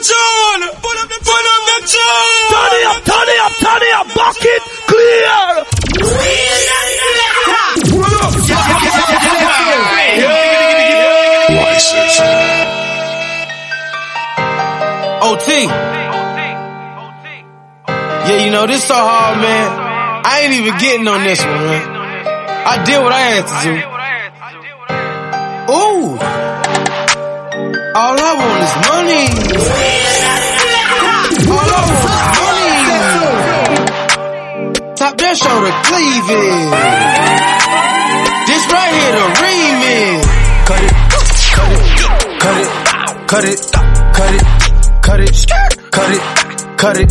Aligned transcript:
tune! 0.00 0.62
Pull 0.80 0.98
up 0.98 1.08
the 1.08 1.18
tune! 1.20 1.30
Pull 1.30 1.46
up 1.48 1.62
the 1.68 1.76
tune! 1.88 2.48
Turn 2.50 2.72
it 2.76 2.84
up, 2.88 3.00
turn 3.04 3.28
it 3.28 3.40
up, 3.40 3.52
turn 3.60 3.82
it 3.84 3.94
up, 3.94 4.06
bucket 4.16 4.62
clear. 4.88 5.60
OT. 15.22 15.66
Yeah, 18.30 18.44
you 18.44 18.50
know, 18.50 18.66
this 18.66 18.84
so 18.84 18.94
hard, 18.94 19.38
man. 19.38 19.68
I 20.24 20.40
ain't 20.42 20.54
even 20.54 20.78
getting 20.78 21.06
on 21.08 21.22
this 21.24 21.40
one, 21.44 21.64
man. 21.66 21.96
I 22.66 22.84
did 22.84 23.00
what 23.02 23.12
I 23.12 23.20
had 23.20 23.46
to 23.50 23.54
do. 23.66 23.74
Ooh. 25.72 26.69
All 27.92 28.14
I 28.14 28.34
want 28.38 28.62
is 28.62 28.74
money. 28.86 29.26
All 31.50 31.58
I 31.58 31.82
want 31.90 32.06
is 32.06 32.22
money. 32.38 32.70
Top 34.94 35.18
that 35.18 35.34
shoulder 35.34 35.74
cleavage. 35.90 36.70
This 38.46 38.62
right 38.70 38.94
here 38.94 39.10
the 39.18 39.26
remix. 39.42 40.22
Cut 40.70 40.82
it, 40.86 40.94
cut 42.38 42.54
it, 42.54 42.70
cut 43.26 43.42
it, 43.42 43.58
cut 44.14 44.30
it, 44.30 44.42
cut 45.02 45.18
it, 45.18 45.26
cut 45.26 45.26
it, 45.26 45.34
cut 45.90 46.10
it, 46.14 46.22
cut 46.78 46.94
it. 46.94 47.10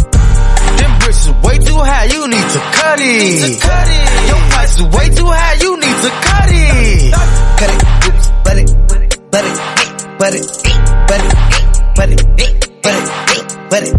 Them 0.80 0.92
bricks 1.00 1.28
is 1.28 1.36
way 1.44 1.58
too 1.60 1.76
high, 1.76 2.06
you 2.06 2.24
need 2.30 2.48
to 2.56 2.60
cut 2.72 3.00
it. 3.04 3.60
Cut 3.60 3.84
it. 3.84 4.28
Your 4.32 4.42
price 4.48 4.80
is 4.80 4.88
way 4.96 5.10
too 5.12 5.28
high, 5.28 5.56
you 5.60 5.76
need 5.76 5.98
to 6.08 6.12
cut 6.24 6.48
it. 6.48 7.12
Cut 7.60 7.68
it, 7.68 7.84
oops, 8.08 8.32
butt 8.46 8.58
it, 8.58 8.72
butt 8.88 9.44
it, 9.44 9.79
butt 10.20 10.36
it, 10.36 10.44
butt 11.08 11.22
it, 11.24 11.34
butt 11.96 12.10
it, 12.12 12.20
butt 12.84 12.96
it, 13.00 13.48
butt 13.72 13.84
it, 13.88 13.96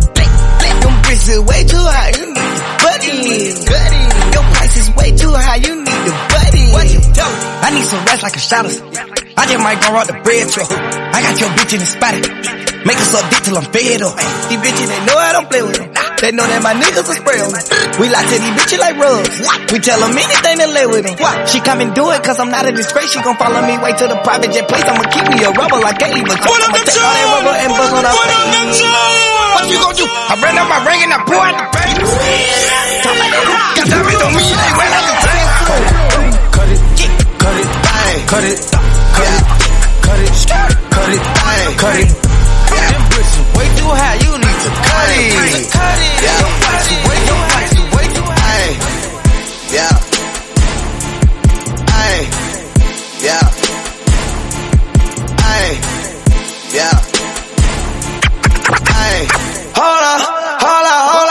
Them 0.84 0.95
bricks 1.01 1.28
is 1.28 1.41
way 1.41 1.64
too 1.64 1.81
high, 1.81 2.12
you 2.12 2.27
need 2.28 2.36
to 2.36 3.00
it. 3.00 3.64
Cut 3.64 3.92
it. 3.97 4.34
Your 4.34 4.44
price 4.53 4.77
is 4.77 4.89
way 4.94 5.11
too 5.17 5.33
high, 5.33 5.56
you 5.56 5.77
need 5.81 6.05
to 6.05 6.12
it. 6.12 6.72
What 6.77 6.92
you 6.92 7.00
do? 7.00 7.25
I 7.25 7.70
need 7.72 7.84
some 7.84 8.05
rest 8.05 8.22
like 8.22 8.36
a 8.36 8.39
shadow. 8.39 8.69
I 8.69 9.47
just 9.48 9.64
might 9.64 9.81
go 9.81 9.97
out 9.97 10.06
the 10.06 10.20
bread 10.22 10.48
truck. 10.50 10.70
I 10.70 11.22
got 11.25 11.41
your 11.41 11.48
bitch 11.56 11.72
in 11.72 11.81
the 11.81 11.86
spot. 11.89 12.14
Make 12.84 12.98
us 12.98 13.14
up 13.14 13.31
dick 13.31 13.42
till 13.42 13.56
I'm 13.56 13.64
fed 13.72 14.03
up. 14.03 14.16
These 14.16 14.61
bitches, 14.61 14.89
they 14.89 15.06
know 15.06 15.16
I 15.16 15.33
don't 15.33 15.48
play 15.48 15.62
with 15.62 15.77
them. 15.77 16.09
They 16.20 16.36
know 16.36 16.44
that 16.44 16.60
my 16.60 16.76
niggas 16.76 17.08
will 17.08 17.16
spray. 17.16 17.40
We 17.96 18.12
lie 18.12 18.20
to 18.20 18.36
these 18.36 18.52
bitches 18.60 18.76
like 18.76 18.96
rubs. 19.00 19.40
We 19.72 19.80
tell 19.80 19.96
them 20.04 20.12
anything 20.12 20.56
to 20.60 20.68
lay 20.68 20.84
with 20.84 21.08
them. 21.08 21.16
She 21.48 21.64
come 21.64 21.80
and 21.80 21.96
do 21.96 22.12
it 22.12 22.20
cause 22.20 22.36
I'm 22.36 22.52
not 22.52 22.68
a 22.68 22.72
disgrace. 22.76 23.08
She 23.08 23.24
gon' 23.24 23.40
follow 23.40 23.64
me 23.64 23.80
way 23.80 23.96
to 23.96 24.04
the 24.04 24.20
private 24.20 24.52
jet 24.52 24.68
place. 24.68 24.84
I'ma 24.84 25.00
keep 25.08 25.24
me 25.32 25.41
a 25.41 25.48
rubber 25.48 25.80
like 25.80 25.96
Gailey, 25.96 26.20
but 26.20 26.36
Pull 26.44 26.60
up 26.60 26.68
I'ma 26.68 26.76
the 26.76 26.92
take 26.92 27.00
all 27.00 27.08
that 27.16 27.24
rubber 27.41 27.56
and 27.56 27.72
bust 27.72 27.96
on 27.96 28.04
her 28.04 28.12
Pull 28.12 28.20
up 28.20 28.36
the 28.36 28.52
face. 28.52 28.84
What 28.84 29.64
you 29.72 29.80
gon' 29.80 29.96
do? 29.96 30.04
I 30.04 30.36
ran 30.44 30.60
out 30.60 30.68
my 30.68 30.80
ring 30.84 31.00
and 31.08 31.12
I 31.16 31.18
pull 31.24 31.41
out 31.41 31.56
the 31.56 31.64
bank. 31.72 31.88
Got 33.80 33.86
that 33.88 34.04
bitch 34.04 34.20
on 34.20 34.32
me, 34.36 34.44
they 34.44 34.72
ran 34.76 34.92
out 34.92 35.04
the 35.08 35.16
tank. 35.24 35.48
Cut 36.52 36.68
it, 36.68 36.80
cut 37.41 37.56
it, 37.64 37.68
bang, 37.80 38.20
cut 38.28 38.44
it, 38.44 38.60
cut 38.60 39.24
it, 39.24 39.41
cut 40.04 40.20
it, 40.20 40.36
cut 40.84 41.08
it, 41.16 41.22
bang, 41.32 41.72
cut 41.80 41.96
it. 41.96 42.12
Them 42.12 43.02
bricks 43.08 43.34
is 43.41 43.48
way 43.56 43.68
too 43.80 43.88
high, 43.88 44.20
you 44.20 44.32
Yeah. 49.72 49.89
Yeah. 49.91 49.97
Yeah. 53.22 53.47
Yeah. 56.72 56.98
Hold 59.77 60.03
up, 60.03 60.20
hold 60.61 60.86
up, 60.86 61.11
hold 61.11 61.28
up. 61.28 61.30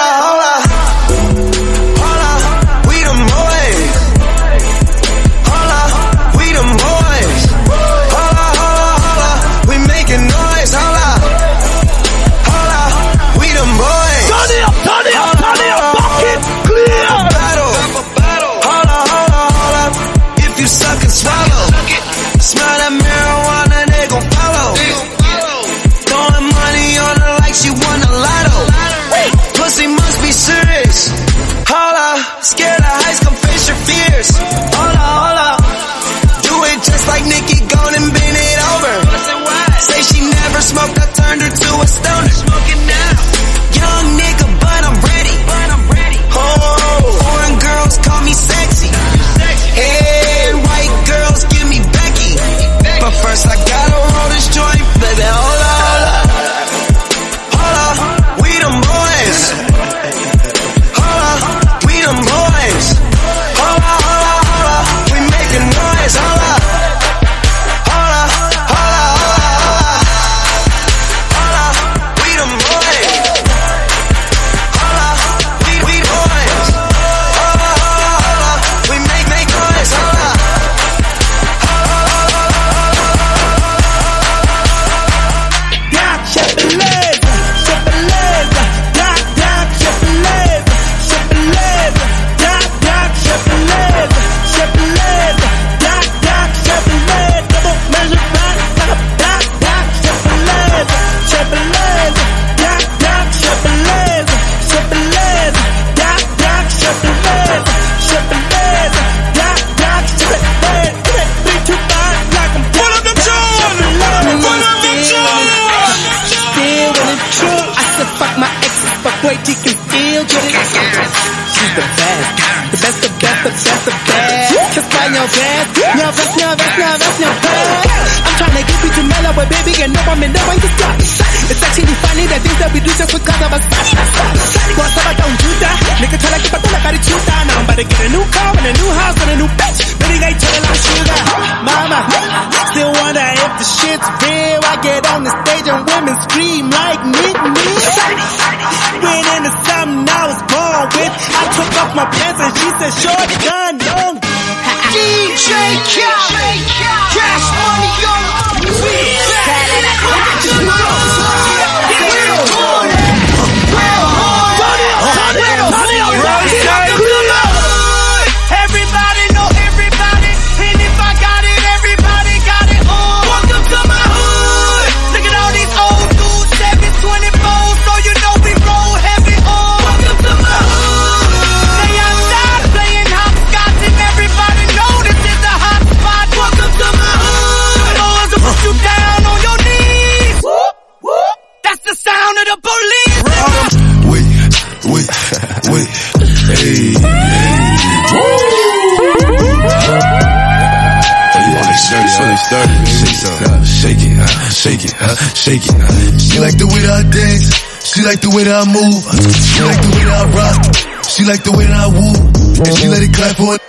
Like 208.09 208.25
the 208.25 208.33
way 208.33 208.41
that 208.41 208.57
I 208.57 208.65
move. 208.65 209.05
She 209.05 209.61
like 209.61 209.81
the 209.85 209.93
way 209.93 210.01
that 210.09 210.17
I 210.17 210.25
rock. 210.33 210.57
She 211.05 211.21
like 211.29 211.43
the 211.45 211.53
way 211.53 211.65
that 211.69 211.77
I 211.77 211.89
woo. 211.93 212.17
And 212.65 212.73
she 212.73 212.89
let 212.89 213.05
it 213.05 213.13
clap 213.13 213.37
for 213.37 213.53
it. 213.53 213.61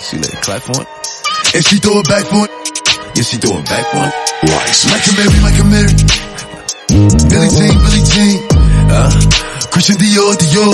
She 0.00 0.16
let 0.16 0.32
it 0.32 0.40
clap 0.40 0.64
for 0.64 0.80
it. 0.80 0.88
And 1.52 1.60
she 1.60 1.76
throw 1.76 2.00
it 2.00 2.08
back 2.08 2.24
for 2.24 2.48
it. 2.48 2.52
Yeah, 3.12 3.24
she 3.28 3.36
throw 3.36 3.60
it 3.60 3.68
back 3.68 3.84
for 3.92 4.00
it. 4.00 4.14
Like 4.48 5.04
a 5.04 5.12
Mary, 5.20 5.38
like 5.44 5.60
a 5.60 5.66
Mary. 5.68 5.92
Billy 7.28 7.48
Jean, 7.52 7.76
Billy 7.76 8.00
Jean. 8.00 8.36
Uh, 8.88 9.12
Christian 9.68 10.00
Dior, 10.00 10.32
Dior. 10.40 10.72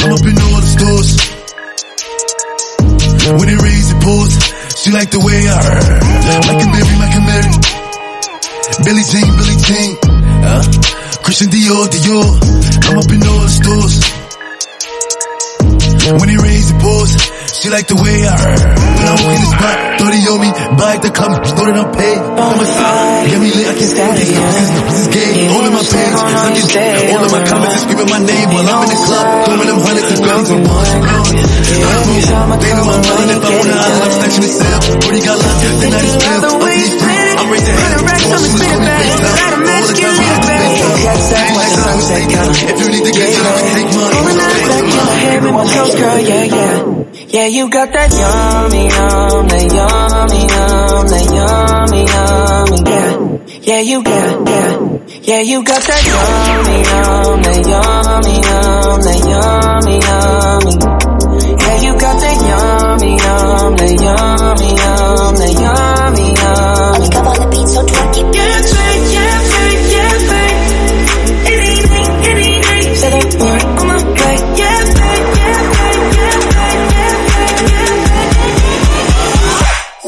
I'm 0.00 0.16
up 0.16 0.24
in 0.24 0.40
all 0.40 0.64
the 0.64 0.72
stores. 0.80 1.20
When 3.36 3.52
it 3.52 3.60
rains, 3.60 3.92
it 3.92 4.00
pours. 4.00 4.32
She 4.80 4.88
like 4.96 5.12
the 5.12 5.20
way 5.20 5.44
I 5.44 5.60
Like 6.48 6.56
a 6.56 6.68
Mary, 6.72 6.94
like 7.04 7.12
a 7.12 7.20
Mary. 7.20 7.52
Billy 8.80 9.04
Jean, 9.04 9.28
Billy 9.28 9.56
Jean. 9.60 9.92
Uh, 10.40 10.64
Christian 11.30 11.54
Dior, 11.54 11.86
Dior. 11.86 12.26
I'm 12.90 12.98
up 12.98 13.06
in 13.06 13.22
all 13.22 13.38
the 13.38 13.54
stores. 13.54 14.02
When 16.18 16.26
he 16.26 16.34
rains, 16.34 16.74
it 16.74 16.78
pours. 16.82 17.14
She 17.54 17.70
like 17.70 17.86
the 17.86 17.94
way 17.94 18.26
I 18.26 18.34
heard. 18.34 18.58
When 18.98 19.06
I 19.06 19.14
walk 19.14 19.38
in 19.38 19.42
the 19.46 19.50
spot, 19.54 19.78
30 20.10 20.26
on 20.26 20.38
me. 20.42 20.50
Buy 20.74 20.98
the 20.98 21.14
club, 21.14 21.38
know 21.54 21.64
that 21.70 21.78
I'm 21.78 21.94
paid. 21.94 22.18
On 22.18 22.34
oh, 22.34 22.58
my 22.58 22.66
side, 22.66 23.30
Get 23.30 23.38
me 23.38 23.46
lit, 23.46 23.62
I 23.62 23.78
can't 23.78 23.92
stand 23.94 24.18
this. 24.18 24.26
This 24.26 24.58
is, 24.58 24.70
this 24.74 24.98
is 25.06 25.08
game. 25.14 25.54
All 25.54 25.62
in 25.62 25.70
my 25.70 25.86
pants, 25.86 26.18
page, 26.18 26.66
sucking. 26.66 27.14
All 27.14 27.22
of 27.22 27.30
my 27.30 27.42
comments 27.46 27.78
is 27.78 27.82
screaming 27.86 28.10
my 28.10 28.22
name 28.26 28.48
while 28.50 28.66
I'm 28.66 28.82
in 28.82 28.90
the 28.90 28.98
club. 28.98 29.26
Throwing 29.46 29.70
them 29.70 29.80
hundreds 29.86 30.10
and 30.10 30.18
billions 30.26 30.50
on 30.50 30.60
one. 30.66 30.82
They 32.58 32.74
know 32.74 32.90
I'm 32.90 33.06
running 33.06 33.38
if 33.38 33.46
I 33.46 33.50
wanna 33.54 33.78
I'm 33.78 34.10
snatching 34.18 34.42
the 34.42 34.50
cell. 34.50 34.82
Got 34.98 35.38
locked, 35.38 35.78
then 35.78 35.94
I. 35.94 36.09
I 36.09 36.09
got 47.70 47.92
that 47.92 48.10
yummy, 48.10 48.82
yum, 48.90 49.46
that 49.46 49.62
yummy, 49.70 50.42
yum, 50.50 51.06
that 51.06 51.26
yummy, 51.30 52.02
yummy, 52.10 52.78
yeah. 52.90 53.14
Yeah, 53.62 53.80
you 53.80 54.02
got, 54.02 54.48
yeah. 54.48 54.98
Yeah, 55.22 55.40
you 55.40 55.62
got 55.62 55.82
that 55.82 56.02
yummy, 56.02 56.82
yum, 56.90 57.42
that 57.46 57.62
yummy, 57.70 58.34
yum, 58.42 58.98
that 59.06 59.20
yummy, 59.30 59.96
yummy. 60.02 60.74
Yeah, 61.62 61.76
you 61.82 61.92
got 62.00 62.16
that 62.18 62.38
yummy, 62.42 63.10
yum, 63.14 63.76
that 63.76 63.94
yummy, 64.02 64.70
yum, 64.74 65.34
that 65.36 65.52
yummy, 65.54 65.89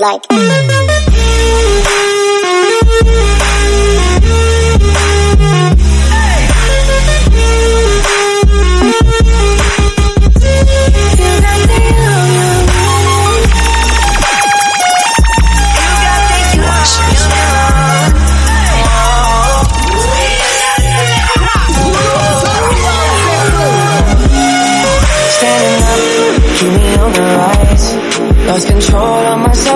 Like. 0.03 0.72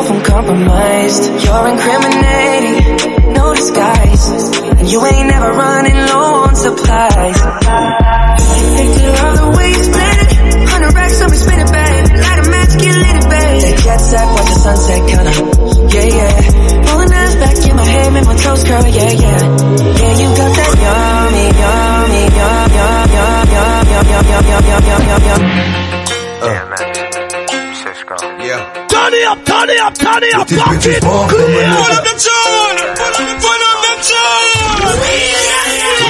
I'm 0.09 0.23
compromised. 0.23 1.25
You're 1.45 1.69
incriminating, 1.69 3.35
no 3.35 3.55
disguise. 3.55 4.25
And 4.79 4.89
you 4.89 5.05
ain't 5.05 5.29
never 5.29 5.51
running 5.51 5.97
low 5.97 6.47
on 6.47 6.55
supplies. 6.55 7.39
Picture 8.77 9.15
of 9.27 9.35
the 9.41 9.55
way 9.57 9.69
you 9.69 9.83
split 9.83 10.17
it. 10.23 10.31
Hundred 10.71 10.95
racks 10.95 11.21
on 11.23 11.31
me, 11.31 11.37
spin 11.37 11.59
it, 11.59 11.71
babe. 11.73 12.07
Light 12.23 12.39
a 12.39 12.51
match, 12.51 12.73
get 12.79 12.95
lit, 12.95 13.17
it, 13.19 13.27
babe. 13.31 13.61
Take 13.63 13.79
jet 13.83 13.99
set, 13.99 14.27
watch 14.31 14.47
the 14.47 14.59
sunset, 14.63 15.01
kinda. 15.11 15.33
Yeah, 15.91 16.07
yeah. 16.07 16.87
Rolling 16.87 17.13
eyes 17.13 17.35
back 17.43 17.57
in 17.67 17.75
my 17.75 17.85
head, 17.85 18.13
make 18.13 18.27
my 18.27 18.37
toes 18.37 18.63
curl, 18.63 18.87
yeah, 18.87 19.11
yeah. 19.11 19.43
Yeah, 19.43 20.13
you 20.23 20.29
got 20.39 20.53
that 20.55 20.73
yummy, 20.87 21.47
yummy, 21.51 22.23
yum, 22.37 22.71
yum, 22.79 23.11
yum, 23.11 23.47
yum, 23.57 23.87
yum, 23.91 24.07
yum, 24.07 24.27
yum, 24.31 24.45
yum, 24.47 24.65
yum, 24.71 24.85
yum, 24.87 25.03
yum, 25.03 25.23
yum. 25.27 25.43
Yeah, 25.43 25.96
it 29.17 29.27
up, 29.27 29.45
turn 29.45 29.69
it 29.71 29.81
up, 29.81 29.95
turn 29.95 30.23
it 30.23 30.35
up, 30.35 30.47
These 30.49 30.59
lock 30.59 30.69
bitches 30.69 30.97
it. 30.97 31.03
born 31.03 31.29
from 31.29 31.39
a 31.41 31.45
Pull 31.47 31.53
nigga. 31.53 31.97
up 31.97 32.05
the 32.05 32.15
tune. 32.25 32.79
Pull 33.41 33.63
up 33.67 33.79
the 33.87 33.95
tune. 34.07 35.57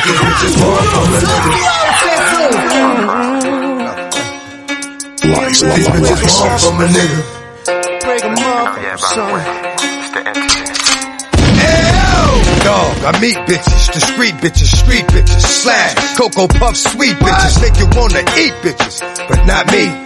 These 0.07 0.21
bitches 0.23 0.55
born 0.61 0.85
from 0.93 1.07
a 1.07 1.19
nigga. 1.27 2.57
These 5.37 5.89
bitches 5.89 6.25
born 6.41 6.59
from 6.59 6.81
a 6.81 6.87
nigga. 6.89 7.21
Yeah, 7.67 8.97
by 8.97 9.15
the 9.15 9.25
way, 9.33 9.45
it's 9.99 10.11
the 10.11 10.21
entity. 10.27 10.63
Dog, 12.65 12.97
I 13.05 13.19
meet 13.21 13.37
bitches, 13.47 13.93
discreet 13.93 14.35
bitches, 14.35 14.71
street 14.83 15.07
bitches, 15.07 15.41
slash, 15.41 15.95
cocoa 16.17 16.49
puff, 16.49 16.77
sweet 16.77 17.17
bitches, 17.17 17.61
make 17.63 17.79
you 17.79 17.87
wanna 17.99 18.21
eat 18.39 18.53
bitches, 18.63 19.01
but 19.29 19.45
not 19.47 19.71
me. 19.73 20.06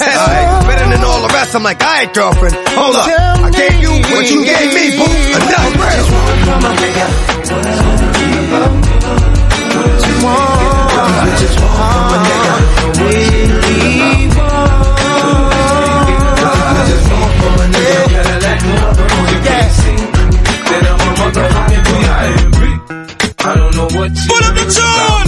ass. 0.01 0.65
Better 0.65 0.89
than 0.89 1.03
all 1.03 1.21
the 1.21 1.33
rest. 1.33 1.55
I'm 1.55 1.63
like, 1.63 1.81
all 1.81 1.89
right, 1.89 2.13
girlfriend. 2.13 2.55
Hold 2.75 2.95
up. 2.95 3.07
I 3.07 3.51
gave 3.51 3.79
you 3.79 3.91
what 4.11 4.29
you 4.29 4.43
gave 4.45 4.73
me, 4.73 4.97
boo. 4.97 5.05
Enough. 5.37 5.71
Just 11.39 11.59
one 11.59 12.11
I 23.43 23.55
don't 23.55 23.75
know 23.75 23.85
what 23.85 24.11
you 24.11 24.27
Put 24.27 24.43
up 24.45 24.55
the! 24.55 25.20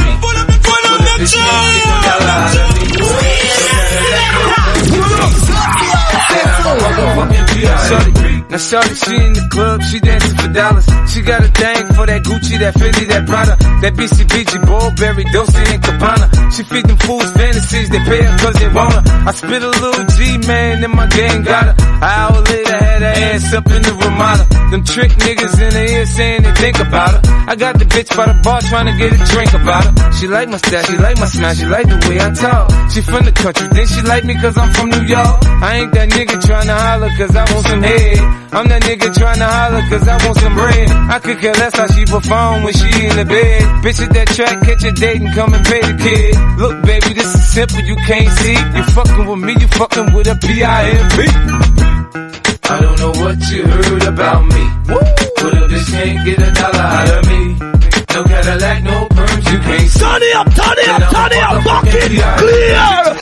Now 8.53 8.61
shorty, 8.61 8.93
she 8.93 9.15
in 9.17 9.33
the 9.33 9.49
club, 9.49 9.81
she 9.81 9.97
dancing 9.97 10.37
for 10.37 10.45
dollars. 10.53 10.85
She 11.09 11.25
got 11.25 11.41
a 11.41 11.49
thing 11.49 11.89
for 11.97 12.05
that 12.05 12.21
Gucci, 12.21 12.61
that 12.61 12.77
Fendi, 12.77 13.09
that 13.09 13.25
Prada, 13.25 13.57
that 13.81 13.93
BCBG, 13.97 14.61
Burberry, 14.61 15.25
Dolce 15.33 15.57
and 15.73 15.81
Gabbana. 15.81 16.53
She 16.53 16.61
feed 16.61 16.85
them 16.85 17.01
fools 17.01 17.33
fantasies, 17.33 17.89
they 17.89 17.97
pay 18.05 18.21
her 18.21 18.37
cause 18.37 18.53
they 18.61 18.69
want 18.69 18.93
her. 18.93 19.01
I 19.25 19.31
spit 19.33 19.57
a 19.57 19.73
little 19.73 20.05
G, 20.05 20.37
man, 20.45 20.85
and 20.85 20.93
my 20.93 21.09
gang 21.09 21.41
got 21.41 21.65
her. 21.65 21.75
An 21.81 22.05
hour 22.05 22.37
later, 22.45 22.77
had 22.77 23.01
her 23.01 23.15
ass 23.33 23.53
up 23.57 23.65
in 23.73 23.81
the 23.81 23.93
Ramada. 23.97 24.45
Them 24.69 24.83
trick 24.85 25.11
niggas 25.17 25.57
in 25.57 25.71
the 25.73 25.83
ear 25.89 26.05
saying 26.05 26.41
they 26.45 26.53
think 26.53 26.77
about 26.77 27.09
her. 27.09 27.21
I 27.49 27.55
got 27.57 27.81
the 27.81 27.85
bitch 27.89 28.13
by 28.13 28.29
the 28.29 28.37
bar 28.45 28.61
trying 28.69 28.85
to 28.85 28.93
get 29.01 29.17
a 29.17 29.21
drink 29.33 29.49
about 29.57 29.81
her. 29.81 29.93
She 30.13 30.29
like 30.29 30.49
my 30.53 30.61
style, 30.61 30.85
she 30.85 30.97
like 31.01 31.17
my 31.17 31.25
smile, 31.25 31.55
she 31.57 31.65
like 31.65 31.89
the 31.89 31.97
way 32.05 32.21
I 32.21 32.29
talk. 32.29 32.69
She 32.93 33.01
from 33.01 33.25
the 33.25 33.33
country, 33.33 33.65
then 33.73 33.87
she 33.89 34.01
like 34.05 34.25
me 34.29 34.37
cause 34.37 34.61
I'm 34.61 34.69
from 34.77 34.93
New 34.93 35.09
York. 35.09 35.41
I 35.41 35.81
ain't 35.81 35.91
that 35.97 36.09
nigga 36.13 36.37
trying 36.37 36.69
to 36.69 36.77
holler 36.77 37.09
cause 37.17 37.33
I 37.33 37.49
want 37.49 37.65
some 37.65 37.81
head. 37.81 38.42
I'm 38.53 38.69
that 38.69 38.85
nigga 38.85 39.09
trying 39.17 39.41
to 39.41 39.49
holler 39.49 39.81
cause 39.89 40.07
I 40.07 40.13
want 40.21 40.37
some 40.37 40.53
bread. 40.53 40.89
I 41.09 41.17
could 41.17 41.39
care 41.41 41.57
less 41.57 41.73
how 41.73 41.87
she 41.89 42.05
perform 42.05 42.61
when 42.61 42.73
she 42.73 42.85
in 43.01 43.17
the 43.17 43.25
bed. 43.25 43.61
Bitch 43.81 43.97
at 43.97 44.13
that 44.13 44.27
track, 44.29 44.61
catch 44.61 44.83
a 44.85 44.91
date 44.93 45.21
and 45.25 45.33
come 45.33 45.57
and 45.57 45.65
pay 45.65 45.81
the 45.81 45.97
kid. 45.97 46.37
Look 46.61 46.85
baby, 46.85 47.17
this 47.17 47.33
is 47.33 47.49
simple, 47.49 47.81
you 47.81 47.97
can't 48.05 48.29
see. 48.45 48.53
You 48.53 48.83
fucking 48.93 49.25
with 49.25 49.41
me, 49.41 49.57
you 49.57 49.67
fucking 49.73 50.13
with 50.13 50.29
a 50.29 50.37
P-I-M-P. 50.37 51.17
I 52.69 52.77
don't 52.77 52.97
know 53.01 53.13
what 53.25 53.41
you 53.49 53.65
heard 53.65 54.05
about 54.05 54.45
me. 54.45 54.63
But 54.85 55.53
a 55.57 55.65
bitch 55.65 55.89
can't 55.89 56.21
get 56.21 56.37
a 56.37 56.51
dollar 56.53 56.77
out 56.77 57.09
of 57.09 57.25
me. 57.25 57.57
No 58.13 58.21
Cadillac, 58.21 58.83
no 58.85 59.09
perms, 59.17 59.45
you 59.49 59.59
can't 59.65 59.89
see. 59.89 59.97
Turn 59.97 60.21
it 60.21 60.35
up, 60.37 60.47
turn 60.53 60.77
it 60.77 60.89
up, 60.93 61.09
turn 61.09 61.31
it 61.33 61.41
up, 61.41 61.57
fuck 61.65 61.89
it, 61.89 62.21
clear. 62.37 63.17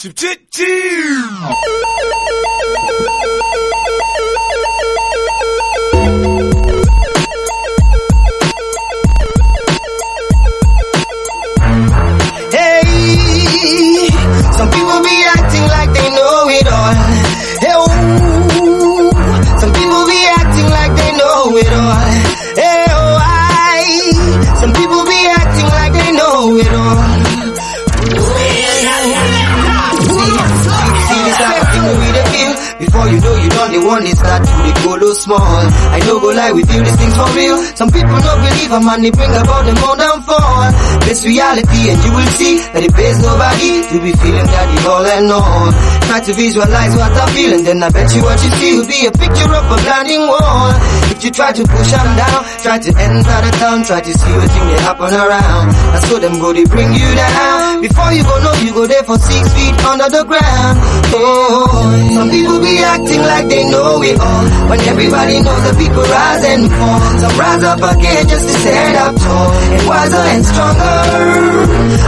Start 34.21 34.41
to 34.45 34.53
the 34.61 34.71
go 34.85 34.93
low 35.01 35.13
small. 35.13 35.61
I 35.91 35.99
know 36.05 36.19
go 36.21 36.29
lie, 36.31 36.51
we 36.53 36.63
feel 36.63 36.83
these 36.85 36.95
things 36.97 37.15
for 37.17 37.29
real. 37.35 37.57
Some 37.75 37.89
people 37.89 38.17
don't 38.21 38.41
believe 38.45 38.71
a 38.71 38.79
man, 38.79 38.99
they 39.01 39.11
bring 39.11 39.33
about 39.33 39.65
them 39.65 39.77
own 39.81 39.97
downfall. 39.97 40.69
This 41.09 41.25
reality, 41.25 41.81
and 41.89 41.99
you 42.05 42.11
will 42.13 42.31
see 42.37 42.53
that 42.73 42.83
it 42.85 42.93
pays 42.93 43.17
nobody 43.21 43.71
to 43.91 43.95
be 43.99 44.11
feeling 44.21 44.47
that 44.47 44.67
it 44.69 44.83
all 44.85 45.05
and 45.05 45.27
all. 45.33 45.69
Try 46.07 46.19
to 46.21 46.33
visualize 46.33 46.93
what 46.95 47.11
I'm 47.15 47.29
feeling, 47.33 47.63
then 47.65 47.81
I 47.83 47.89
bet 47.89 48.09
you 48.15 48.21
what 48.21 48.37
you 48.43 48.51
see 48.59 48.71
will 48.77 48.87
be 48.89 48.99
a 49.07 49.11
picture 49.11 49.49
of 49.51 49.65
a 49.65 49.77
blinding 49.81 50.23
wall. 50.27 50.69
If 51.11 51.23
you 51.23 51.31
try 51.31 51.51
to 51.53 51.63
push 51.63 51.89
them 51.91 52.09
down, 52.17 52.41
try 52.61 52.77
to 52.79 52.89
enter 52.91 53.37
the 53.45 53.51
town, 53.61 53.83
try 53.83 54.01
to 54.01 54.11
see 54.11 54.31
what 54.35 54.49
thing 54.51 54.65
they 54.67 54.79
happen 54.83 55.11
around. 55.13 55.67
I 55.95 55.99
saw 56.05 56.17
them 56.19 56.39
go, 56.39 56.51
they 56.53 56.65
bring 56.65 56.91
you 56.93 57.09
down. 57.15 57.81
Before 57.81 58.11
you 58.11 58.23
go, 58.23 58.35
know 58.43 58.53
you 58.61 58.73
go 58.73 58.85
there 58.87 59.03
for 59.03 59.17
six 59.17 59.43
feet 59.55 59.75
under 59.85 60.09
the 60.09 60.23
ground. 60.27 60.75
Oh, 61.13 61.67
some 62.13 62.29
people 62.29 62.59
be 62.59 62.77
acting 62.79 63.21
like 63.21 63.47
they 63.47 63.63
know 63.69 64.01
it 64.03 64.10
all. 64.19 64.45
When 64.69 64.79
everybody 64.81 65.39
knows 65.41 65.61
that 65.63 65.75
people 65.77 66.03
rise 66.03 66.43
and 66.43 66.63
fall. 66.71 66.99
Some 67.21 67.35
rise 67.39 67.63
up 67.63 67.81
again 67.81 68.23
just 68.27 68.45
to 68.47 68.53
stand 68.59 68.95
up 68.97 69.13
tall 69.15 69.49
and 69.51 69.83
wiser 69.87 70.23
and 70.33 70.41
stronger. 70.45 70.97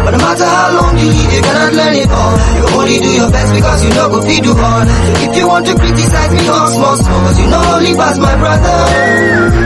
But 0.03 0.11
no 0.15 0.19
matter 0.19 0.47
how 0.47 0.69
long 0.79 0.93
you 0.97 1.07
live, 1.07 1.31
you 1.33 1.41
cannot 1.41 1.71
learn 1.73 1.95
it 1.95 2.09
all. 2.11 2.33
You 2.57 2.63
only 2.75 2.97
do 2.99 3.11
your 3.13 3.29
best 3.31 3.49
because 3.53 3.79
you 3.85 3.91
know 3.93 4.07
go 4.09 4.19
feed 4.23 4.43
you 4.43 4.55
hard. 4.55 4.87
So 4.87 5.11
if 5.29 5.31
you 5.37 5.45
want 5.47 5.65
to 5.67 5.73
criticize 5.75 6.31
me, 6.33 6.41
talk 6.45 6.67
small, 6.69 6.95
small, 6.97 7.21
cause 7.27 7.39
you 7.39 7.47
know 7.47 7.61
only 7.77 7.93
pass 7.95 8.17
my 8.17 8.35
brother. 8.35 9.62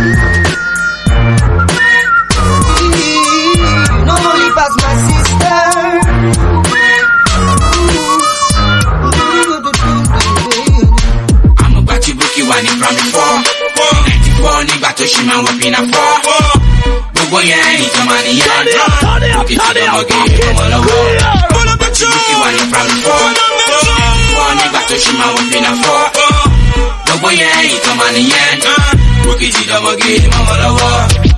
Wà 12.49 12.57
ní 12.61 12.69
primary 12.79 13.11
four 13.13 13.33
ninety 14.07 14.31
four 14.39 14.57
nígbà 14.67 14.89
tó 14.97 15.05
ṣì 15.05 15.21
máa 15.27 15.37
wọ 15.45 15.51
pinna 15.61 15.79
four. 15.91 16.13
Gbogbo 17.13 17.39
yẹn 17.49 17.81
ìtàn 17.85 18.05
máa 18.07 18.21
nìyẹn 18.25 18.65
òkè 19.39 19.55
tí 19.55 19.55
lọ́mọge 19.75 20.17
ọmọ 20.49 20.63
lọ́wọ́. 20.71 21.01
Gbà 21.77 21.87
tí 21.95 22.05
bókì 22.11 22.33
wà 22.41 22.47
ní 22.55 22.61
primary 22.71 22.95
four 23.03 23.23
ninety 23.27 24.25
four 24.33 24.49
nígbà 24.59 24.81
tó 24.89 24.95
ṣì 25.03 25.11
máa 25.19 25.29
wọ 25.35 25.41
pinna 25.51 25.71
four. 25.83 26.03
Gbogbo 27.05 27.29
yẹn 27.41 27.69
ìtàn 27.75 27.95
máa 27.99 28.11
nìyẹn 28.15 28.59
òkè 29.29 29.47
tí 29.55 29.61
lọ́mọge 29.69 30.11
ọmọ 30.39 30.53
lọ́wọ́. 30.63 30.93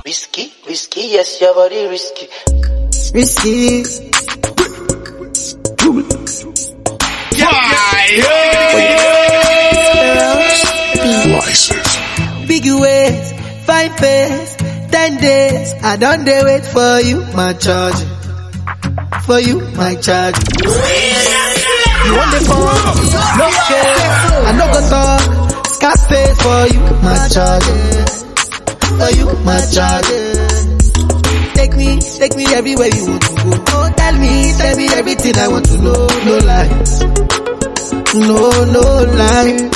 Risky, 0.06 0.44
risky, 0.68 1.02
yes, 1.14 1.30
your 1.40 1.54
body 1.54 1.80
risky. 1.92 2.24
Risky. 3.14 3.84
Big 12.46 12.64
ways, 12.78 13.32
five 13.64 13.96
face, 13.98 14.56
ten 14.90 15.16
days. 15.16 15.72
I 15.82 15.96
don't 15.96 16.24
dey 16.26 16.42
wait 16.44 16.66
for 16.66 17.00
you, 17.00 17.22
my 17.34 17.54
charge. 17.54 17.96
For 19.24 19.40
you, 19.40 19.60
my 19.80 19.94
charge. 19.96 20.36
You 20.60 22.12
want 22.12 22.30
the 22.36 22.40
phone? 22.44 22.84
No 23.40 23.46
care. 23.68 23.96
I 24.44 24.52
no 24.60 24.66
go 24.68 24.80
talk. 24.92 25.22
Scarface 25.72 26.36
for 26.42 26.62
you, 26.68 26.82
my 27.00 27.28
charge. 27.32 27.68
For 29.00 29.10
you, 29.16 29.26
my 29.44 29.60
charge. 29.72 30.10
Take 31.54 31.76
me, 31.76 31.98
take 32.18 32.36
me 32.36 32.44
everywhere 32.52 32.88
you 32.94 33.06
want 33.08 33.22
to 33.22 33.28
go. 33.36 33.64
Oh, 33.68 33.92
tell 33.96 34.18
me, 34.18 34.52
tell 34.58 34.76
me 34.76 34.86
everything 34.88 35.36
I 35.38 35.48
want 35.48 35.64
to 35.64 35.78
know. 35.78 36.06
No 36.26 36.38
lies. 36.44 37.00
No, 38.14 38.64
no 38.74 38.84
lie. 39.16 39.70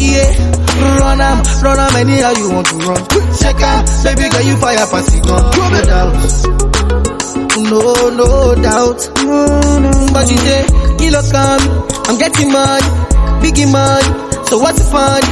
Yeah. 0.00 0.50
Run 0.74 1.20
am, 1.20 1.38
run 1.62 1.78
am 1.78 1.96
anyhow 1.96 2.32
you 2.36 2.50
want 2.50 2.66
to 2.68 2.76
run. 2.76 3.02
Check 3.38 3.60
out, 3.62 3.86
baby 4.04 4.28
girl, 4.28 4.42
you 4.42 4.56
fire 4.58 4.86
pass 4.90 5.14
it 5.14 5.26
on. 5.30 5.42
No 5.54 5.80
doubt. 5.84 6.14
No, 7.54 8.10
no 8.10 8.54
doubt. 8.60 9.00
But 10.12 10.30
you 10.30 10.36
say, 10.38 10.66
kilo 10.98 11.22
come, 11.30 11.62
um, 11.62 11.88
I'm 12.06 12.18
getting 12.18 12.50
money, 12.52 12.88
biggie 13.42 13.70
money. 13.70 14.08
So 14.48 14.58
what's 14.58 14.78
the 14.78 14.86
fun? 14.90 15.22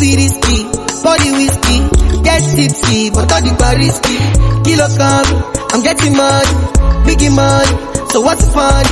Be 0.00 0.16
risky? 0.16 0.64
Body 1.04 1.30
whiskey, 1.32 1.78
get 2.22 2.40
tipsy, 2.56 3.10
but 3.10 3.30
all 3.32 3.40
the 3.40 3.54
bar 3.58 3.76
risky. 3.78 4.16
Kilo 4.64 4.88
come, 4.98 5.26
um, 5.30 5.68
I'm 5.72 5.82
getting 5.82 6.16
money, 6.16 6.54
biggie 7.06 7.30
money. 7.34 7.93
So 8.14 8.20
what's 8.20 8.46
the 8.46 8.52
fun? 8.54 8.86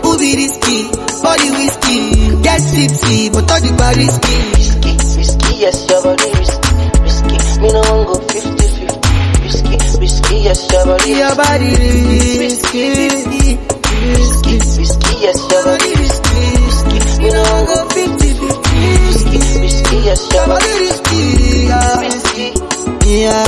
Who 0.00 0.16
be 0.16 0.32
risky? 0.32 0.88
Body 1.20 1.48
whiskey, 1.60 2.40
get 2.40 2.56
tipsy, 2.56 3.28
but 3.28 3.44
all 3.44 3.60
the 3.60 3.68
bar 3.76 3.92
risky. 3.92 4.32
Risky, 4.56 4.96
risky, 5.12 5.52
yes, 5.60 5.76
your 5.92 6.00
body 6.00 6.32
risky. 6.32 6.72
Risky, 7.04 7.36
me 7.60 7.68
no 7.68 7.84
one 7.84 8.08
go 8.08 8.16
50-50. 8.32 9.44
Risky, 9.44 9.76
risky, 10.00 10.36
yes, 10.40 10.72
your 10.72 10.88
body 10.88 11.10
Your 11.12 11.36
body 11.36 11.68
risky, 12.40 12.80
risky, 13.12 13.60
risky. 14.08 14.54
Risky, 14.56 15.12
yes, 15.20 15.36
your 15.52 15.62
body 15.68 15.92
risky. 15.92 16.40
Risky, 16.64 16.98
me 17.20 17.28
no 17.28 17.42
one 17.44 17.64
go 17.68 17.76
50-50. 17.92 18.72
Risky, 19.04 19.36
risky, 19.68 19.96
yes, 20.00 20.20
your 20.32 20.46
body 20.48 20.72
risky, 20.80 21.20
yeah. 21.68 22.00
risky. 22.00 22.46
Yeah, 23.04 23.44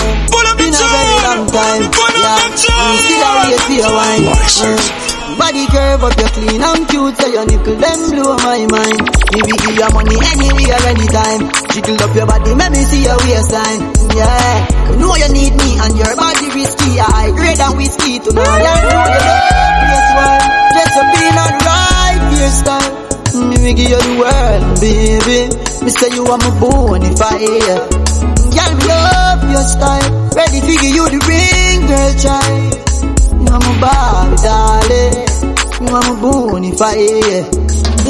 been 0.60 0.68
a 0.68 0.84
very 0.84 1.16
long 1.24 1.48
time. 1.48 1.80
Yeah, 1.80 2.92
you 2.92 2.98
see 3.00 3.16
that 3.24 3.32
way 3.40 3.56
for 3.56 3.72
your 3.72 3.88
wine. 3.88 5.03
Body 5.38 5.66
curve 5.66 6.04
up, 6.04 6.14
you 6.20 6.28
clean 6.36 6.62
and 6.62 6.84
cute, 6.88 7.16
so 7.16 7.26
your 7.26 7.44
nipple 7.46 7.76
them 7.76 7.98
blow 8.12 8.36
my 8.44 8.60
mind. 8.70 9.00
Maybe 9.34 9.52
give 9.56 9.76
your 9.76 9.90
money 9.92 10.14
anywhere, 10.20 10.80
anytime. 10.88 11.42
Jiggle 11.74 11.98
up 12.04 12.12
your 12.14 12.26
body, 12.26 12.52
let 12.54 12.70
me 12.70 12.82
see 12.84 13.02
your 13.02 13.16
waistline. 13.24 13.82
Yeah, 14.14 14.90
you 14.92 14.96
know 15.00 15.14
you 15.16 15.28
need 15.34 15.52
me 15.58 15.68
and 15.80 15.94
your 15.98 16.14
body 16.14 16.46
risky. 16.54 17.00
I 17.00 17.32
grade 17.34 17.58
and 17.58 17.74
whiskey 17.76 18.20
to 18.20 18.30
know 18.30 18.44
you 18.46 18.74
know 18.84 19.04
you 19.10 19.20
love 19.26 19.74
this 19.90 20.06
one. 20.14 20.44
Just 20.76 20.94
a 20.94 21.02
being 21.12 21.38
right 21.66 22.20
hairstyle. 22.30 22.92
Mm, 23.34 23.50
let 23.50 23.60
me 23.64 23.72
give 23.74 23.90
you 23.90 23.98
the 23.98 24.14
world, 24.22 24.62
baby. 24.78 25.40
Me 25.84 25.90
say 25.90 26.08
you 26.14 26.24
are 26.30 26.38
my 26.38 26.50
bonfire. 26.62 27.78
Girl, 28.54 28.72
me 28.78 28.84
love 28.86 29.42
your 29.50 29.64
style. 29.66 30.08
Ready 30.36 30.60
to 30.60 30.72
give 30.78 30.94
you 30.94 31.04
the 31.10 31.20
ring, 31.26 31.80
girl, 31.90 32.12
child. 32.22 33.13
Are 33.50 33.60
my 33.60 33.72
bonfire. 33.80 35.34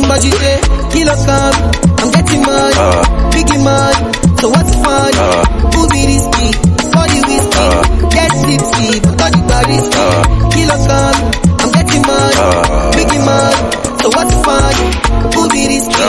But 0.05 0.21
you 0.25 0.31
come, 1.27 1.57
I'm 1.99 2.09
getting 2.13 2.43
money, 2.43 2.75
biggie 3.33 3.61
money. 3.65 3.99
So 4.41 4.47
what's 4.51 4.75
fun? 4.75 5.13
Be 5.91 6.01
risky? 6.07 6.49
Body 6.93 7.21
whiskey, 7.29 7.67
get 8.15 8.31
tipsy, 8.45 8.89
but 9.19 9.31
the 9.33 9.41
bar 9.49 9.65
risky. 9.71 10.05
Kilo 10.55 10.77
come, 10.87 11.19
I'm 11.63 11.71
getting 11.73 12.03
money, 12.05 12.39
biggie 12.95 13.23
money. 13.25 13.59
So 14.03 14.07
what's 14.15 14.35
fun? 14.45 14.75
Be 15.51 15.61
risky? 15.71 16.05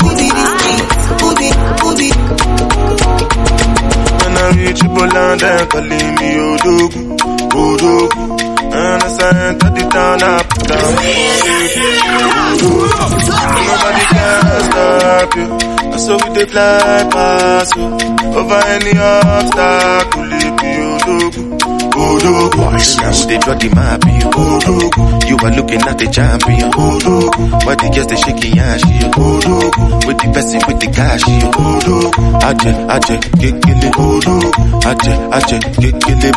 Be 0.00 0.24
risky? 0.30 0.74
Who 1.20 1.28
be? 1.36 2.08
When 4.20 4.34
I 4.36 4.38
reach 4.56 4.82
Poland, 4.84 5.40
they 5.40 5.66
calling 5.66 6.14
me 6.16 6.28
Odogwu, 6.48 7.00
Odogwu. 7.50 8.24
And 8.72 9.02
I 9.02 9.08
the 9.74 9.84
town, 9.92 10.18
put 10.48 10.62
down 10.70 10.90
Nobody 13.66 14.04
can 14.12 14.62
stop 14.70 15.30
you. 15.36 15.46
So 15.98 16.12
we 16.16 16.28
dey 16.34 16.46
fly 16.46 17.08
past 17.12 17.76
you. 17.76 17.86
Over 18.38 18.60
any 18.74 18.92
obstacle, 18.98 20.24
be 20.60 20.70
Odogwu, 20.94 21.40
Odogwu. 21.40 21.49
Now 22.00 23.54
they 23.56 23.68
map 23.68 24.04
you? 24.04 24.30
Odogwu. 24.30 25.28
You 25.28 25.36
are 25.36 25.52
looking 25.56 25.82
at 25.82 25.98
the 25.98 26.06
champion. 26.06 26.70
Why 26.70 27.74
the 27.74 27.88
girls 27.92 28.06
they 28.08 28.16
shaking 28.16 28.58
ass? 28.58 28.80
With 30.06 30.18
the 30.18 30.28
person 30.32 30.60
with 30.66 30.80
the 30.80 30.88
cash. 30.94 31.24
Aje, 32.46 32.70
aje. 32.94 33.16
Odogwu. 33.96 34.50
Aje, 34.88 35.12
aje, 35.36 35.56
kekele. 35.80 36.30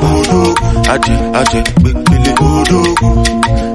Aje, 0.90 1.16
aje, 1.40 1.60
kekele. 1.64 2.32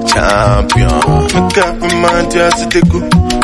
Champion. 0.09 0.93
Make 1.33 1.59
up 1.59 1.81
your 1.81 1.95
mind, 2.01 2.33
just 2.33 2.71
to 2.71 2.81
go. 2.91 2.99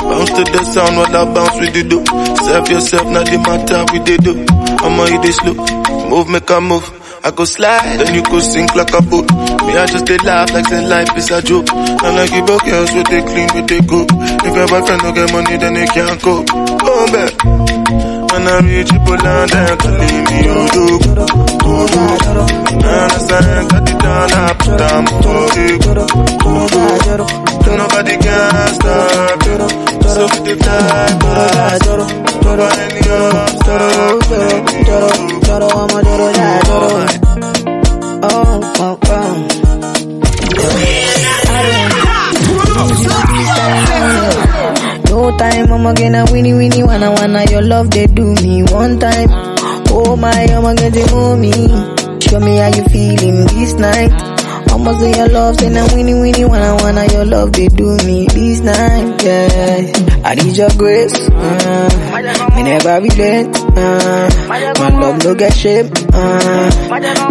Bounce 0.04 0.30
to 0.30 0.42
the 0.44 0.60
sound 0.72 0.96
while 0.96 1.16
I 1.16 1.24
bounce 1.32 1.56
with 1.60 1.72
the 1.74 1.82
do. 1.84 1.98
Serve 2.44 2.68
yourself, 2.70 3.06
not 3.08 3.26
the 3.26 3.38
matter 3.38 3.84
with 3.92 4.04
the 4.04 4.16
do. 4.18 4.32
I'ma 4.84 5.04
hit 5.06 5.22
this 5.22 5.36
slow. 5.36 5.54
Move, 6.08 6.28
make 6.28 6.50
a 6.50 6.60
move. 6.60 7.03
I 7.24 7.30
go 7.30 7.44
slide, 7.46 7.96
then 7.98 8.14
you 8.14 8.22
go 8.22 8.38
sink 8.38 8.74
like 8.74 8.92
a 8.92 9.00
boat. 9.00 9.24
Me, 9.32 9.72
I 9.78 9.86
just 9.86 10.04
stay 10.04 10.18
laugh 10.18 10.52
like 10.52 10.66
say 10.66 10.86
life 10.86 11.16
is 11.16 11.30
a 11.30 11.40
joke. 11.40 11.66
And 11.72 12.30
give 12.30 12.50
up 12.50 12.62
girls 12.64 12.92
with 12.92 13.06
they 13.08 13.22
clean, 13.22 13.48
with 13.54 13.66
they 13.66 13.80
go. 13.80 14.04
If 14.44 14.54
your 14.54 14.68
boyfriend 14.68 15.00
don't 15.00 15.14
get 15.14 15.32
money, 15.32 15.56
then 15.56 15.72
they 15.74 15.86
can't 15.86 16.20
go. 16.22 16.44
Go 16.44 17.06
back 17.12 17.83
na 18.44 18.54
reji 18.60 18.98
bulanda 19.04 19.62
kalimi 19.82 20.38
odogoro 20.60 21.24
odogoro 21.70 22.44
nana 22.82 23.18
santa 23.28 23.78
ditana 23.86 24.40
puta 24.60 24.88
mutodegoro 25.04 26.04
odogoro 26.46 27.26
nobody 27.78 28.16
can 28.24 28.74
stop 28.74 29.42
it 29.52 29.62
so 30.14 30.22
we 30.30 30.38
dey 30.46 30.56
fly 30.62 31.10
pass 31.22 31.86
over 31.88 32.68
any 32.82 33.02
obstacle. 33.10 34.54
Oh, 34.86 35.00
oh, 35.00 35.14
oh. 35.14 35.44
I 35.46 35.60
don't, 35.60 35.80
I 35.84 36.02
do 36.02 36.24
I 36.24 36.50
don't, 43.34 43.70
I 43.70 44.40
don't. 44.40 44.53
No 45.24 45.34
time, 45.38 45.72
I'ma 45.72 45.94
get 45.94 46.14
a 46.14 46.30
winnie 46.30 46.52
winnie 46.52 46.82
wanna 46.82 47.10
wanna 47.10 47.50
your 47.50 47.62
love 47.62 47.90
they 47.90 48.06
do 48.06 48.34
me 48.42 48.62
one 48.64 48.98
time. 48.98 49.30
Oh 49.88 50.14
my, 50.16 50.28
I'ma 50.28 50.74
get 50.74 50.92
the 50.92 51.08
mommy. 51.12 51.50
Show 52.20 52.40
me 52.40 52.58
how 52.58 52.68
you 52.68 52.84
feeling 52.92 53.46
this 53.46 53.72
night. 53.72 54.33
I'ma 54.84 54.98
say 54.98 55.16
your 55.16 55.28
love, 55.30 55.56
say 55.58 55.70
now 55.70 55.86
winnie 55.94 56.12
winnie 56.12 56.44
wanna 56.44 56.76
wanna 56.76 57.06
your 57.10 57.24
love 57.24 57.52
they 57.52 57.68
do 57.68 57.96
me 58.04 58.26
this 58.26 58.60
night. 58.60 59.22
Yeah, 59.24 60.20
I 60.22 60.34
need 60.34 60.54
your 60.58 60.68
grace. 60.76 61.26
Uh, 61.30 61.88
me 62.54 62.62
never 62.64 63.00
relent. 63.00 63.56
Uh, 63.56 64.28
my 64.46 64.90
love 65.00 65.24
no 65.24 65.34
get 65.34 65.54
shame. 65.54 65.86
Uh, 66.12 66.68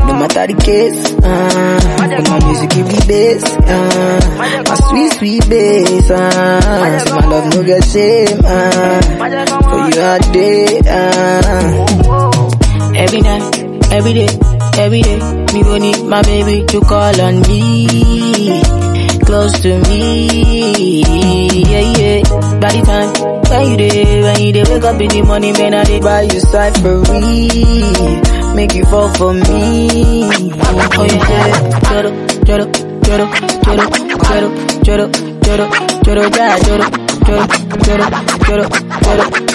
no 0.08 0.14
matter 0.18 0.48
the 0.48 0.56
case. 0.66 1.14
Uh, 1.22 1.80
my 2.02 2.40
music 2.44 2.72
give 2.72 2.88
me 2.88 2.98
bass. 3.06 3.44
Uh, 3.46 4.20
my 4.68 4.76
sweet 4.90 5.12
sweet 5.14 5.48
bass. 5.48 6.10
Uh, 6.10 7.00
so 7.06 7.16
my 7.16 7.26
love 7.28 7.54
no 7.54 7.64
get 7.64 7.84
shame. 7.86 8.40
Uh, 8.44 9.02
for 9.62 9.78
you 9.94 10.02
all 10.02 10.20
day. 10.34 10.80
Uh, 10.90 11.86
every 12.96 13.22
night, 13.22 13.94
every 13.94 14.14
day, 14.14 14.28
every 14.80 15.02
day. 15.04 15.43
Me 15.54 15.62
need 15.80 16.04
my 16.06 16.22
baby 16.24 16.66
to 16.68 16.80
call 16.82 17.22
on 17.22 17.42
me, 17.42 17.88
close 19.24 19.54
to 19.62 19.80
me. 19.88 21.02
Yeah 21.72 21.86
yeah. 21.98 22.22
By 22.60 22.70
the 22.74 22.82
time 22.86 23.10
when 23.50 23.70
you 23.72 23.78
day, 23.78 24.22
when 24.24 24.42
you 24.42 24.52
day, 24.54 24.64
wake 24.64 24.84
up 24.84 25.00
in 25.02 25.10
the 25.10 25.22
morning, 25.22 25.54
man, 25.54 25.74
I 25.76 25.84
did 25.84 26.02
buy 26.02 26.22
you 26.24 26.40
side 26.40 26.76
for 26.82 26.98
me, 27.12 27.48
make 28.56 28.74
you 28.74 28.84
fall 28.86 29.10
for 29.14 29.34
me. 29.34 30.24
Oh 30.26 31.06
yeah, 31.06 31.80
joro, 31.90 32.10
joro, 32.46 32.66
joro, 33.06 33.26
joro, 33.64 33.86
joro, 34.26 34.50
joro, 34.84 35.06
joro, 35.44 35.66
joro, 36.04 36.24
ja, 36.34 36.58
joro, 36.66 36.86
joro, 37.26 37.46
joro, 37.86 38.06
joro, 38.48 38.66
joro, 38.66 38.66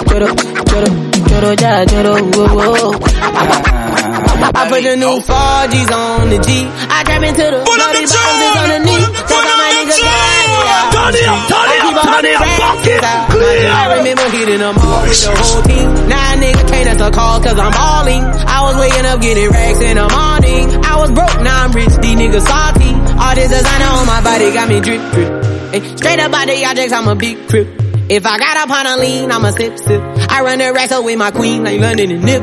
joro, 0.07 0.29
joro, 0.71 0.89
joro, 1.29 1.51
ja, 1.59 1.85
joro, 1.87 2.13
whoa, 2.23 2.93
whoa. 2.93 3.98
I 4.39 4.69
put 4.71 4.83
the 4.83 4.95
new 4.97 5.19
4Gs 5.19 5.91
on 5.91 6.31
the 6.31 6.39
G. 6.39 6.67
I 6.67 7.03
trap 7.05 7.23
into 7.23 7.43
the 7.43 7.61
bloody 7.67 8.05
bounces 8.07 8.55
on 8.59 8.69
the 8.71 8.79
knee. 8.87 9.05
Cause 9.27 9.45
all 9.45 9.59
my 9.59 9.69
niggas 9.75 9.99
Turn 9.99 11.15
it 11.15 11.27
up, 11.27 11.41
turn 11.49 11.71
it 11.73 11.83
up, 11.83 11.95
turn 12.05 12.25
it 12.27 12.37
up, 12.37 12.47
bucket, 12.59 13.01
clear. 13.35 13.71
I 13.71 13.85
remember 13.99 14.27
hitting 14.31 14.59
them 14.59 14.77
all 14.79 15.03
with 15.03 15.19
the 15.19 15.31
whole 15.35 15.63
team. 15.63 15.89
Now 16.09 16.35
nigga 16.39 16.63
can't 16.69 16.89
answer 16.89 17.11
calls 17.11 17.45
cause 17.45 17.59
I'm 17.59 17.73
balling. 17.73 18.23
I 18.25 18.59
was 18.67 18.77
waking 18.79 19.07
up 19.07 19.21
getting 19.21 19.51
racks 19.51 19.81
in 19.81 19.97
the 19.97 20.07
morning. 20.07 20.65
I 20.85 20.95
was 21.01 21.11
broke, 21.11 21.39
now 21.43 21.65
I'm 21.65 21.73
rich, 21.73 21.95
these 21.99 22.17
niggas 22.19 22.47
salty. 22.47 22.93
All 23.19 23.35
this 23.35 23.51
designer 23.51 23.91
on 23.91 24.07
my 24.07 24.21
body 24.23 24.53
got 24.53 24.69
me 24.69 24.81
drip, 24.81 25.03
drip. 25.13 25.31
Ay, 25.75 25.81
straight 25.97 26.21
up 26.21 26.33
out 26.33 26.47
the 26.47 26.65
objects, 26.65 26.93
I'm 26.93 27.09
a 27.09 27.15
big 27.15 27.49
crip. 27.49 27.69
If 28.09 28.25
I 28.25 28.39
got 28.39 28.57
up 28.57 28.71
on 28.71 28.87
a 28.87 28.97
lean, 28.97 29.31
I'm 29.31 29.45
a 29.45 29.53
sip, 29.53 29.79
sip. 29.79 30.01
I 30.31 30.41
run 30.43 30.59
the 30.59 30.73
racks 30.73 30.93
up 30.93 31.05
with 31.05 31.19
my 31.19 31.31
queen 31.31 31.63
like 31.65 31.81
London 31.81 32.11
and 32.11 32.25
Nip. 32.25 32.43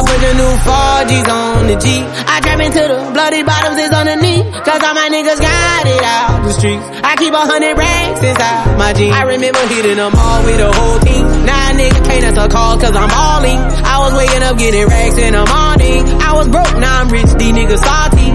I 0.00 0.02
put 0.02 0.16
the 0.16 0.32
new 0.32 0.52
4Gs 0.64 1.28
on 1.28 1.66
the 1.68 1.76
G. 1.76 2.00
I 2.00 2.40
trap 2.40 2.56
into 2.56 2.80
the 2.80 3.12
bloody 3.12 3.44
bottoms 3.44 3.76
is 3.76 3.92
on 3.92 4.08
the 4.08 4.16
knee. 4.16 4.40
Cause 4.64 4.80
all 4.80 4.96
my 4.96 5.12
niggas 5.12 5.36
got 5.36 5.84
it 5.84 6.00
out 6.00 6.40
the 6.40 6.52
streets. 6.56 6.80
I 7.04 7.20
keep 7.20 7.36
a 7.36 7.44
hundred 7.44 7.76
racks 7.76 8.24
inside 8.24 8.80
my 8.80 8.96
jeans. 8.96 9.12
I 9.12 9.28
remember 9.28 9.60
hitting 9.68 10.00
them 10.00 10.16
all 10.16 10.40
with 10.48 10.56
the 10.56 10.72
whole 10.72 10.98
team. 11.04 11.44
Now 11.44 11.52
a 11.52 11.76
nigga 11.76 12.00
can't 12.00 12.24
answer 12.32 12.48
call 12.48 12.80
cause 12.80 12.96
I'm 12.96 13.12
all 13.12 13.44
in. 13.44 13.60
I 13.60 14.00
was 14.00 14.12
waking 14.16 14.40
up 14.40 14.56
getting 14.56 14.86
racks 14.88 15.18
in 15.20 15.36
the 15.36 15.44
morning. 15.44 16.00
I 16.16 16.32
was 16.32 16.48
broke, 16.48 16.74
now 16.80 17.04
I'm 17.04 17.08
rich, 17.12 17.30
these 17.36 17.52
niggas 17.52 17.84
salty. 17.84 18.28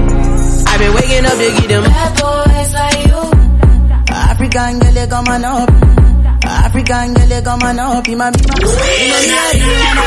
I've 0.69 0.77
been 0.77 0.93
waking 0.93 1.25
up 1.25 1.33
to 1.33 1.49
get 1.49 1.65
them 1.65 1.81
bad 1.81 2.11
boys 2.13 2.71
like 2.77 2.99
you. 3.09 3.21
African 4.13 4.73
girl, 4.85 4.93
you 4.93 5.07
come 5.09 5.27
on 5.33 5.45
up. 5.49 6.04
African 6.65 7.13
girl, 7.13 7.29
you 7.29 7.41
come 7.43 7.61
on 7.63 7.79
up. 7.79 8.07
You 8.07 8.17
my 8.17 8.31
be 8.31 8.41
my. 8.47 8.57
You 8.57 9.07
know 9.11 9.21
me, 9.21 9.33
I 9.35 9.51
really 9.53 9.85
wanna 9.85 10.03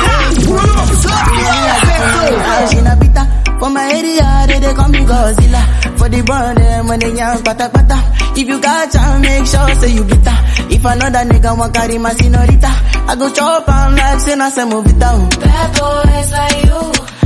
go. 2.45 2.67
She 2.71 2.81
na 2.83 2.95
pita. 3.01 3.23
For 3.59 3.71
my 3.71 3.85
area, 3.93 4.47
they, 4.47 4.59
they 4.61 4.75
call 4.75 4.89
me 4.89 4.99
Godzilla. 5.01 5.63
For 5.99 6.09
the 6.09 6.23
burn 6.23 6.55
them 6.57 6.87
when 6.89 6.99
they 7.01 7.13
young 7.15 7.43
pata 7.43 7.69
pata. 7.71 7.99
If 8.39 8.47
you 8.49 8.61
got 8.61 8.91
time, 8.93 9.21
make 9.23 9.47
sure 9.47 9.75
say 9.81 9.91
you 9.95 10.05
bitter. 10.05 10.37
If 10.71 10.85
another 10.85 11.25
nigga 11.31 11.59
want 11.59 11.75
carry 11.75 11.99
my 11.99 12.13
senorita, 12.15 12.71
I 13.09 13.17
go 13.19 13.33
chop 13.33 13.69
on 13.69 13.97
like 13.97 14.21
say 14.21 14.37
na 14.37 14.49
say 14.51 14.65
move 14.65 14.87
it 14.87 14.99
down. 14.99 15.29
Bad 15.31 15.71
boys 15.79 16.31
like 16.33 16.65
you, 16.67 16.81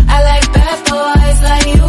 I 0.09 0.17
like 0.29 0.53
bad 0.53 0.79
boys 0.89 1.43
like 1.43 1.67
you. 1.77 1.82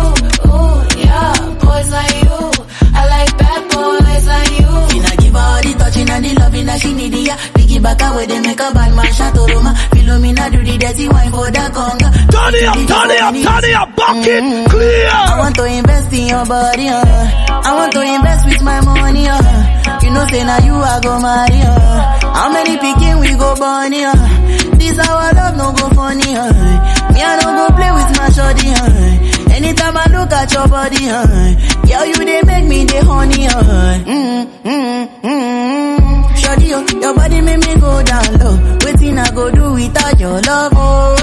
Touching 6.61 6.61
and 6.61 6.61
the 6.61 6.61
loving 6.61 6.65
that 6.65 6.79
she 6.81 6.93
need, 6.93 7.13
yeah. 7.27 7.37
Piggy 7.53 7.79
back 7.79 8.01
away, 8.01 8.25
they 8.25 8.39
make 8.41 8.59
a 8.59 8.71
bad 8.73 8.95
man 8.95 9.13
shot 9.13 9.33
to 9.35 9.41
Roma. 9.53 9.73
Philomena 9.91 10.51
do 10.51 10.63
the 10.63 10.77
dirty 10.77 11.07
wine 11.07 11.31
for 11.31 11.49
the 11.49 11.63
conga. 11.73 12.09
Turn 12.29 12.53
it 12.55 12.65
up, 12.65 12.75
turn 12.87 13.11
it 13.11 13.21
up, 13.21 13.33
turn 13.33 13.63
it 13.69 13.75
up, 13.75 13.95
bucket, 13.95 14.43
mm-hmm. 14.43 14.69
clear. 14.69 15.09
I 15.09 15.39
want 15.39 15.55
to 15.55 15.65
invest 15.65 16.13
in 16.13 16.27
your 16.27 16.45
body, 16.45 16.87
uh. 16.89 17.03
I 17.63 17.75
want 17.75 17.91
to 17.93 18.01
invest 18.01 18.45
with 18.45 18.61
my 18.63 18.81
money, 18.81 19.25
uh. 19.27 19.99
You 20.03 20.09
know, 20.11 20.25
say 20.27 20.43
now 20.43 20.59
you 20.63 20.75
are 20.75 21.01
go 21.01 21.19
marry, 21.19 21.61
uh. 21.63 22.33
How 22.33 22.51
many 22.51 22.77
picking 22.77 23.19
we 23.19 23.31
go 23.37 23.55
bunny, 23.55 24.03
uh. 24.03 24.13
This 24.77 24.99
our 24.99 25.33
love 25.33 25.55
no 25.57 25.71
go 25.73 25.89
funny, 25.95 26.35
uh. 26.35 26.51
Me 27.13 27.21
I 27.21 27.39
don't 27.39 27.55
go 27.55 27.67
play 27.75 27.91
with 27.93 28.09
my 28.17 28.29
shorty, 28.29 28.69
uh. 28.69 29.53
Anytime 29.53 29.95
I 29.97 30.05
look 30.11 30.31
at 30.31 30.51
your 30.51 30.67
body, 30.67 31.09
uh. 31.09 31.27
Girl, 31.87 32.05
you 32.05 32.15
they 32.25 32.41
make 32.43 32.65
me 32.65 32.83
the 32.85 33.03
honey, 33.05 33.45
uh. 33.47 34.03
Mm, 34.03 34.47
mm, 34.63 35.21
mm. 35.21 36.22
Shorty, 36.53 36.69
oh, 36.73 36.85
your 37.01 37.15
body 37.15 37.41
make 37.41 37.59
me 37.65 37.73
go 37.81 38.03
down 38.03 38.37
low. 38.37 38.77
Waiting 38.85 39.17
I 39.17 39.31
go 39.33 39.49
do 39.49 39.73
without 39.73 40.19
your 40.19 40.39
love, 40.41 40.71
oh. 40.75 41.15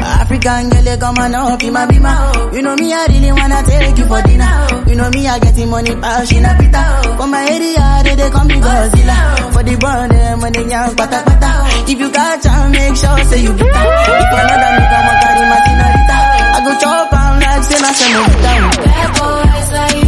African 0.00 0.70
girl, 0.70 0.96
come 0.96 1.18
on 1.18 1.34
up, 1.34 1.58
be 1.60 1.68
my, 1.70 1.84
be 1.86 1.98
my. 1.98 2.32
Oh. 2.34 2.52
You 2.54 2.62
know 2.62 2.74
me, 2.76 2.92
I 2.94 3.06
really 3.06 3.32
wanna 3.32 3.62
take 3.68 3.98
you 3.98 4.06
for 4.06 4.22
dinner. 4.22 4.48
Oh. 4.48 4.84
You 4.88 4.94
know 4.96 5.10
me, 5.10 5.26
I 5.28 5.38
getting 5.40 5.68
money, 5.68 5.94
power, 5.94 6.24
she 6.24 6.40
na 6.40 6.56
pita. 6.56 6.82
Oh. 7.04 7.16
For 7.20 7.26
my 7.26 7.44
area, 7.44 8.02
they, 8.04 8.14
they 8.16 8.30
call 8.30 8.44
me 8.46 8.54
Godzilla. 8.54 9.52
For 9.52 9.62
the 9.62 9.76
burn, 9.76 10.08
them 10.08 10.40
eh, 10.40 10.42
when 10.42 10.70
young, 10.70 10.96
pata 10.96 11.20
pata. 11.20 11.52
If 11.92 11.98
you 12.00 12.10
got 12.10 12.40
time, 12.42 12.72
make 12.72 12.96
sure 12.96 13.18
say 13.28 13.42
you 13.42 13.52
get 13.52 13.76
If 13.76 14.32
another 14.40 14.72
nigga 14.72 14.98
want 15.04 15.18
carry 15.20 15.44
my 15.52 15.58
senorita, 15.68 16.18
I 16.48 16.58
go 16.64 16.72
chop 16.80 17.12
on 17.12 17.40
like 17.44 17.62
say 17.62 17.76
say 17.76 18.08
move 18.16 18.36
down. 18.40 18.70
Bad 18.88 19.08
boys 19.20 19.68
like 19.76 20.05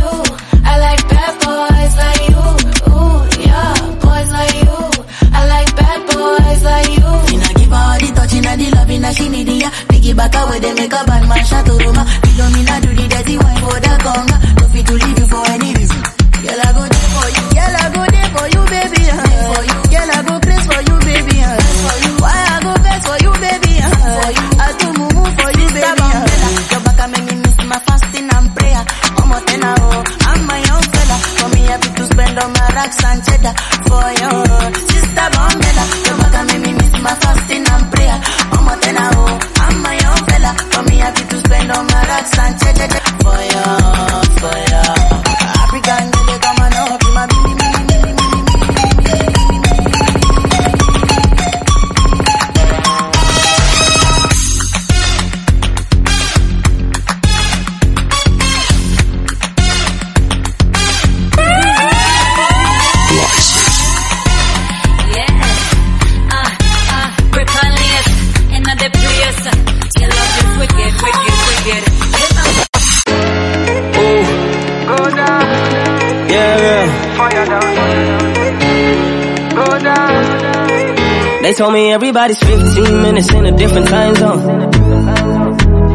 touching 8.29 8.47
and 8.47 8.61
the 8.61 8.69
loving 8.77 9.01
that 9.01 9.15
she 9.17 9.29
need, 9.29 9.49
yeah. 9.49 9.71
Piggy 9.89 10.13
back 10.13 10.35
away, 10.37 10.59
they 10.61 10.75
make 10.75 10.93
a 10.93 11.01
bad 11.05 11.25
man 11.29 11.45
shot 11.45 11.65
to 11.65 11.73
Roma. 11.73 12.05
Philomena 12.05 12.75
do 12.85 12.91
the 12.93 13.07
dirty 13.09 13.37
wine 13.41 13.57
for 13.65 13.79
the 13.81 13.93
conga. 14.05 14.37
No 14.61 14.65
fit 14.69 14.85
to 14.87 14.95
leave 14.95 15.19
you 15.19 15.27
for 15.33 15.43
any 15.49 15.71
reason. 15.75 16.03
Girl, 16.45 16.61
I 16.61 16.69
go 16.77 16.83
there 16.85 17.09
for 17.17 17.29
you. 17.33 17.45
Girl, 17.57 17.75
I 17.79 17.87
go 17.89 18.03
there 18.05 18.31
for 18.37 18.47
you, 18.53 18.63
baby. 18.69 19.03
Uh. 19.09 19.17
For 19.49 19.63
you. 19.65 19.77
Girl, 19.89 20.11
I 20.13 20.19
go 20.29 20.35
crazy 20.45 20.67
for 20.69 20.81
you, 20.89 20.97
baby. 21.09 21.37
Uh. 21.41 21.57
For 21.57 21.97
you. 22.05 22.13
Why 22.21 22.37
I 22.37 22.57
go 22.63 22.73
best 22.85 23.03
for 23.09 23.19
you, 23.25 23.33
baby. 23.41 23.73
Uh. 23.81 23.97
For 23.97 24.31
you. 24.37 24.47
I 24.61 24.69
do 24.79 24.89
move 24.99 25.33
for 25.41 25.51
you, 25.57 25.67
baby. 25.73 26.09
Uh. 26.13 26.69
Your 26.69 26.81
back, 26.85 26.99
I 27.01 27.07
make 27.09 27.25
me 27.29 27.35
miss 27.43 27.57
my 27.65 27.79
fasting 27.89 28.29
and 28.29 28.47
prayer. 28.55 28.83
I'm 29.19 29.33
a 29.33 29.39
tenor, 29.49 29.75
oh. 29.89 30.05
I'm 30.29 30.41
my 30.47 30.59
young 30.69 30.85
fella. 30.93 31.17
For 31.41 31.49
me, 31.57 31.61
happy 31.65 31.91
to 31.97 32.05
spend 32.13 32.35
all 32.39 32.51
my 32.53 32.67
racks 32.77 33.01
and 33.09 33.19
cheddar. 33.25 33.55
For 33.89 34.07
you, 34.21 34.88
all 42.37 43.08
They 81.49 81.55
told 81.55 81.73
me 81.73 81.91
everybody's 81.91 82.39
15 82.41 83.01
minutes 83.01 83.33
in 83.33 83.47
a 83.47 83.57
different 83.57 83.89
time 83.89 84.15
zone. 84.17 84.41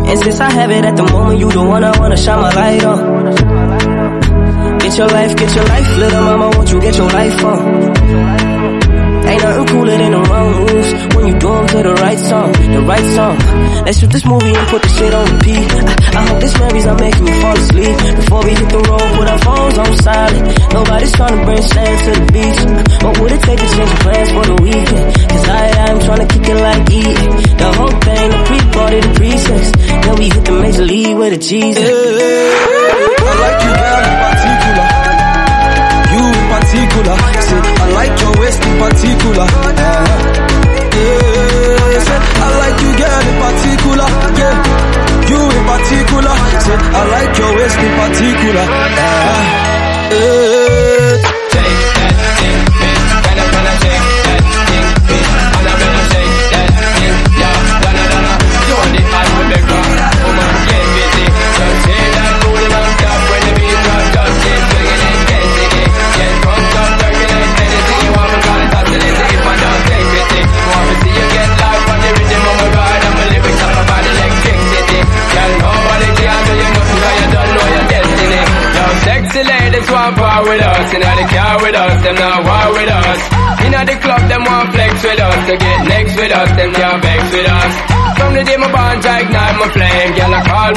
And 0.10 0.20
since 0.20 0.40
I 0.40 0.50
have 0.50 0.72
it 0.72 0.84
at 0.84 0.96
the 0.96 1.04
moment, 1.04 1.40
you 1.40 1.52
the 1.52 1.62
one 1.64 1.84
I 1.84 1.96
wanna 2.00 2.18
shine 2.18 2.42
my 2.42 2.52
light 2.56 2.84
on. 2.84 4.80
Get 4.80 4.98
your 4.98 5.10
life, 5.10 5.38
get 5.38 5.56
your 5.56 5.66
life, 5.66 5.98
little 6.00 6.24
mama, 6.24 6.50
won't 6.58 6.72
you 6.72 6.82
get 6.82 6.98
your 6.98 7.08
life 7.08 7.46
on? 7.46 8.63
Nothing 9.54 9.68
cooler 9.68 9.98
than 10.02 10.12
the 10.12 10.22
wrong 10.34 10.50
moves 10.66 10.90
when 11.14 11.28
you 11.28 11.36
do 11.38 11.50
'em 11.54 11.68
to 11.68 11.80
the 11.84 11.94
right 11.94 12.18
song, 12.18 12.52
the 12.74 12.82
right 12.90 13.08
song. 13.14 13.38
Let's 13.86 14.00
shoot 14.00 14.10
this 14.10 14.26
movie 14.26 14.50
and 14.50 14.68
put 14.68 14.82
the 14.82 14.90
shit 14.90 15.14
on 15.14 15.26
repeat. 15.30 15.70
I, 15.78 16.18
I 16.18 16.22
hope 16.28 16.40
this 16.42 16.54
memory's 16.58 16.86
not 16.90 17.00
making 17.00 17.28
you 17.28 17.34
fall 17.42 17.58
asleep. 17.58 17.96
Before 18.18 18.42
we 18.46 18.52
hit 18.58 18.70
the 18.74 18.82
road, 18.90 19.08
put 19.14 19.28
our 19.30 19.38
phones 19.46 19.78
on 19.78 19.90
silent. 20.02 20.74
Nobody's 20.74 21.14
trying 21.14 21.38
to 21.38 21.46
bring 21.46 21.62
sand 21.62 21.98
to 22.06 22.12
the 22.18 22.26
beach. 22.34 22.60
What 23.04 23.14
would 23.20 23.32
it 23.32 23.42
take 23.44 23.60
to 23.62 23.68
change 23.78 23.94
plans 24.02 24.30
for 24.34 24.44
the 24.52 24.58
weekend? 24.66 25.06
Cause 25.30 25.46
I, 25.50 25.62
I'm 25.86 26.00
trying 26.02 26.22
to 26.26 26.30
kick 26.34 26.46
it 26.50 26.60
like 26.68 26.82
E. 26.90 27.04
The 27.62 27.70
whole 27.78 27.96
thing, 28.08 28.26
the 28.34 28.42
pre-party, 28.50 29.00
the 29.06 29.12
pre-sex. 29.20 29.64
Then 30.04 30.16
we 30.18 30.26
hit 30.34 30.46
the 30.50 30.56
major 30.64 30.86
league 30.94 31.16
with 31.22 31.34
a 31.34 31.38
Jesus. 31.38 31.86
I 33.22 33.34
like 33.44 33.60
you, 33.66 33.74
girl, 33.78 34.23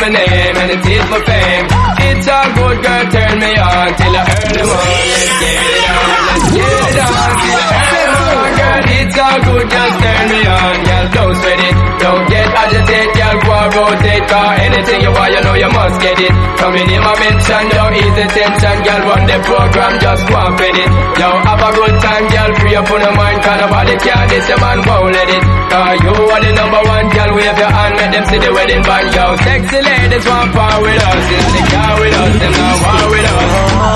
my 0.06 0.12
name 0.12 0.56
and 0.56 0.70
it 0.70 0.86
is 0.86 1.10
my 1.10 1.18
fame. 1.26 1.66
It's 2.06 2.26
a 2.26 2.40
good 2.54 2.78
girl, 2.84 3.04
turn 3.10 3.38
me 3.40 3.50
on 3.58 3.88
till 3.98 4.14
I 4.14 4.22
earn 4.22 4.54
the 4.54 4.62
on. 4.62 4.86
Let's 5.10 5.34
get 5.42 5.66
it 5.66 5.86
on, 5.90 6.42
get 6.54 6.74
it 6.86 6.98
on 7.02 7.30
till 7.42 7.58
I 7.58 7.74
earn 7.74 8.14
them 8.14 8.38
on, 8.38 8.50
girl. 8.56 8.85
It's 9.06 9.14
all 9.22 9.38
good, 9.38 9.70
just 9.70 9.96
turn 10.02 10.26
me 10.34 10.40
on, 10.50 10.76
girl. 10.82 11.06
Don't 11.14 11.34
sweat 11.38 11.60
it, 11.62 11.74
don't 12.02 12.24
get 12.26 12.48
agitated, 12.50 13.10
girl. 13.14 13.36
Go 13.46 13.54
and 13.54 13.70
rotate, 13.70 14.24
cause 14.26 14.58
anything 14.66 14.98
you 14.98 15.12
want, 15.14 15.30
you 15.30 15.40
know 15.46 15.54
you 15.54 15.70
must 15.70 15.96
get 16.02 16.18
it. 16.18 16.32
Coming 16.58 16.90
in 16.90 17.00
my 17.06 17.14
mention, 17.22 17.62
don't 17.70 17.94
ease 17.94 18.14
the 18.18 18.26
tension, 18.34 18.76
girl. 18.82 19.00
Run 19.06 19.22
the 19.30 19.38
program, 19.46 19.92
just 20.02 20.22
go 20.26 20.34
and 20.42 20.54
fit 20.58 20.74
it. 20.74 20.90
Yo, 21.22 21.28
have 21.38 21.62
a 21.62 21.70
good 21.70 21.94
time, 22.02 22.24
girl. 22.34 22.50
Free 22.58 22.74
up 22.74 22.90
on 22.90 23.00
your 23.06 23.14
mind, 23.14 23.38
cause 23.46 23.58
nobody 23.62 23.94
care. 24.02 24.26
This 24.26 24.44
your 24.50 24.58
man 24.58 24.78
won't 24.82 25.14
let 25.14 25.28
it. 25.30 25.42
Cause 25.70 25.96
you 26.02 26.12
are 26.26 26.42
the 26.42 26.50
number 26.58 26.82
one, 26.82 27.06
girl. 27.14 27.30
Wave 27.38 27.58
your 27.62 27.70
hand, 27.70 27.94
make 27.94 28.10
them 28.10 28.24
see 28.26 28.40
the 28.42 28.50
wedding 28.58 28.82
band, 28.82 29.08
yo. 29.14 29.24
Sexy 29.38 29.78
ladies 29.86 30.24
want 30.26 30.50
power 30.50 30.82
with 30.82 30.98
us, 30.98 31.24
in 31.30 31.46
the 31.54 31.62
car 31.70 31.94
with 32.02 32.10
us, 32.26 32.32
them 32.42 32.52
not 32.58 32.76
war 32.82 33.04
with 33.14 33.28
us. 33.30 33.50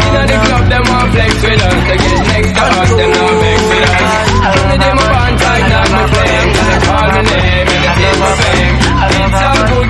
In 0.06 0.26
the 0.30 0.38
club, 0.38 0.64
them 0.70 0.84
want 0.86 1.08
flex 1.10 1.32
with 1.42 1.62
us, 1.66 1.78
to 1.82 1.94
get 1.98 2.20
next 2.30 2.52
to 2.54 2.62
us, 2.78 2.90
them 2.94 3.10
not 3.10 3.34
vex 3.42 3.58
with 3.74 3.90
us. 3.90 3.98
From 4.80 4.99
call 6.86 7.06
my 7.08 7.22
name, 7.22 7.68
and 7.68 7.84
it 7.84 8.00
is. 8.00 8.20
It's 9.20 9.40
good, 9.70 9.88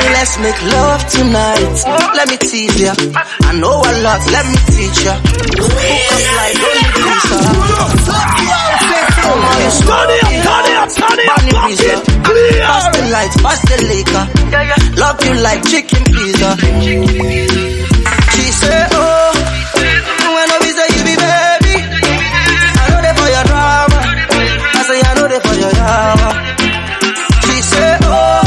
me 0.00 0.08
let's 0.14 0.38
make 0.38 0.60
love 0.72 1.02
tonight. 1.08 1.74
Let 2.16 2.28
me 2.30 2.36
tease 2.38 2.80
ya. 2.80 2.92
I 3.44 3.52
know 3.60 3.76
a 3.76 3.92
lot, 4.02 4.20
let 4.32 4.46
me 4.48 4.56
teach 4.72 5.04
ya. 5.04 5.14
Hook 5.60 6.12
up 6.14 6.24
like 6.38 6.58
only 6.64 6.84
visa. 6.94 7.38
Turn 9.20 9.40
up, 9.44 9.70
turn 10.44 10.68
up, 10.80 10.88
turn 10.96 11.20
up, 11.28 11.68
visa. 11.68 11.92
it. 11.92 12.00
Pass 12.64 12.84
the 12.96 13.02
light, 13.14 13.32
pass 13.44 13.60
the 13.68 13.76
liquor. 13.90 14.24
Love 14.96 15.18
you 15.24 15.34
like 15.42 15.62
chicken 15.68 16.04
pizza. 16.04 16.50
She 18.32 18.44
say, 18.52 18.80
oh, 18.92 19.33
your. 25.72 26.30
She 27.44 27.56
say, 27.62 27.98
oh, 28.02 28.42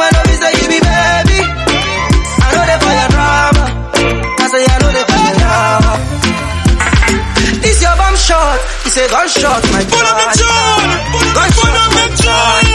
I 0.00 0.08
visit 0.26 0.52
you, 0.58 0.66
be 0.72 0.78
baby. 0.80 1.40
I 2.40 2.48
know 2.54 2.64
they 2.68 2.78
for 2.82 2.92
your 2.98 3.10
drama. 3.14 3.64
I 4.38 4.46
say, 4.48 4.62
I 4.64 4.76
know 4.80 4.90
they 4.96 5.04
for 5.10 5.18
your 5.26 5.36
drama. 5.38 5.92
This 7.62 7.78
your 7.82 7.96
bomb 7.96 8.16
shot. 8.16 8.58
He 8.84 8.90
say, 8.90 9.06
gunshot, 9.08 9.62
my 9.72 9.82
charge. 9.84 10.40
Gunshot, 11.36 11.90
my 11.96 12.06
charge. 12.22 12.70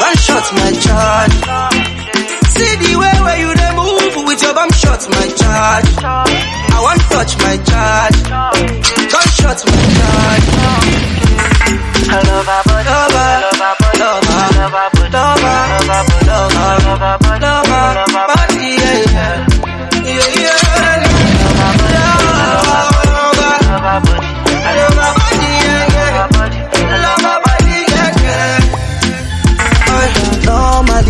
Gunshot, 0.00 0.46
my 0.54 0.70
charge. 0.84 1.75
Love 15.86 16.08
her, 16.08 16.18
love 16.26 17.22
her, 17.22 17.38
love 17.40 17.66
yeah, 17.66 18.56
yeah, 18.58 19.04
yeah, 19.12 19.55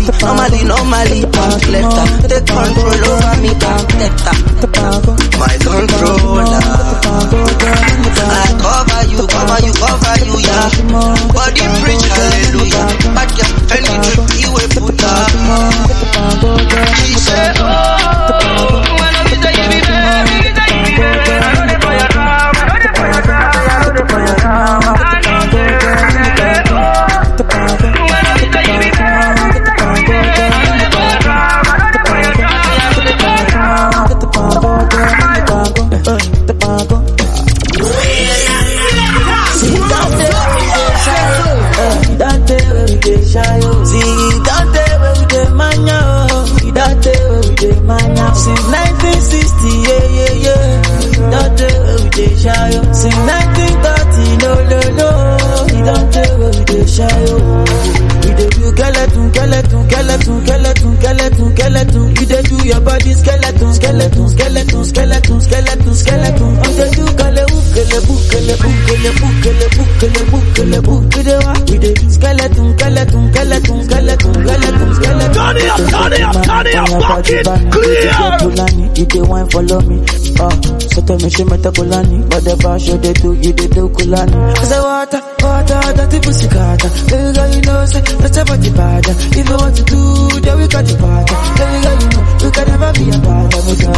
Normally, 0.07 0.63
normally, 0.63 1.21
back 1.35 1.67
left 1.67 2.31
Take 2.31 2.47
control 2.47 2.95
over 2.95 3.35
me, 3.43 3.51
back 3.59 3.91
left 3.99 4.23
My 5.35 5.51
controller. 5.59 6.47
I 8.27 8.55
cover 8.55 9.03
you, 9.11 9.19
cover 9.27 9.59
you, 9.67 9.73
cover 9.75 10.15
you, 10.23 10.35
yeah. 10.47 10.71
Body 11.35 11.65
preach, 11.83 12.07
hallelujah. 12.07 12.87
Back 13.13 13.35
yeah, 13.35 13.75
any 13.75 13.99
trip, 13.99 14.23
you 14.39 14.49
will 14.55 14.76
your 76.89 77.01
body 77.01 77.35
back 77.43 77.61
clear. 77.71 78.11
Pulani, 78.41 78.97
you 78.97 79.05
dey 79.05 79.21
wine 79.21 79.47
follow 79.49 79.81
me. 79.81 79.97
Ah, 80.39 80.45
uh, 80.47 80.79
so 80.79 81.01
tell 81.01 81.17
me 81.17 81.29
she 81.29 81.43
meta 81.43 81.71
Pulani, 81.71 82.29
but 82.29 82.43
the 82.43 82.55
bash 82.61 82.87
you 82.87 82.97
dey 82.97 83.13
do, 83.13 83.33
you 83.33 83.53
dey 83.53 83.67
do 83.67 83.89
Pulani. 83.89 84.35
I 84.37 84.63
say 84.63 84.79
water, 84.79 85.21
water, 85.41 86.05
the 86.07 86.17
pussy 86.23 86.47
kata. 86.47 86.87
Baby 87.09 87.29
girl, 87.35 87.49
you 87.55 87.61
know 87.67 87.85
say 87.85 88.01
that's 88.01 88.37
a 88.37 88.45
body 88.45 88.69
bad. 88.71 89.03
If 89.07 89.47
you 89.49 89.57
want 89.57 89.75
to 89.77 89.83
do, 89.83 89.99
then 90.41 90.55
we 90.59 90.65
got 90.67 90.85
the 90.85 90.95
part. 90.97 91.27
Baby 91.57 91.77
girl, 91.83 91.97
you 91.97 92.09
know 92.13 92.23
you 92.37 92.49
can 92.53 92.65
never 92.67 92.91
be 92.93 93.05
a 93.09 93.17
bad. 93.17 93.49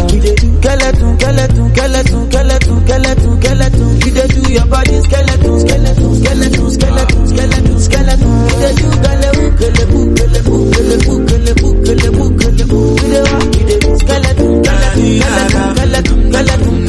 You 0.10 0.19
dey 0.23 0.36
do 0.39 0.47
skeleton, 0.60 1.10
skeleton, 1.19 1.65
skeleton, 1.75 2.21
skeleton, 2.30 2.75
skeleton, 2.80 3.34
skeleton. 3.39 3.89
You 3.99 4.12
dey 4.15 4.28
do 4.32 4.41
your 4.54 4.67
body 4.71 4.95
skeleton, 5.04 5.56
skeleton, 5.60 6.12
skeleton, 6.15 6.69
skeleton, 6.71 7.25
skeleton, 7.30 7.75
skeleton. 7.80 8.34
You 8.39 8.58
dey 8.60 8.73
do 8.75 8.89
skeleton, 8.89 9.39
skeleton, 9.39 10.08
skeleton, 10.19 10.71
skeleton, 10.71 11.28
skeleton. 11.28 11.78
We 12.89 13.06
dey 13.13 13.21
walk, 13.21 13.43
we 13.56 13.62
dey 13.69 13.80
skeleton, 13.99 14.63
skeleton, 14.63 15.21
skeleton, 15.75 16.32
skeleton. 16.32 16.88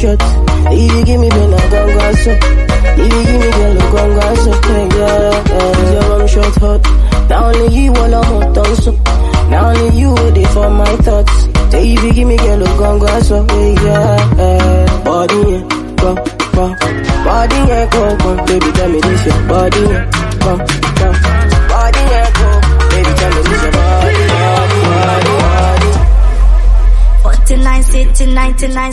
Shot. 0.00 0.20
If 0.72 0.92
you 0.94 1.04
give 1.04 1.20
me 1.20 1.28
then 1.28 1.54
I 1.54 1.70
gon' 1.70 1.88
go 1.96 2.12
so. 2.22 2.32
If 2.32 3.12
you 3.14 3.22
give 3.28 3.40
me 3.40 3.50
girl, 3.58 3.76
I 3.80 3.84
gon' 3.92 4.12
go 4.16 4.34
so. 4.42 4.50
Yeah, 4.70 4.86
yeah. 4.96 5.72
This 5.76 5.90
your 5.92 6.04
one 6.18 6.28
shot 6.28 6.54
hot. 6.62 6.82
Not 7.28 7.42
only 7.56 7.76
you, 7.76 7.92
I'm 7.92 8.24
hot 8.24 8.58
on 8.58 8.76
so. 8.76 8.92
Not 9.50 9.76
only 9.76 9.98
you, 10.00 10.14
they 10.32 10.44
for 10.46 10.70
my 10.70 10.96
thoughts. 11.04 11.36
Say 11.70 11.92
if 11.94 12.02
you 12.04 12.12
give 12.12 12.28
me 12.28 12.36
girl, 12.36 12.62
I 12.66 12.78
gon' 12.78 12.98
go 12.98 13.20
so. 13.20 13.36
Yeah, 13.46 13.82
yeah, 13.84 14.18
yeah. 14.36 15.04
Body, 15.04 15.36
yeah, 15.50 15.62
go, 16.00 16.10
go. 16.54 16.64
Body, 17.24 17.56
yeah, 17.70 17.84
go, 17.90 18.02
go. 18.18 18.30
Baby, 18.46 18.68
tell 18.72 18.88
me 18.88 19.00
this 19.00 19.26
your 19.26 19.48
body, 19.48 19.80
yeah, 19.80 20.04
go, 20.40 20.52
go. 20.56 21.08
Body, 21.70 22.02
yeah, 22.12 22.28
go. 22.38 22.48
Baby, 22.90 23.12
tell 23.18 23.30
me 23.36 23.42
this 23.48 23.62
your 23.62 23.72
body, 23.72 24.22
body, 24.30 24.78
body, 24.90 25.34
body. 25.40 25.90
49 27.22 27.82
sitting, 27.82 28.34
99 28.34 28.92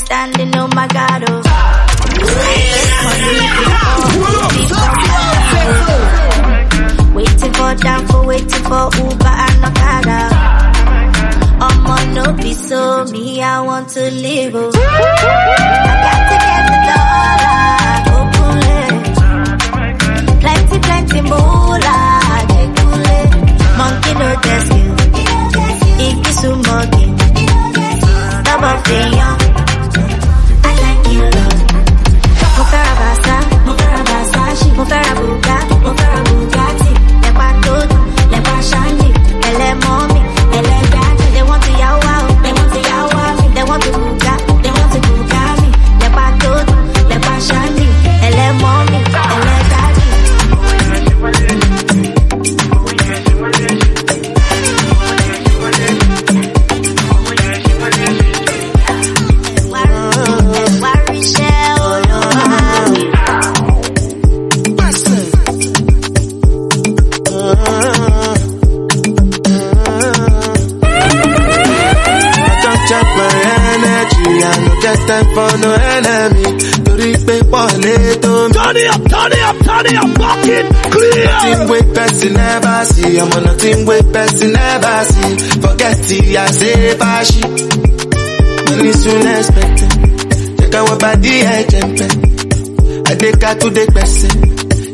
The 93.59 93.85
person. 93.93 94.31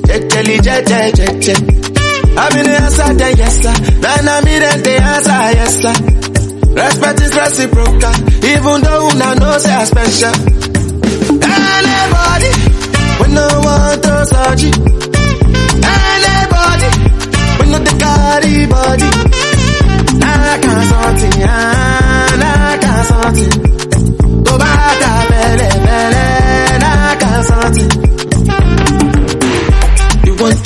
Jẹjẹli 0.08 0.58
jẹjẹ 0.66 1.00
jẹjẹ. 1.18 1.56
I 2.36 2.50
been 2.50 2.66
the 2.66 2.76
answer 2.82 3.14
then 3.14 3.38
yes 3.38 3.56
sir. 3.62 3.76
Now 4.02 4.16
na 4.26 4.42
me 4.42 4.54
then 4.60 4.82
the 4.84 4.94
answer 5.12 5.42
yes 5.58 5.74
sir. 5.82 5.96
Respect 6.74 7.22
is 7.22 7.34
reciprocal, 7.36 8.16
even 8.52 8.82
though 8.82 9.08
una 9.10 9.36
know 9.36 9.58
say 9.60 9.74
I 9.74 9.84
special. 9.86 10.34
Anybody, 11.54 12.52
we 13.20 13.26
no 13.36 13.46
want 13.66 14.04
to 14.04 14.14
it. 14.68 14.76
Anybody, 15.94 16.90
we 17.60 17.64
no 17.72 17.78
the 17.88 17.94
carry 18.02 18.66
body. 18.74 19.10
Nah, 20.18 20.54
can't 20.64 20.86
something, 20.90 21.36
nah, 22.42 22.78
can't 22.84 23.06
something. 23.12 23.52
Go 24.44 24.54
back, 24.58 25.00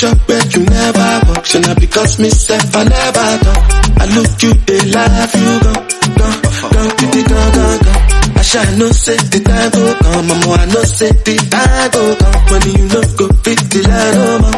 Your 0.02 0.14
bed, 0.28 0.54
you 0.54 0.64
never 0.64 1.10
walk. 1.28 1.46
So 1.46 1.60
now 1.60 1.74
because 1.76 2.20
me 2.20 2.30
self, 2.30 2.76
I 2.76 2.84
never 2.84 3.28
talk. 3.44 3.58
I 3.98 4.06
look 4.14 4.44
you, 4.44 4.54
they 4.54 4.82
laugh, 4.92 5.34
you 5.34 5.60
go, 5.66 5.74
go, 5.74 6.28
go, 6.70 6.84
go, 7.02 7.10
go, 7.18 7.42
go, 7.58 7.66
go. 7.82 7.94
I 8.38 8.42
shall 8.44 8.78
no 8.78 8.88
say 8.92 9.18
the 9.18 9.40
time 9.42 9.72
go 9.74 9.84
come, 9.98 10.28
mama, 10.28 10.54
I 10.62 10.66
no 10.70 10.82
say 10.84 11.12
the 11.12 11.36
time 11.50 11.90
go 11.92 12.04
come. 12.22 12.46
Money 12.52 12.72
you 12.78 12.86
no 12.94 13.02
go 13.18 13.26
fit 13.42 13.60
the 13.74 13.82
line, 13.90 14.14
no 14.14 14.26
oh, 14.30 14.38
more. 14.38 14.54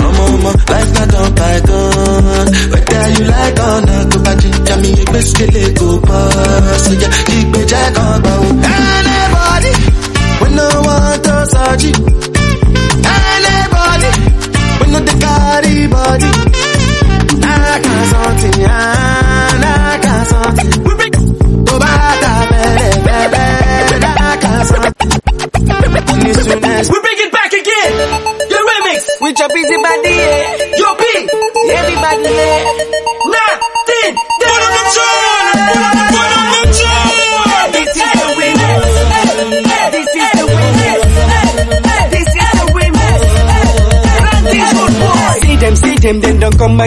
Mama, 0.00 0.24
oh, 0.24 0.40
mama, 0.40 0.50
oh, 0.52 0.72
life 0.72 0.90
not 0.96 1.08
done 1.12 1.32
by 1.36 1.56
gun. 1.68 2.46
Whether 2.72 3.04
you 3.12 3.24
like 3.28 3.58
or 3.60 3.78
not, 3.84 4.04
go 4.08 4.18
back 4.24 4.38
to 4.40 4.74
me, 4.80 4.88
you 4.96 5.04
best 5.12 5.36
kill 5.36 5.52
it, 5.52 5.76
go 5.76 6.00
pass. 6.00 6.11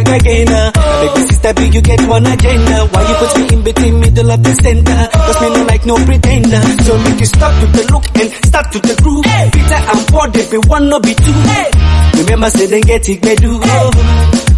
Back 0.03 0.21
again. 0.21 0.47
Uh. 0.49 0.71
Baby 0.75 1.21
sister, 1.27 1.53
big 1.53 1.73
you 1.73 1.81
get 1.81 2.01
one 2.07 2.25
agenda. 2.25 2.75
Why 2.91 3.01
you 3.07 3.15
put 3.15 3.31
me 3.39 3.43
in 3.55 3.61
between 3.63 3.99
middle 3.99 4.31
of 4.31 4.43
the 4.43 4.53
center? 4.55 4.99
Cause 5.11 5.39
me 5.41 5.47
no 5.55 5.61
like 5.71 5.85
no 5.85 5.95
pretender. 6.03 6.61
So 6.83 6.97
make 6.99 7.19
you 7.19 7.25
stop 7.31 7.53
to 7.61 7.65
the 7.71 7.83
look 7.91 8.05
and 8.19 8.29
start 8.45 8.65
to 8.73 8.79
the 8.79 8.95
groove. 9.01 9.23
Peter 9.23 9.79
and 9.79 10.01
Paul, 10.11 10.27
they 10.31 10.43
be 10.51 10.57
one, 10.67 10.89
no 10.89 10.99
be 10.99 11.13
two. 11.15 11.35
Remember, 12.19 12.49
say 12.49 12.65
they 12.67 12.81
get 12.81 13.07
it, 13.07 13.21
they 13.21 13.35
do. 13.35 13.59
Oh. 13.63 13.91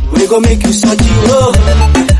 We 0.07 0.25
gon' 0.25 0.41
make 0.41 0.63
you 0.63 0.71
such 0.71 1.01
you, 1.03 1.19
oh. 1.29 1.51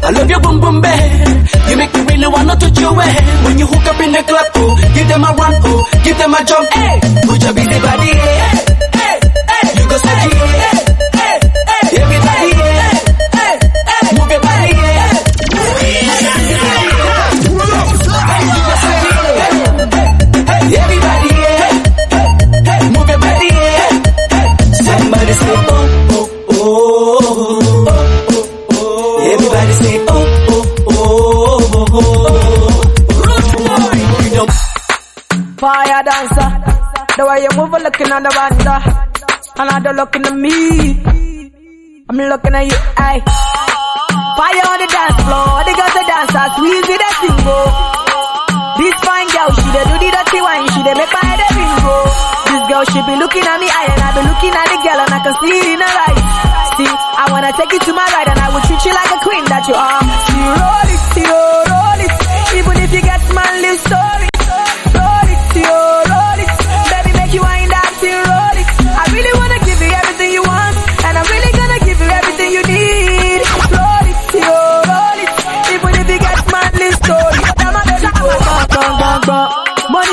I 0.04 0.12
love 0.12 0.30
your 0.30 0.42
boom 0.42 0.60
boom 0.60 0.82
bang. 0.82 1.48
You 1.72 1.78
make 1.78 1.94
me 1.96 2.02
really 2.04 2.28
wanna 2.28 2.56
touch 2.60 2.78
your 2.80 2.94
way. 2.94 3.14
When 3.48 3.58
you 3.58 3.66
hook 3.66 3.86
up 3.88 4.00
in 4.04 4.12
the 4.12 4.22
club, 4.28 4.46
oh, 4.60 4.76
give 4.94 5.08
them 5.08 5.24
a 5.24 5.32
run, 5.34 5.54
oh, 5.64 5.82
give 6.04 6.18
them 6.20 6.34
a 6.36 6.42
jump, 6.44 6.68
hey. 6.76 7.00
Put 7.26 7.42
your 7.42 7.54
busy 7.56 7.80
body, 7.80 8.12
hey, 8.12 8.38
hey, 8.92 9.18
hey. 9.24 9.66
You 9.80 9.86
go 9.88 9.98
such 10.04 10.20
you, 10.28 10.36
hey, 10.36 10.38
hey, 10.38 10.47
you 37.42 37.50
move, 37.58 37.72
looking 37.72 38.12
on 38.12 38.24
the 38.24 38.32
banda. 38.34 38.76
Another 39.58 39.94
looking 39.94 40.26
at 40.26 40.36
me. 40.36 40.54
I'm 42.10 42.18
looking 42.18 42.56
at 42.56 42.66
you, 42.68 42.78
aye. 42.98 43.22
Fire 44.38 44.66
on 44.70 44.78
the 44.80 44.88
dance 44.88 45.20
floor. 45.26 45.50
The 45.66 45.74
girls 45.76 45.94
the 45.98 46.04
dancers, 46.08 46.50
squeeze 46.56 46.90
it, 46.94 47.00
that 47.02 47.16
thing 47.22 47.38
go. 47.44 47.58
This 48.78 48.94
fine 49.02 49.30
girl, 49.34 49.50
she 49.58 49.66
dey 49.74 49.86
do 49.90 49.96
the 49.98 50.10
dirty 50.14 50.40
wine, 50.46 50.68
she 50.70 50.82
dey 50.86 50.94
make 50.94 51.10
my 51.10 51.24
head 51.26 51.42
a 51.42 51.48
ring 51.58 51.74
yo, 52.70 52.84
she 52.84 53.00
be 53.08 53.16
looking 53.16 53.42
at 53.48 53.58
me 53.64 53.68
eye 53.70 53.88
and 53.90 54.02
I 54.04 54.10
be 54.14 54.22
looking 54.28 54.54
at 54.54 54.68
the 54.70 54.78
girl 54.84 55.00
and 55.02 55.12
I 55.14 55.20
can 55.24 55.34
see 55.42 55.56
it 55.56 55.68
in 55.72 55.80
her 55.82 55.96
eyes. 56.06 56.22
See, 56.78 56.90
I 56.90 57.26
wanna 57.32 57.52
take 57.58 57.72
you 57.74 57.80
to 57.80 57.92
my 57.96 58.06
ride 58.12 58.28
and 58.30 58.38
I 58.40 58.48
will 58.54 58.62
treat 58.68 58.84
you 58.86 58.94
like 58.94 59.12
a 59.16 59.20
queen 59.24 59.46
that 59.50 59.64
you 59.66 59.76
are. 59.78 60.04
See, 60.28 60.46
roll 60.46 60.90
it, 60.94 61.02
see, 61.16 61.26
roll 61.26 62.02
it. 62.06 62.14
Even 62.60 62.76
if 62.84 62.90
you 62.94 63.02
get 63.02 63.22
manly 63.34 63.74
story. 63.82 64.28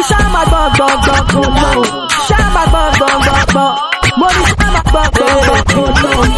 Money, 0.05 0.17
shama, 0.17 0.43
bong, 0.51 0.73
bong, 0.79 0.97
bong, 1.07 1.25
bong, 1.33 1.55
bong. 1.55 2.09
Shama, 2.29 2.63
bong, 2.73 2.93
bong, 3.01 3.21
bong, 3.27 3.45
bong. 3.55 3.75
Money, 4.19 4.45
shama, 4.61 4.81
bong, 4.93 5.11
bong, 5.15 5.63
bong, 5.73 5.93
bong, 6.03 6.35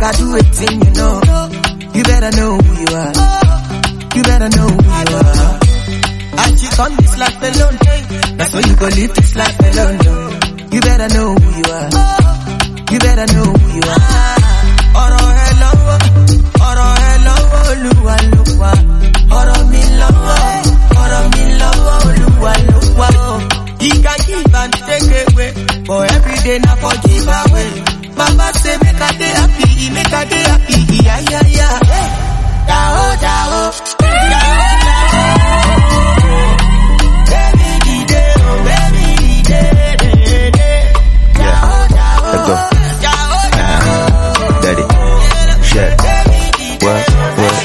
Got 0.00 0.16
do 0.16 0.34
it 0.36 0.46
thing 0.56 0.80
you 0.80 0.90
know. 0.98 1.20
You 1.94 2.02
better 2.04 2.30
know 2.36 2.56
who 2.56 2.72
you 2.80 2.90
are. 2.96 3.12
You 4.16 4.22
better 4.24 4.48
know 4.56 4.68
who 4.68 4.90
you 5.00 5.16
are. 5.20 5.58
As 6.40 6.62
you 6.62 6.70
on 6.82 6.96
this 6.96 7.18
life 7.18 7.42
alone, 7.48 7.76
that's 8.38 8.52
why 8.54 8.60
you 8.60 8.76
go 8.76 8.86
live 8.86 9.14
this 9.14 9.34
life 9.36 9.58
alone. 9.60 9.98
You 10.72 10.80
better 10.80 11.08
know 11.14 11.34
who 11.34 11.48
you 11.58 11.64
are. 11.68 11.90
You 12.92 12.98
better 12.98 13.26
know 13.34 13.44
who 13.52 13.68
you 13.76 13.82
are. 13.92 14.36
Ọ̀rọ̀ 15.02 15.26
ẹ 15.44 15.48
lọ́wọ́, 15.62 15.96
ọ̀rọ̀ 16.68 16.88
ẹ 17.08 17.12
lọ́wọ́ 17.26 17.60
olúwa 17.70 18.16
ló. 18.32 18.42
Ọ̀rọ̀ 19.38 19.60
mi 19.70 19.82
lọ́wọ́, 20.00 20.38
ọ̀rọ̀ 21.02 21.22
mi 21.34 21.44
lọ́wọ́ 21.60 21.94
olúwa 22.08 22.52
ló. 22.68 22.78
He 23.80 23.90
can 24.04 24.18
give 24.26 24.54
and 24.60 24.72
take 24.88 25.10
away, 25.22 25.50
but 25.86 26.00
every 26.14 26.36
day 26.44 26.58
na 26.64 26.72
for 26.82 26.94
give 27.06 27.28
away. 27.40 27.70
Baba 28.20 28.46
say 28.58 28.76
make 28.82 29.00
I 29.00 29.10
dey 29.20 29.32
happy, 29.38 29.90
make 29.96 30.12
I 30.12 30.24
dey 30.30 30.44
happy, 30.50 30.78
yeah 31.04 31.20
yeah 31.30 31.46
yeah. 31.56 31.76
Dao 32.68 33.16
dao, 33.24 33.58
dao 34.00 34.20
dao. 34.32 35.50
Baby 37.30 37.70
dide, 37.88 38.22
oh 38.44 38.56
baby 38.66 39.06
dide, 39.48 39.98
dide. 40.00 40.92
Dao 41.40 41.72
dao, 41.96 42.22
dao 43.04 43.34
dao. 43.56 43.80
Daddy, 44.64 44.84
shit, 45.68 45.90
what, 46.84 47.02
what? 47.40 47.56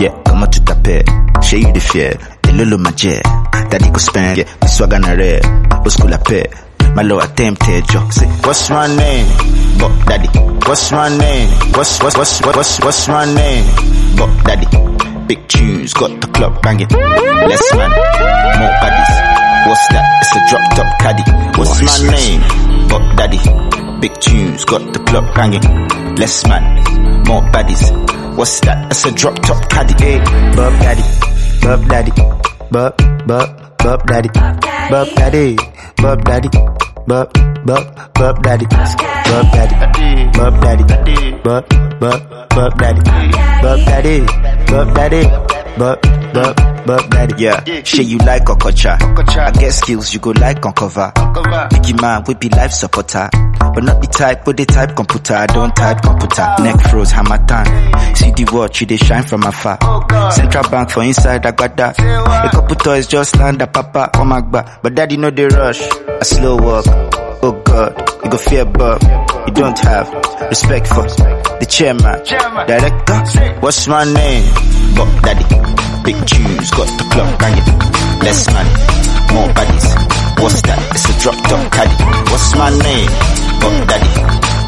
Yeah, 0.00 0.14
kama 0.24 0.46
tutapea, 0.46 1.02
shey 1.42 1.58
you 1.60 1.72
the 1.72 1.80
fear, 1.80 2.12
ilulu 2.48 2.78
maje, 2.78 3.20
daddy 3.70 3.90
go 3.90 3.98
spend, 3.98 4.38
yeah, 4.38 4.48
the 4.60 4.66
swagger 4.68 4.98
na 4.98 5.12
rare, 5.12 5.40
uskula 5.84 6.18
pay, 6.24 6.44
my 6.94 7.02
low 7.02 7.18
attempted 7.18 7.92
yo. 7.92 8.08
Say, 8.10 8.26
what's 8.44 8.70
my 8.70 8.86
name? 8.86 9.26
But 9.78 9.92
daddy, 10.06 10.28
what's 10.66 10.92
my 10.92 11.08
name? 11.08 11.48
What's 11.74 12.02
what's 12.02 12.16
what's 12.16 12.40
what's 12.44 12.80
what's 12.80 13.08
my 13.08 13.24
name? 13.24 13.64
But 14.16 14.30
daddy, 14.44 14.66
big 15.26 15.46
tunes, 15.48 15.94
got 15.94 16.20
the 16.20 16.26
club 16.28 16.62
banging, 16.62 16.88
less 16.88 17.74
man, 17.74 17.90
more 17.90 18.74
baddies. 18.82 19.12
What's 19.68 19.88
that? 19.88 20.04
It's 20.22 20.36
a 20.36 20.40
drop 20.50 20.64
top 20.74 20.98
caddy. 21.00 21.24
What's 21.58 21.80
my 21.82 22.10
name? 22.10 22.88
But 22.88 23.16
daddy, 23.16 23.38
big 24.00 24.20
tunes, 24.20 24.64
got 24.64 24.92
the 24.92 24.98
club 25.00 25.34
banging, 25.34 25.62
less 26.16 26.46
man, 26.46 27.24
more 27.24 27.42
baddies. 27.52 28.36
What's 28.36 28.60
that? 28.60 28.90
It's 28.90 29.04
a 29.04 29.12
drop 29.12 29.36
top 29.36 29.70
caddy. 29.70 29.94
Hey, 30.02 30.18
bub 30.54 30.72
daddy, 30.80 31.02
bub 31.62 31.88
daddy, 31.88 32.12
bub 32.70 33.26
bub 33.26 33.69
bub 33.82 34.06
daddy, 34.06 34.28
bub 34.90 35.08
daddy, 35.16 35.56
bub 35.96 36.24
daddy, 36.24 36.48
bub 37.06 37.32
bub 37.64 38.12
bub 38.14 38.42
daddy, 38.42 38.66
bub 38.66 39.46
daddy, 39.52 39.74
bub 40.38 40.60
daddy, 40.62 40.84
bub 41.42 41.68
bub 42.00 42.48
bub 42.50 42.78
daddy, 42.78 43.00
bub 43.62 43.78
daddy, 43.86 44.26
bub 44.66 44.94
daddy, 44.94 45.22
bub 45.78 46.00
bub 46.34 46.86
bub 46.86 47.10
daddy. 47.10 47.34
Yeah, 47.42 47.64
shit 47.84 48.06
you 48.06 48.18
like 48.18 48.44
Okocha. 48.44 48.98
I 49.38 49.50
get 49.52 49.72
skills 49.72 50.12
you 50.12 50.20
go 50.20 50.30
like 50.30 50.64
uncover. 50.64 51.12
Biggie 51.14 52.00
man 52.00 52.24
we 52.26 52.34
be 52.34 52.48
life 52.50 52.72
supporter. 52.72 53.28
But 53.60 53.84
not 53.84 54.00
the 54.00 54.06
type, 54.08 54.44
but 54.44 54.56
the 54.56 54.66
type 54.66 54.96
computer. 54.96 55.34
I 55.34 55.46
don't 55.46 55.74
type 55.76 56.02
computer. 56.02 56.54
Neck 56.60 56.80
froze, 56.90 57.10
hammer 57.12 57.38
time. 57.46 58.16
See 58.16 58.30
the 58.32 58.50
watch, 58.52 58.80
they 58.80 58.96
shine 58.96 59.22
from 59.22 59.44
afar. 59.44 59.78
Central 60.32 60.64
bank 60.70 60.90
for 60.90 61.02
inside, 61.02 61.46
I 61.46 61.52
got 61.52 61.76
that. 61.76 61.98
A 61.98 62.50
couple 62.50 62.76
toys 62.76 63.06
just 63.06 63.36
land 63.36 63.62
a 63.62 63.66
papa, 63.66 64.10
oh 64.16 64.24
my 64.24 64.40
god. 64.40 64.80
But 64.82 64.94
daddy 64.94 65.16
know 65.16 65.30
they 65.30 65.46
rush. 65.46 65.80
A 65.80 66.24
slow 66.24 66.56
walk. 66.56 66.86
Oh 67.42 67.52
god, 67.64 67.96
you 68.24 68.30
go 68.30 68.36
fear 68.36 68.62
above. 68.62 69.02
You 69.02 69.54
don't 69.54 69.78
have 69.78 70.08
respect 70.50 70.86
for 70.88 71.02
the 71.04 71.66
chairman, 71.68 72.20
director. 72.66 73.60
What's 73.60 73.86
my 73.86 74.04
name? 74.04 74.44
But 74.96 75.22
daddy, 75.22 75.44
big 76.04 76.16
tunes, 76.26 76.70
got 76.70 76.88
the 76.98 77.04
club 77.12 77.38
banging. 77.38 77.78
Less 78.20 78.46
money, 78.52 78.70
more 79.32 79.52
bodies. 79.54 79.94
What's 80.42 80.60
that? 80.62 80.78
It's 80.92 81.08
a 81.08 81.20
drop 81.20 81.36
top 81.48 81.72
caddy. 81.72 82.30
What's 82.30 82.54
my 82.56 82.70
name? 82.70 83.49
But 83.60 83.74
daddy, 83.88 84.12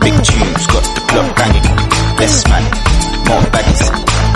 big 0.00 0.16
tunes, 0.24 0.66
got 0.66 0.84
the 0.94 1.02
club 1.08 1.28
banging. 1.36 1.68
Less 2.20 2.46
money, 2.48 2.70
more 3.28 3.44
bodies. 3.50 3.82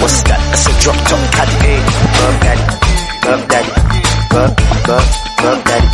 What's 0.01 0.23
that? 0.29 0.41
It's 0.53 0.67
a 0.67 0.73
drop 0.81 0.97
top 1.09 1.23
caddy. 1.37 1.57
Hey, 1.63 1.77
eh? 1.77 2.07
bub 2.17 2.35
daddy, 2.43 2.67
bub 3.23 3.41
daddy, 3.53 3.73
bub 4.33 4.51
bub 4.87 5.07
bub 5.43 5.59
daddy, 5.69 5.89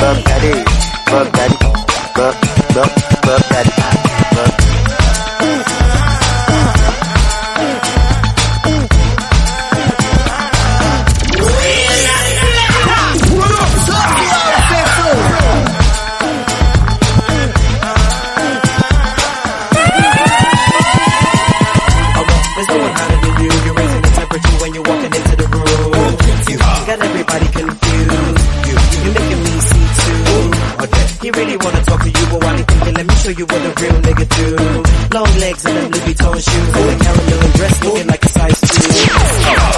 bub 0.00 0.18
daddy, 0.24 0.52
bub 1.10 1.28
daddy, 1.36 1.58
bub 2.16 2.34
bub 2.74 2.90
bub 3.22 3.42
daddy, 3.52 4.07
Vuitton 36.38 36.52
shoes, 36.52 36.76
and 36.76 36.88
the 36.88 37.04
caramel 37.04 37.44
and 37.44 37.54
dress 37.54 37.84
looking 37.84 38.06
like 38.06 38.24
a 38.24 38.28
size 38.28 38.60
two. 38.60 38.92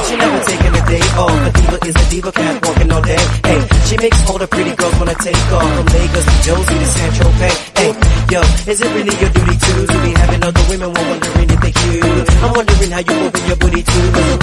She 0.07 0.17
never 0.17 0.41
taking 0.45 0.75
a 0.77 0.83
day 0.87 1.05
off. 1.17 1.47
A 1.47 1.51
diva 1.53 1.79
is 1.87 1.97
a 1.97 2.11
diva, 2.11 2.33
cat 2.33 2.67
walking 2.67 2.93
all 2.93 3.03
day. 3.03 3.23
Hey, 3.45 3.61
she 3.87 3.97
makes 3.97 4.31
all 4.31 4.39
the 4.39 4.47
pretty 4.47 4.75
girls 4.77 4.95
wanna 4.99 5.15
take 5.15 5.53
off 5.53 5.71
from 5.77 5.87
Lagos 5.87 6.25
to 6.25 6.37
Josie 6.45 6.79
to 6.79 6.87
Saint-Tropez. 6.87 7.57
Hey, 7.81 7.93
yo, 8.33 8.41
is 8.71 8.81
it 8.81 8.91
really 8.95 9.15
your 9.21 9.31
duty 9.31 9.57
too 9.57 9.87
to 9.87 9.99
be 10.05 10.11
having 10.13 10.43
other 10.45 10.65
women 10.69 10.93
while 10.93 11.07
wondering 11.09 11.51
if 11.51 11.61
they 11.61 11.73
cute? 11.73 12.31
I'm 12.45 12.53
wondering 12.53 12.91
how 12.91 13.03
you 13.09 13.15
moving 13.21 13.47
your 13.47 13.57
booty 13.57 13.83
too. 13.83 14.40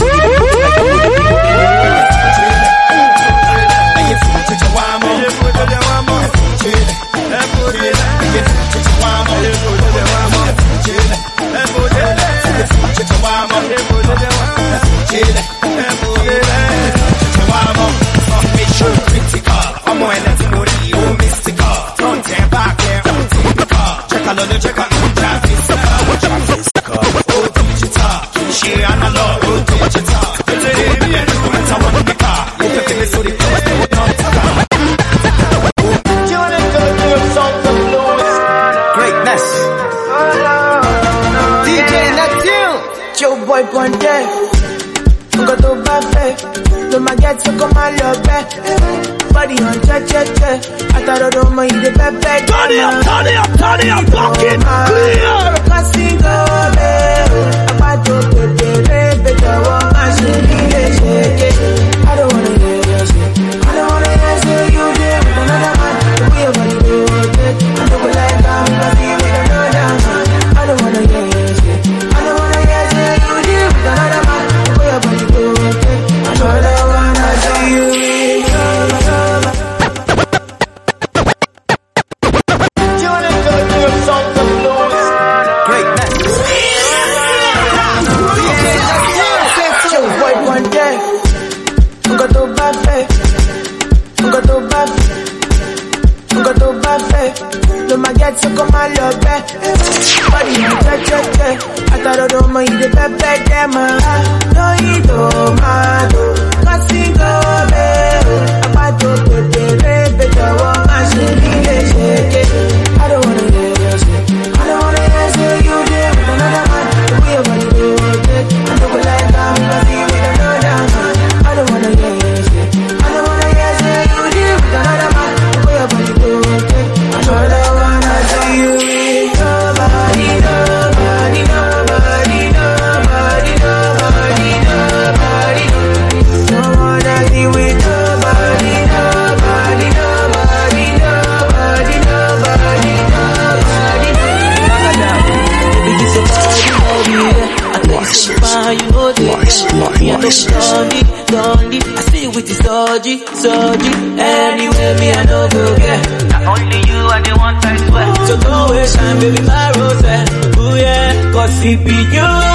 Yeah. 161.64 162.08
Cause 162.12 162.47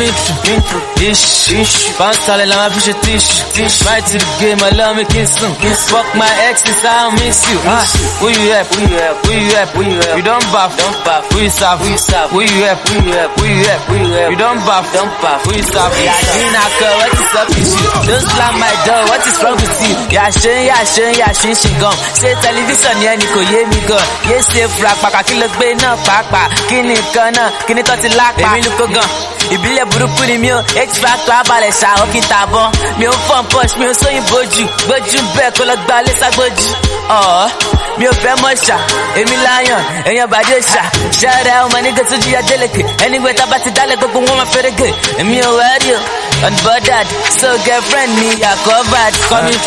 Intro, 0.00 0.80
ish, 1.04 1.52
ish. 1.52 1.92
Bounce 1.98 2.18
solid, 2.24 2.48
I'm 2.48 2.72
a 2.72 2.74
fish 2.74 2.88
a 2.88 2.94
tish, 3.04 3.28
tish. 3.52 3.84
Right 3.84 4.00
to 4.00 4.16
the 4.16 4.28
game, 4.40 4.56
I 4.64 4.70
love 4.72 4.96
me 4.96 5.04
kiss 5.04 5.36
them. 5.36 5.52
Fuck 5.92 6.08
my 6.16 6.28
exes, 6.48 6.80
I 6.80 7.12
don't 7.12 7.20
miss 7.20 7.44
you. 7.44 7.58
Ah, 7.68 7.84
who 8.24 8.28
you 8.32 8.52
at? 8.56 8.66
Who 8.72 8.80
you 8.88 8.96
at? 8.96 9.14
Who 9.26 9.32
you 9.36 9.52
at? 9.52 9.68
Who 9.76 9.82
you 9.84 9.98
at? 10.00 10.16
You 10.16 10.22
don't 10.24 10.46
buff, 10.48 10.72
don't 10.80 10.96
buff. 11.04 11.28
Who 11.32 11.40
you 11.44 11.50
stop? 11.52 11.78
Who 11.80 11.88
you 11.92 11.98
stop? 12.00 12.30
Who 12.32 12.40
you 12.40 12.64
at? 12.64 12.78
Who 12.88 12.94
you 13.04 13.12
at? 13.20 13.28
Who 13.36 13.44
you 13.44 13.64
at? 13.68 13.80
Who 13.84 13.94
you 14.00 14.14
at? 14.16 14.30
You 14.32 14.38
don't 14.40 14.60
buff, 14.64 14.84
don't 14.96 15.12
buff. 15.20 15.44
Who 15.44 15.50
you 15.60 15.62
stop? 15.68 15.92
Yeah, 16.00 16.16
you 16.40 16.48
not 16.56 16.70
girl, 16.80 16.96
what 16.96 17.12
is 17.12 17.34
up 17.36 17.48
with 17.52 17.68
you? 17.76 17.88
Don't 18.08 18.24
slam 18.32 18.54
my 18.56 18.72
door, 18.88 19.02
what 19.12 19.22
is 19.28 19.36
wrong 19.44 19.56
with 19.60 19.76
you? 19.84 19.94
Yeah, 20.08 20.30
shin, 20.32 20.58
yeah, 20.72 20.82
shin, 20.88 21.12
yeah, 21.20 21.32
shin, 21.36 21.52
shin, 21.52 21.74
gum. 21.76 21.92
Say 22.16 22.32
television, 22.40 22.96
yeah, 23.04 23.14
ni 23.20 23.26
kò 23.28 23.40
yé 23.44 23.60
mi 23.68 23.80
gan. 23.84 24.04
Yé 24.32 24.36
ṣe 24.40 24.64
fura 24.72 24.92
pàkà 25.04 25.20
kí 25.28 25.34
ló 25.36 25.46
gbé 25.56 25.68
náà 25.84 25.96
pàápàá. 26.06 26.48
Kí 26.68 26.80
ni 26.80 26.94
nǹkan 26.96 27.28
náà? 27.36 27.50
Kí 27.68 27.74
ni 27.76 27.82
tó 27.84 27.92
ti 28.00 28.08
lápá? 28.16 28.48
Èmi 28.56 28.62
ló 28.64 28.70
kó 28.80 28.86
gan. 28.94 29.08
Ìbílẹ̀ 29.54 29.84
burúkú 29.90 30.22
ni 30.28 30.38
mi 30.38 30.48
ò 30.56 30.58
X-Factor 30.88 31.34
abalẹ̀ 31.40 31.72
ṣá 31.80 31.88
ó 32.02 32.04
kí 32.12 32.20
n 32.20 32.24
tàbọ̀. 32.32 32.66
Mi 32.98 33.06
ò 33.06 33.12
fọ́n 33.28 33.42
push, 33.52 33.74
mi 33.78 33.86
ò 33.86 33.92
sóyìn 34.00 34.22
bójú. 34.30 34.64
Gbójú 34.86 35.18
bẹ́ẹ̀ 35.36 35.50
kó 35.56 35.62
lọ 35.70 35.74
gba 35.84 35.96
lé 36.06 36.12
ságbójú. 36.20 36.66
Ọ̀ọ́ 37.08 37.50
mi 37.98 38.04
ò 38.06 38.12
fẹ́ 38.22 38.34
mọ̀ 38.42 38.54
ṣá. 38.66 38.76
Èmi 39.20 39.36
láyàn, 39.46 39.82
èèyàn 40.08 40.28
bàdé 40.32 40.56
ṣá. 40.72 40.82
Ṣẹ́rẹ́ 41.20 41.56
ọmọ 41.64 41.78
nígbà 41.84 42.02
tó 42.08 42.16
jíya 42.24 42.40
délẹ̀kẹ̀. 42.48 42.84
Anyway, 43.04 43.34
tá 43.34 43.44
a 43.44 43.46
bá 43.50 43.58
ti 43.64 43.70
dálẹ̀ 43.76 43.96
gbogbo 44.00 44.18
wọn 44.26 44.36
máa 44.40 44.48
fẹ́rẹ̀gẹ̀. 44.54 44.92
Èmi 45.20 45.36
ò 45.48 45.50
wẹ́rí 45.58 45.90
o, 45.96 45.98
unbothered. 46.46 47.06
So 47.40 47.48
girlfriend 47.66 48.12
mi 48.20 48.30
yà 48.42 48.52
covered. 48.66 49.14
Coming 49.28 49.60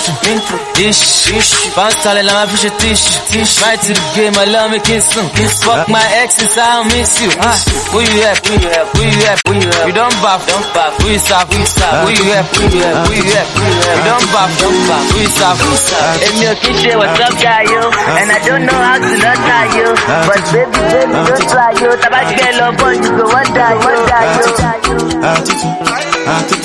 through, 0.45 0.87
ish, 0.87 1.31
ish. 1.31 1.51
Bounce 1.75 1.97
solid, 2.03 2.25
la 2.25 2.33
máa 2.33 2.47
fi 2.51 2.57
ṣe 2.63 2.71
tish, 2.79 3.03
tish. 3.31 3.53
Right 3.63 3.79
to 3.81 3.93
the 3.93 4.05
game, 4.15 4.35
I 4.37 4.45
love 4.45 4.71
me 4.71 4.79
n 4.79 5.01
sùn. 5.01 5.25
Fuck 5.65 5.87
my 5.89 6.05
exes, 6.21 6.57
I 6.57 6.65
don't 6.75 6.87
miss 6.93 7.21
you. 7.21 7.29
Ah, 7.41 7.57
who 7.91 7.99
you 8.01 8.21
at? 8.29 8.37
Who 8.47 8.53
you 8.63 8.69
at? 8.79 8.85
Who 8.95 9.03
you 9.03 9.21
at? 9.31 9.39
Who 9.47 9.53
you 9.61 9.69
at? 9.69 9.87
You 9.87 9.93
don't 9.93 10.15
buff, 10.21 10.41
don't 10.47 10.67
buff. 10.75 10.93
Who 11.01 11.09
you 11.09 11.19
stop? 11.19 11.47
Who 11.51 11.57
you 11.59 11.65
stop? 11.65 11.93
Who 12.05 12.09
you 12.13 12.25
at? 12.37 12.45
Who 12.55 12.63
you 12.69 12.83
at? 12.83 12.95
Who 13.07 13.13
you? 13.13 13.23
Who 13.25 13.63
you? 13.65 14.03
Don't 14.09 14.27
buff, 14.33 14.49
don't 14.61 14.79
buff. 14.87 15.03
Who 15.11 15.17
you 15.19 15.29
stop? 15.35 15.55
Who 15.57 15.69
you 15.71 15.77
stop? 15.77 16.05
Ò 16.45 16.53
kí 16.61 16.71
ṣe 16.81 16.93
what's 16.99 17.19
up 17.25 17.33
guy 17.41 17.63
yo 17.73 17.81
and 18.19 18.31
I 18.31 18.39
don't 18.45 18.65
know 18.67 18.79
how 18.87 18.97
to 19.01 19.13
not 19.23 19.37
tie 19.47 19.69
you 19.77 19.87
but 20.27 20.41
baby 20.53 20.81
baby 20.91 21.17
don't 21.27 21.45
try 21.51 21.71
yo 21.81 21.89
taba 22.03 22.19
gbẹ 22.29 22.49
lọ 22.59 22.67
bọ 22.79 22.87
you 23.01 23.11
go 23.17 23.25
wonder 23.33 23.69
yo 23.71 23.77
wonder 23.85 24.21
yo. 24.35 24.45
àtútù 25.31 25.69
àtútù 26.35 26.64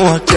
fún. 0.00 0.30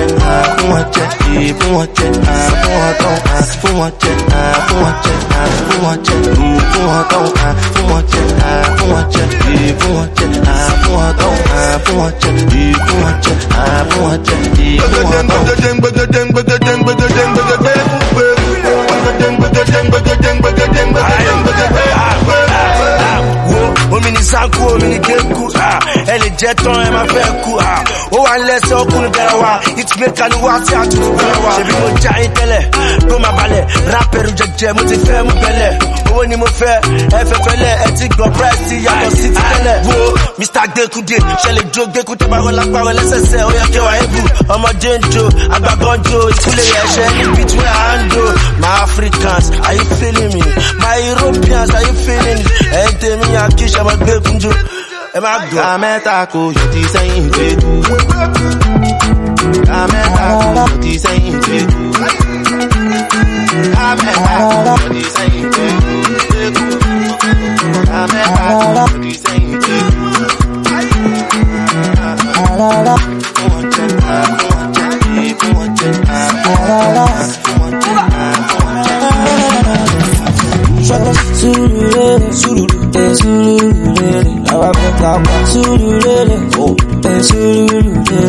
Omi 23.94 24.12
ni 24.12 24.24
sanku 24.24 24.62
omi 24.74 24.88
ni 24.94 25.00
keku 25.00 25.46
ah. 25.56 25.80
ẹ 26.14 26.16
lè 26.22 26.30
jẹ 26.40 26.52
tán 26.64 26.76
ẹ 26.86 26.90
máa 26.96 27.06
fẹ́ 27.14 27.26
ah. 27.62 27.84
ó 28.12 28.18
wà 28.26 28.32
nílẹ̀sẹ̀ 28.38 28.76
ọkùnrin 28.82 29.12
dára 29.16 29.36
wa. 29.44 29.52
Ìtìmẹ́ka 29.82 30.26
ni 30.30 30.36
wá 30.46 30.54
sí 30.66 30.74
àtúntò 30.82 31.10
bẹ̀rẹ̀ 31.18 31.40
wa. 31.46 31.52
Ṣèbí 31.58 31.74
mo 31.82 31.88
já 32.04 32.12
yín 32.22 32.32
tẹ́lẹ̀ 32.38 32.62
tó 33.10 33.16
máa 33.24 33.32
balẹ̀. 33.38 33.64
Rápẹ̀rù 33.94 34.32
jẹjẹ 34.40 34.70
mo 34.76 34.82
ti 34.90 34.96
fẹ́ 35.06 35.24
mú 35.28 35.34
bẹ̀lẹ̀. 35.44 35.72
Owó 36.12 36.24
ni 36.30 36.36
mo 36.42 36.46
fẹ́ 36.60 36.76
ẹ 37.18 37.22
fẹ́ 37.30 37.40
fẹ́lẹ̀. 37.46 37.74
Ẹ 37.86 37.88
ti 37.98 38.06
gbọ́ 38.16 38.28
price 38.36 38.62
ti 38.70 38.76
yàtọ̀ 38.86 39.12
sí 39.18 39.28
ti 39.36 39.42
tẹ́lẹ̀. 39.50 39.78
Wo 39.88 39.96
mr. 40.40 40.66
Gbẹkude 40.74 41.18
ṣẹlẹ̀ 41.44 41.66
jó 41.74 41.84
gbẹkú 41.94 42.14
tẹ́ 42.20 42.28
bá 42.32 42.38
wọn 42.46 42.54
lápá 42.60 42.80
wọn 42.86 42.94
lẹ́sẹsẹ? 43.00 43.40
Ó 43.50 43.52
yẹ 43.58 43.66
kẹwàá 43.74 43.94
ebù 44.04 44.20
ọmọdé 44.54 44.92
ń 45.00 45.04
jo 45.14 45.24
àgbàgbọ́n 45.56 45.98
jo 46.10 46.18
ìkúlẹ̀ 46.34 46.68
ẹ̀ṣẹ̀ 46.82 47.10
ní 47.18 47.24
between 47.38 47.68
hand 47.78 48.14
o 48.22 48.26
my 48.62 48.72
africans 48.86 49.46
are 49.68 49.76
you 49.78 49.86
feeling 50.00 50.32
me? 50.36 50.42
My 50.84 50.96
europeans 51.12 51.70
are 51.78 51.84
you 51.88 51.94
feeling 52.06 52.40
me? 52.44 52.52
Ẹ̀yin 52.80 52.94
tèmi 53.02 53.28
yàn 53.36 53.50
kí 53.58 53.66
ṣe 53.84 53.90
ọmọ 53.90 53.94
gbẹkún 54.06 54.36
jo 54.44 54.52
ẹ 55.16 55.20
má 55.24 55.32
gbọ́. 55.50 55.62
ká 55.64 55.78
mẹ́ta 55.84 56.16
kò 56.34 56.42
yọ 56.58 56.64
ti 56.74 56.82
sẹ́yìn 56.94 57.26
gbé 57.34 57.46
kú. 57.62 57.72
ká 59.70 59.80
mẹ́ta 59.92 60.24
kò 60.40 60.48
yọ 60.58 60.66
ti 60.82 60.92
sẹ́yìn 61.04 61.36
gbé 61.44 61.58
kú. 61.72 61.82
ká 63.76 63.88
mẹ́ta 64.02 64.34
kò 64.40 64.58
yọ 64.68 64.76
ti 64.94 65.02
sẹ́yìn 65.16 65.46
gbé 65.54 65.66
kú. 65.84 65.94
ká 67.90 68.00
mẹ́ta 68.12 68.46
kò 68.50 68.58
yọ 68.78 68.86
ti 69.02 69.12
sẹ́yìn 69.24 69.52
gbé 69.64 69.78
kú. 69.96 70.06
fún 72.34 73.48
wọn 73.52 73.64
jẹ 73.74 73.86
fún 74.04 74.40
wọn 74.52 74.66
jẹ 74.76 74.86
èyí 75.18 75.32
fún 75.40 75.52
wọn 75.58 75.68
jẹ 75.80 75.90
fún 76.44 76.56
wọn 77.60 77.72
jẹ 77.84 77.92
fún 77.92 78.54
wọn 78.60 78.76
jẹ. 78.86 78.96
Surulere, 80.88 82.32
surulere, 82.40 83.16
surulere, 83.20 83.53
pa. 85.04 85.12
Surulere, 85.52 86.38
ẹ 87.12 87.14
surulere, 87.28 88.22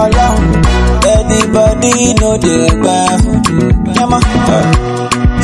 ọlọ́run. 0.00 0.40
Everybody 1.14 1.94
no 2.20 2.30
dey 2.44 2.66
gbà 2.80 2.96
fún. 3.22 3.38
Yẹ́mọ́. 3.96 4.20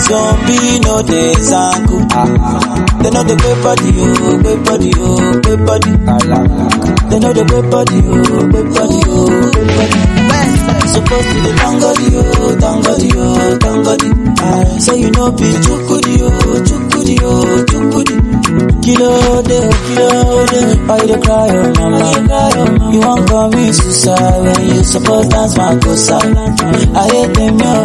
Zombie 0.07 0.81
no 0.85 0.95
dey 1.11 1.33
zanku. 1.51 1.97
They 3.03 3.11
no 3.15 3.21
the 3.29 3.35
good 3.43 3.59
body, 3.65 3.91
oh, 4.03 4.07
body, 4.67 4.91
oh, 4.99 5.57
body. 5.67 5.93
They 7.11 7.19
know 7.21 7.33
the 7.33 7.45
good 7.51 7.67
body, 7.71 7.99
oh, 8.13 8.47
good 8.53 8.69
body, 8.75 8.99
oh, 9.09 9.29
good 9.55 9.69
body. 9.77 10.01
Supposed 10.93 11.29
to 11.31 11.37
be 11.45 11.51
tangody, 11.61 12.07
oh, 12.19 12.57
tangody, 12.63 13.11
oh, 13.17 13.59
tangody. 13.63 14.09
I 14.41 14.79
say 14.85 14.97
you 15.03 15.11
know 15.11 15.31
be 15.39 15.49
chukudi, 15.65 16.15
oh, 16.27 16.59
chukudi, 16.69 17.17
oh, 17.23 17.65
chukudi. 17.71 18.18
Kilo 18.49 19.43
de, 19.43 19.61
kilo 19.85 20.47
de. 20.47 20.61
Why 20.89 21.03
you 21.05 21.19
cry, 21.21 21.49
oh 21.53 21.73
mama? 21.77 22.01
Oh, 22.01 22.91
you 22.93 23.01
want 23.01 23.29
call 23.29 23.49
me 23.51 23.71
suicide 23.73 24.41
when 24.41 24.69
you 24.75 24.83
supposed 24.83 25.31
dance 25.31 25.57
my 25.59 25.75
gosa. 25.77 26.17
I 26.97 27.09
hate 27.13 27.35
them, 27.35 27.59
yo. 27.59 27.85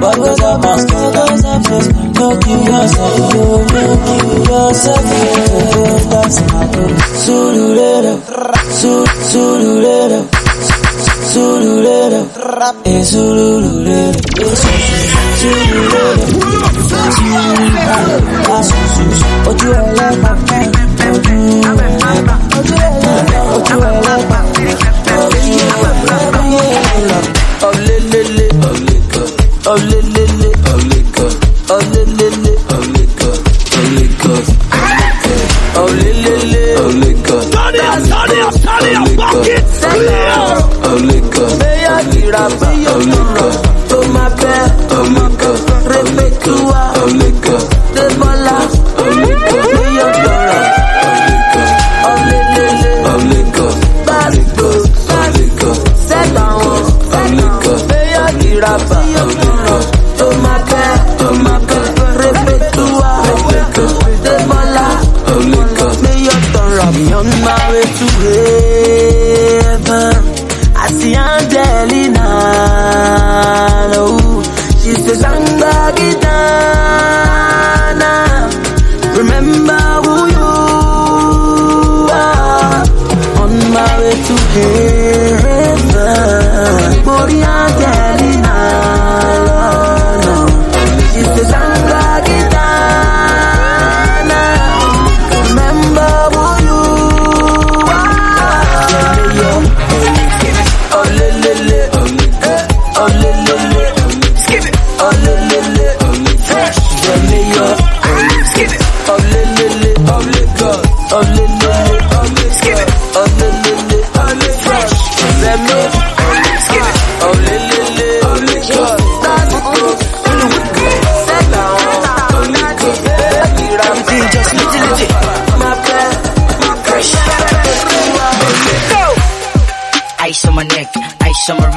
But 0.00 0.14
cause 0.16 0.42
I 0.42 0.56
must 0.58 0.88
go, 0.90 1.12
cause 1.12 1.44
I 1.44 1.58
must 1.58 1.88
No 2.18 2.38
kill 2.40 2.62
yourself, 2.62 3.34
yo, 3.34 3.64
no 3.64 3.84
kill 4.04 4.38
yourself, 4.48 5.04
yo. 5.16 6.10
Dance 6.10 6.40
my 6.52 6.66
gosa. 6.68 7.04
Sululero, 7.24 8.20
su, 8.78 9.04
sululero. 9.30 10.20
Sululero, 11.30 12.26
eh, 12.84 13.04
sululero. 13.04 14.18
Sululero, 29.68 30.17
Bóyá 42.28 42.48
kìrà 42.48 42.48
bóyá 42.60 42.92
oleka, 42.92 43.34
tó 43.40 43.57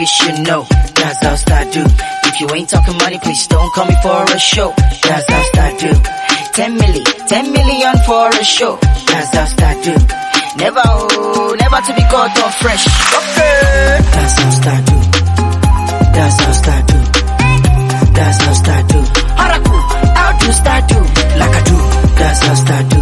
you 0.02 0.44
know. 0.44 0.66
That's 0.96 1.44
how 1.48 1.58
I 1.58 1.70
do. 1.70 1.84
If 2.26 2.42
you 2.42 2.48
ain't 2.56 2.70
talking 2.70 2.98
money, 2.98 3.20
please 3.20 3.46
don't 3.46 3.72
call 3.74 3.86
me 3.86 3.96
for 4.02 4.24
a 4.24 4.40
show. 4.40 4.74
That's 5.04 5.30
how 5.30 5.62
I 5.62 5.78
do. 5.78 5.94
Ten 6.54 6.78
milli, 6.78 7.04
ten 7.28 7.52
million 7.52 7.96
for 8.06 8.30
a 8.30 8.44
show. 8.44 8.78
That's 8.82 9.30
how 9.36 9.68
I 9.68 9.74
do. 9.84 9.94
Never, 10.58 10.82
oh, 10.84 11.56
never 11.60 11.80
to 11.86 11.94
be 11.94 12.02
caught 12.10 12.34
off 12.40 12.56
fresh. 12.62 12.88
Okay. 12.88 14.00
That's 14.16 14.58
how 14.66 14.74
I 14.74 14.82
do. 14.90 14.98
That's 16.18 16.40
how 16.42 16.72
I 16.72 16.82
do. 16.82 17.00
That's 18.18 18.42
how 18.42 18.74
I 18.74 18.82
do. 18.92 19.00
Haraku, 19.38 19.78
how 20.18 20.32
do 20.42 20.50
I 20.66 20.82
do? 20.92 21.00
Like 21.40 21.56
I 21.56 21.64
do. 21.70 21.78
That's 22.18 22.40
how 22.42 22.78
I 22.78 22.84
do. 22.90 23.01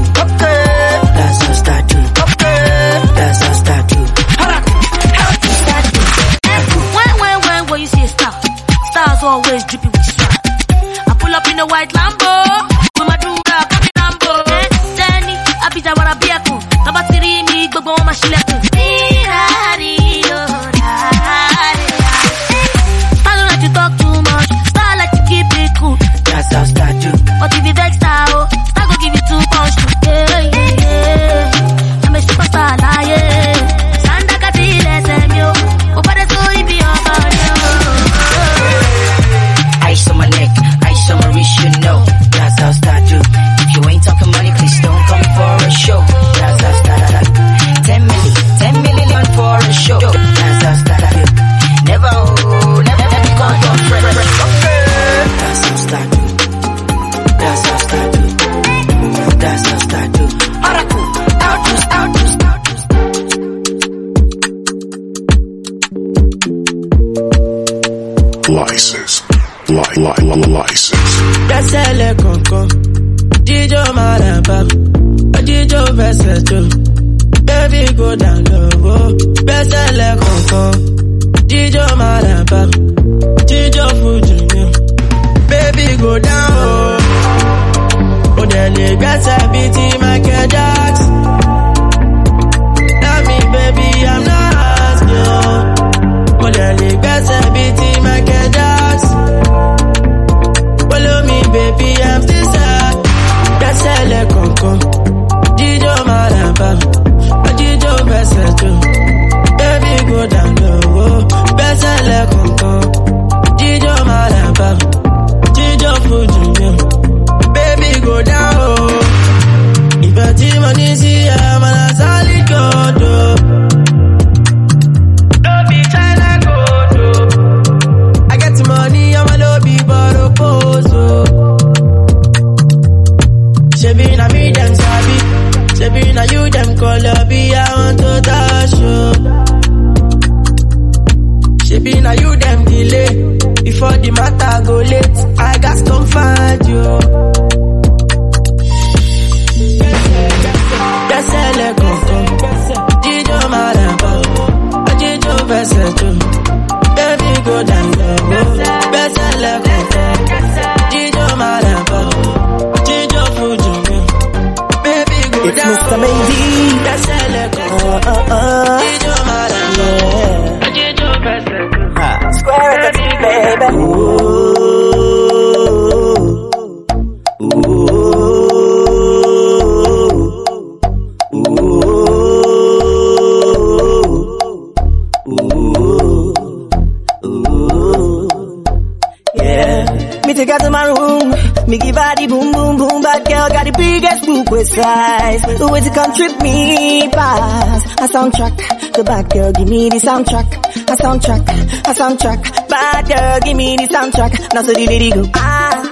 Size. 194.66 195.42
The 195.42 195.68
way 195.72 195.82
come 195.90 196.14
trip 196.16 196.42
me 196.42 197.10
pass. 197.10 197.86
A 198.04 198.08
soundtrack. 198.14 198.56
The 198.94 199.04
bad 199.04 199.30
girl 199.30 199.52
give 199.52 199.68
me 199.68 199.90
the 199.90 199.98
soundtrack. 199.98 200.50
A 200.90 200.96
soundtrack. 200.96 201.44
A 201.90 201.94
soundtrack. 201.94 202.68
Bad 202.70 203.08
girl 203.08 203.40
give 203.46 203.58
me 203.58 203.78
the 203.78 203.88
soundtrack. 203.88 204.54
Now 204.54 204.62
so 204.62 204.74
the 204.74 204.86
lady 204.88 205.12
go. 205.12 205.24
Ah. 205.36 205.84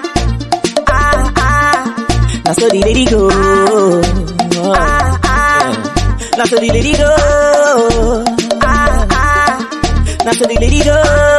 Ah 0.89 1.33
ah. 1.37 2.41
Now 2.45 2.53
so 2.53 2.67
the 2.69 2.79
lady 2.81 3.05
go. 3.05 3.29
Ah 3.31 5.19
ah. 5.23 6.35
Now 6.37 6.45
so 6.45 6.55
the 6.57 6.67
lady 6.71 6.93
go. 6.93 7.15
Ah 8.61 9.07
ah. 9.11 10.23
Now 10.25 10.31
so 10.33 10.45
the 10.45 10.55
lady 10.59 10.83
go. 10.83 11.36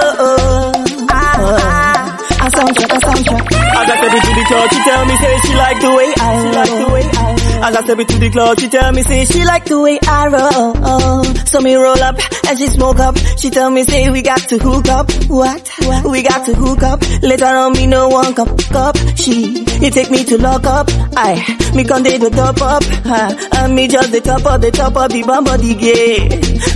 Soundtrack, 2.58 2.90
a 2.90 2.98
soundtrack. 2.98 3.44
As 3.78 3.88
I 3.88 3.96
step 3.98 4.14
into 4.18 4.32
the 4.34 4.44
club, 4.48 4.68
she 4.72 4.80
tell 4.82 5.04
me 5.06 5.16
say 5.16 5.38
she 5.46 5.54
like 5.54 5.80
the 5.80 5.90
way 5.94 6.10
I 6.18 6.42
roll. 6.42 6.52
Like 6.58 6.70
the 6.74 6.92
way 6.92 7.02
I 7.06 7.26
roll. 7.28 7.64
As 7.64 7.76
I 7.76 7.82
step 7.84 7.98
into 8.00 8.18
the 8.18 8.30
club, 8.30 8.58
she 8.58 8.68
tell 8.68 8.92
me 8.92 9.02
say 9.02 9.24
she 9.26 9.44
like 9.44 9.64
the 9.64 9.80
way 9.80 9.98
I 10.02 10.26
roll. 10.26 11.24
So 11.46 11.60
me 11.60 11.74
roll 11.76 12.02
up 12.02 12.16
and 12.48 12.58
she 12.58 12.66
smoke 12.66 12.98
up. 12.98 13.16
She 13.38 13.50
tell 13.50 13.70
me 13.70 13.84
say 13.84 14.10
we 14.10 14.22
got 14.22 14.40
to 14.48 14.58
hook 14.58 14.88
up. 14.88 15.10
What? 15.28 15.68
what? 15.86 16.10
We 16.10 16.22
got 16.22 16.46
to 16.46 16.54
hook 16.54 16.82
up. 16.82 17.00
Later 17.22 17.46
on 17.46 17.74
me 17.74 17.86
no 17.86 18.08
one 18.08 18.34
cup 18.34 18.48
cup. 18.74 18.96
She 19.16 19.62
he 19.64 19.90
take 19.90 20.10
me 20.10 20.24
to 20.24 20.38
lock 20.38 20.64
up. 20.64 20.88
I 21.16 21.38
me 21.76 21.84
come 21.84 22.02
dey 22.02 22.18
the 22.18 22.30
top 22.30 22.60
up. 22.60 22.82
Uh, 23.06 23.58
and 23.58 23.74
me 23.76 23.86
just 23.86 24.10
the 24.10 24.20
top 24.20 24.44
of 24.46 24.60
the 24.60 24.72
top 24.72 24.96
of 24.96 25.12
the 25.12 25.22
bum 25.22 25.44
body 25.44 25.74
gay. 25.74 26.26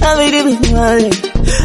I 0.03 0.15
me 0.19 0.31
do 0.31 0.47
it 0.47 0.73
my 0.73 0.95
way. 0.95 1.11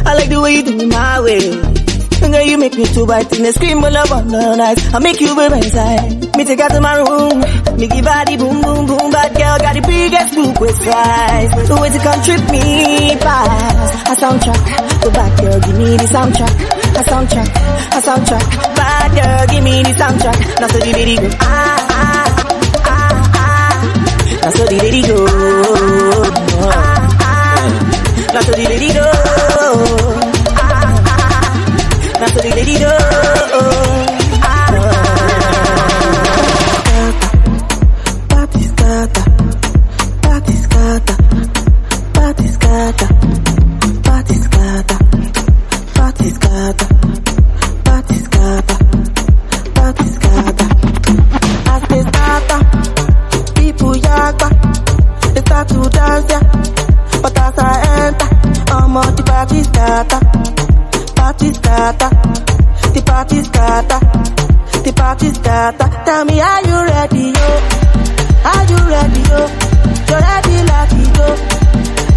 I 0.05 0.15
like 0.15 0.29
the 0.29 0.41
way 0.41 0.55
you 0.55 0.63
do 0.63 0.79
it 0.79 0.87
my 0.87 1.21
way. 1.21 1.76
Girl, 2.19 2.41
you 2.45 2.57
make 2.57 2.75
me 2.75 2.85
too 2.85 3.05
bite 3.07 3.31
and 3.33 3.45
then 3.45 3.53
scream 3.53 3.83
all 3.83 3.95
up 3.97 4.11
on 4.11 4.27
the 4.27 4.55
night. 4.57 4.77
I 4.93 4.99
make 4.99 5.19
you 5.21 5.33
by 5.35 5.47
my 5.49 5.61
side. 5.61 6.35
Me 6.35 6.43
take 6.43 6.59
her 6.59 6.69
to 6.69 6.81
my 6.81 6.95
room. 7.01 7.39
Me 7.79 7.87
give 7.87 8.05
her 8.05 8.25
the 8.25 8.35
boom 8.37 8.61
boom 8.61 8.85
boom. 8.85 9.09
Bad 9.11 9.31
girl 9.33 9.57
got 9.57 9.73
the 9.73 9.81
biggest 9.81 10.35
book 10.35 10.59
with 10.59 10.75
size. 10.83 11.51
The 11.67 11.75
way 11.81 11.89
to 11.89 11.99
come 12.03 12.19
trip 12.21 12.43
me 12.51 13.15
pass. 13.17 13.89
A 14.11 14.15
soundtrack. 14.21 14.61
The 15.01 15.09
bad 15.11 15.31
girl 15.39 15.59
give 15.65 15.77
me 15.77 15.97
the 15.97 16.07
soundtrack. 16.13 16.53
A 16.99 17.03
soundtrack. 17.09 17.49
A 17.95 17.99
soundtrack. 18.05 18.45
Bad 18.75 19.09
girl 19.17 19.47
give 19.47 19.63
me 19.63 19.75
the 19.83 19.93
soundtrack. 19.97 20.37
Now 20.59 20.67
so 20.67 20.77
the 20.79 20.91
lady 20.93 21.15
go 21.17 21.29
ah 21.41 21.79
ah 21.89 22.27
ah 22.85 23.13
ah. 23.33 23.75
Now 24.43 24.49
so 24.51 24.63
the 24.67 24.77
lady 24.77 25.01
go 25.01 25.25
ah 26.69 27.17
ah. 27.23 27.65
Now 28.33 28.41
so 28.41 28.51
the 28.51 28.65
lady 28.67 28.89
go. 28.93 30.16
Now 32.27 32.41
so 32.41 32.41
the 32.41 33.86
party. 65.57 65.85
Tell 66.05 66.25
me, 66.25 66.39
are 66.39 66.61
you 66.69 66.77
ready, 66.91 67.25
yo? 67.37 67.49
Are 68.51 68.65
you 68.71 68.79
ready, 68.93 69.21
yo? 69.31 69.41
You 70.09 70.17
ready, 70.27 70.57
lucky, 70.71 71.05
yo? 71.17 71.27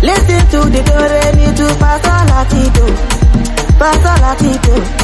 Listen 0.08 0.42
to 0.52 0.60
the 0.74 0.80
do 0.88 0.96
re 1.12 1.24
mi 1.36 1.46
do 1.58 1.66
paso 1.80 2.14
latido, 2.30 2.84
paso 3.78 4.12
latido. 4.24 4.74
Hey, 4.74 4.99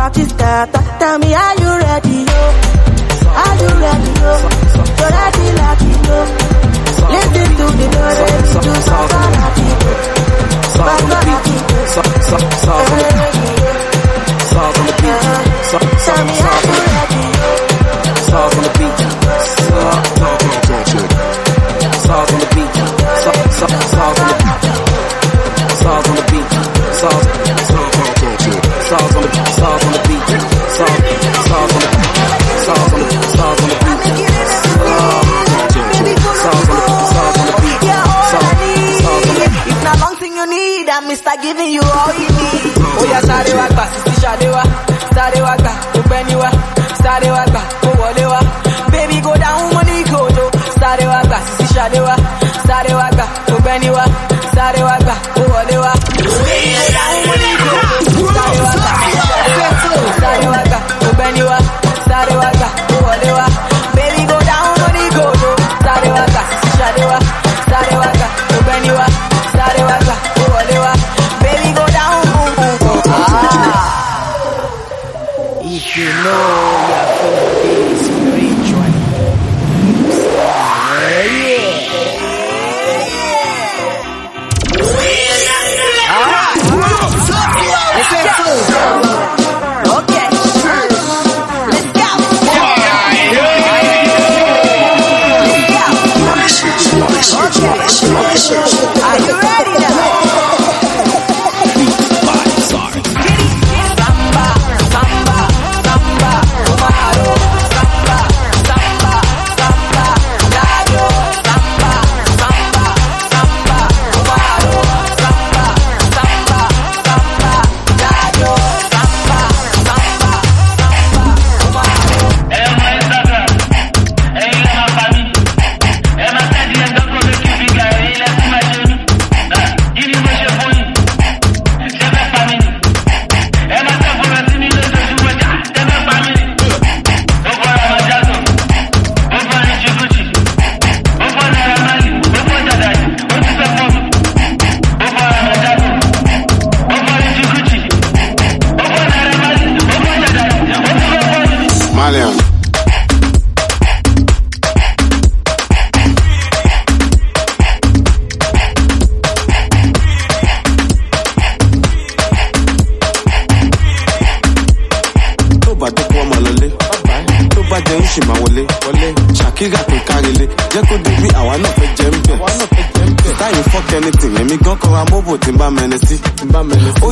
The 0.00 0.04
party 0.04 0.24
starter. 0.24 0.80
Tell 0.98 1.18
me, 1.18 1.28
are 1.28 1.56
you 1.60 1.72
ready, 1.76 2.24
yo? 2.24 2.42
Are 3.36 3.56
you 3.60 3.70
ready, 3.84 4.10
yo? 4.16 4.32
You 4.80 5.04
ready, 5.12 5.46
lucky, 5.60 5.92
yo? 6.08 6.18
Listen 7.12 7.48
to 7.60 7.66
the 7.68 7.86
lyrics, 7.92 8.52
to 8.64 8.72
Sasa 8.88 9.20
Latido. 9.36 9.92
Sasa 10.72 11.18
Latido. 11.28 11.76
Stars 14.50 14.76
on 14.80 14.84
the 14.88 14.94
beat. 15.04 15.20
Stars 15.68 16.00
Tell 16.06 16.22
me, 16.24 16.36
are 16.48 16.60
you 16.64 16.80
ready, 16.96 17.24
yo? 17.36 17.52
Stars 18.24 18.56
on 18.56 18.64
the 18.64 18.72
beat. 18.80 19.04
Stars 19.60 20.00
on 20.00 20.32
the 20.32 20.48
beat. 20.56 21.10
Stars 22.00 22.32
on 22.32 22.40
the 22.40 22.48
beat. 22.54 22.72
Stars 23.20 23.62
on 23.62 23.68
the 23.68 23.84
beat. 23.84 23.99
Giving 41.42 41.70
you 41.72 41.80
all 41.80 42.12
you 42.20 42.28
need. 42.28 42.64
yá 43.12 43.20
sáré 43.28 43.52
wá 43.58 43.66
gbà 43.72 43.84
sísí 43.92 44.12
sáré 44.22 44.48
gbà 47.48 47.49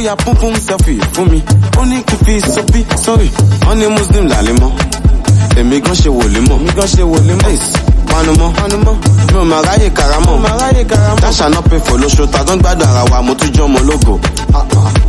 ya 0.09 0.17
púnpún 0.17 0.55
selfie 0.67 0.99
fún 1.13 1.29
mi. 1.31 1.43
Ó 1.77 1.85
ní 1.85 2.03
kí 2.03 2.17
fi 2.25 2.41
sọ́bí 2.41 2.81
sorry. 3.05 3.31
Wọ́n 3.67 3.77
ní 3.79 3.87
muslim 3.97 4.25
làlẹ́ 4.33 4.55
mọ́. 4.61 4.71
Èmi 5.61 5.81
gan 5.85 5.95
ṣe 6.01 6.09
wòlé 6.17 6.41
mọ́. 6.49 6.57
Èmi 6.61 6.71
gan 6.77 6.89
ṣe 6.95 7.03
wòlé 7.13 7.35
mọ́. 7.43 7.53
Panumọ́ 8.11 8.49
panumọ́ 8.59 8.95
mi 9.33 9.39
ò 9.41 9.45
máa 9.51 9.63
ráyè 9.67 9.89
karamọ́. 9.99 10.37
Máa 10.45 10.57
ráyè 10.61 10.85
karamọ́. 10.91 11.21
Dáṣà 11.23 11.47
náà 11.53 11.63
pé 11.69 11.77
fò 11.87 11.93
lóṣù 12.03 12.25
tàgán 12.33 12.59
gbádùn 12.61 12.89
ara 12.89 13.03
wa. 13.11 13.23
Mo 13.23 13.35
tún 13.35 13.51
jọ́ 13.55 13.65
ọmọ 13.69 13.79
ológo. 13.81 14.15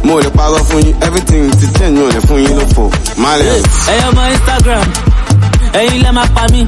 Mo 0.04 0.14
ò 0.18 0.22
lè 0.24 0.30
parọ́ 0.38 0.62
fún 0.68 0.80
yín. 0.86 0.96
Everything 1.08 1.44
ti 1.60 1.68
tẹ̀ 1.78 1.90
mi 1.96 2.02
ò 2.02 2.22
fún 2.28 2.40
yín 2.44 2.56
lófo. 2.60 2.84
Malian. 3.18 3.62
ẹyọ 3.94 4.06
ọmọ 4.12 4.22
instagram. 4.36 4.86
Ẹyin 5.80 6.02
lẹ 6.04 6.12
máa 6.12 6.28
pa 6.36 6.44
mí. 6.52 6.62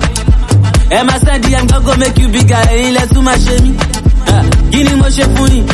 Ẹ 0.90 1.04
máa 1.04 1.20
send 1.26 1.44
dm 1.46 1.66
gángan 1.72 2.00
make 2.00 2.18
you 2.22 2.30
bigger. 2.30 2.64
Ẹyin 2.74 2.94
lẹ 2.96 3.04
tún 3.14 3.24
máa 3.26 3.36
ṣe 3.46 3.54
mí. 3.64 3.72
Ah, 4.32 4.44
kí 4.72 4.84
ni 4.84 4.94
mo 4.96 5.08
ṣe 5.10 5.24
fún 5.36 5.48
yín? 5.54 5.66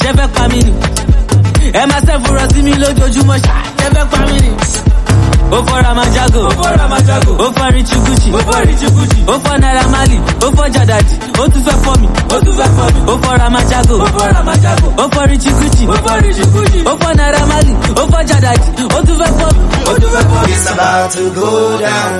Ṣe 0.00 0.10
fẹ́ 0.18 0.28
pa 0.34 0.48
mí 0.48 0.58
ni 0.62 0.72
ẹ 1.72 1.82
máa 1.90 2.00
ṣe 2.06 2.14
fúnra 2.24 2.44
sí 2.52 2.62
mi 2.62 2.72
lójoojúmọ́ 2.82 3.38
ṣá. 3.44 3.54
Ṣe 3.78 3.86
fẹ́ 3.94 4.06
pa 4.10 4.18
mí 4.26 4.38
ni. 4.44 4.50
ó 5.56 5.58
fọ́ 5.68 5.78
ramajago 5.84 6.42
ó 7.44 7.48
fọ́ 7.56 7.68
richie 7.74 7.98
gucci 8.04 8.28
ó 9.32 9.34
fọ́ 9.44 9.54
Naira 9.62 9.82
Marley 9.94 10.20
ó 10.44 10.48
fọ́ 10.56 10.66
jadadi 10.74 11.14
ó 11.40 11.44
tún 11.52 11.62
fẹ́ 11.66 11.76
fọ́ 11.84 11.94
mi. 12.00 12.08
Ó 13.12 13.14
fọ́ 13.22 13.34
ramajago 13.42 13.96
ó 15.02 15.04
fọ́ 15.14 15.24
richie 15.30 15.52
gucci 15.58 15.84
ó 16.90 16.92
fọ́ 17.00 17.12
Naira 17.18 17.40
Marley 17.50 17.74
ó 18.00 18.02
fọ́ 18.12 18.22
jadadi 18.28 18.66
ó 18.96 18.98
tún 19.06 19.16
fẹ́ 19.20 19.30
fọ́ 19.38 19.50
mi. 19.54 19.62
It's 20.52 20.66
about 20.72 21.10
to 21.14 21.22
go 21.38 21.48
down. 21.78 22.12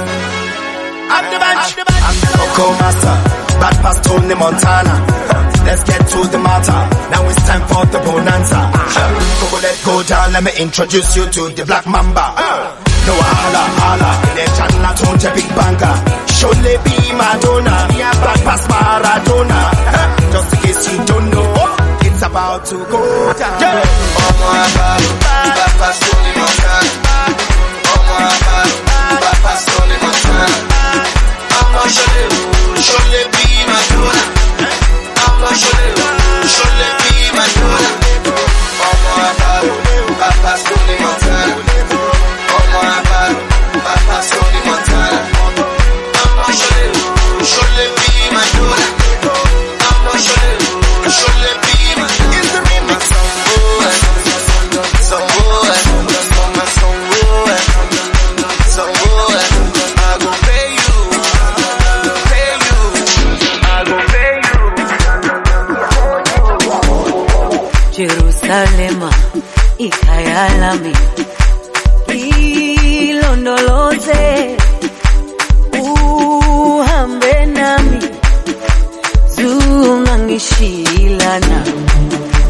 I'm 1.14 1.24
the 1.32 1.38
man, 1.42 1.56
the 1.78 1.84
man. 1.88 2.00
I'm 2.06 2.16
the 2.22 2.28
local 2.38 2.70
master. 2.80 3.14
Bad 3.60 3.74
past 3.82 4.00
Tony 4.04 4.34
Montana. 4.34 4.94
Let's 5.66 5.82
get 5.84 6.00
to 6.12 6.18
the 6.30 6.38
matter. 6.38 6.80
Now 7.10 7.28
it's 7.28 7.42
time 7.46 7.64
for 7.70 7.84
the 7.92 7.98
bonanza. 8.06 8.60
Go 9.50 9.58
let 9.64 9.76
go 9.84 10.02
down. 10.02 10.32
Let 10.32 10.42
me 10.44 10.52
introduce 10.58 11.16
you 11.16 11.24
to 11.26 11.42
the 11.56 11.64
Black 11.66 11.86
Mamba. 11.86 12.24
No 13.06 13.14
holla 13.14 13.62
holla. 13.78 14.10
In 14.30 14.38
a 14.42 14.46
channel 14.56 14.94
to 14.94 15.06
the 15.22 15.30
big 15.34 15.48
banger. 15.58 15.94
Surely 16.30 16.74
be 16.86 16.96
Madonna. 17.18 17.76
Bad 18.22 18.38
past 18.46 18.66
Maradona. 18.70 19.60
Just 20.32 20.54
in 20.54 20.58
case 20.62 20.82
you 20.92 20.98
don't 21.04 21.30
know. 21.30 21.76
It's 22.06 22.22
about 22.22 22.64
to 22.66 22.76
go 22.92 23.02
down. 23.38 23.82
Ọmọ 24.26 24.48
abalo, 24.62 25.10
bàbá 25.22 25.88
Sony 26.00 26.35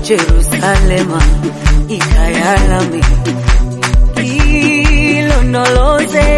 Jerusalema 0.07 1.19
ikayalami 1.89 3.03
ilondoloze 5.17 6.29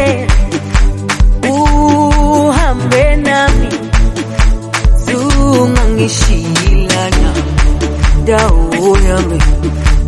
uhambe 1.51 3.17
nami 3.17 3.69
zungangishilana 5.05 7.31
dawo 8.25 8.99
yami 9.09 9.39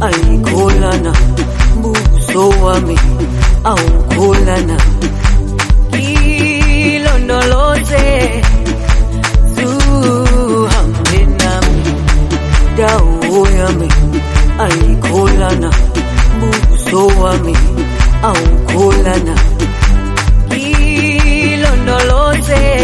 ayikholana 0.06 1.12
buso 1.82 2.48
wami 2.64 2.96
dawo 13.70 13.84
yami 13.84 13.88
ayikholana 14.58 15.70
buso 16.40 17.06
wami 17.22 17.54
awukholana 18.22 19.34
ilondoloze 21.52 22.79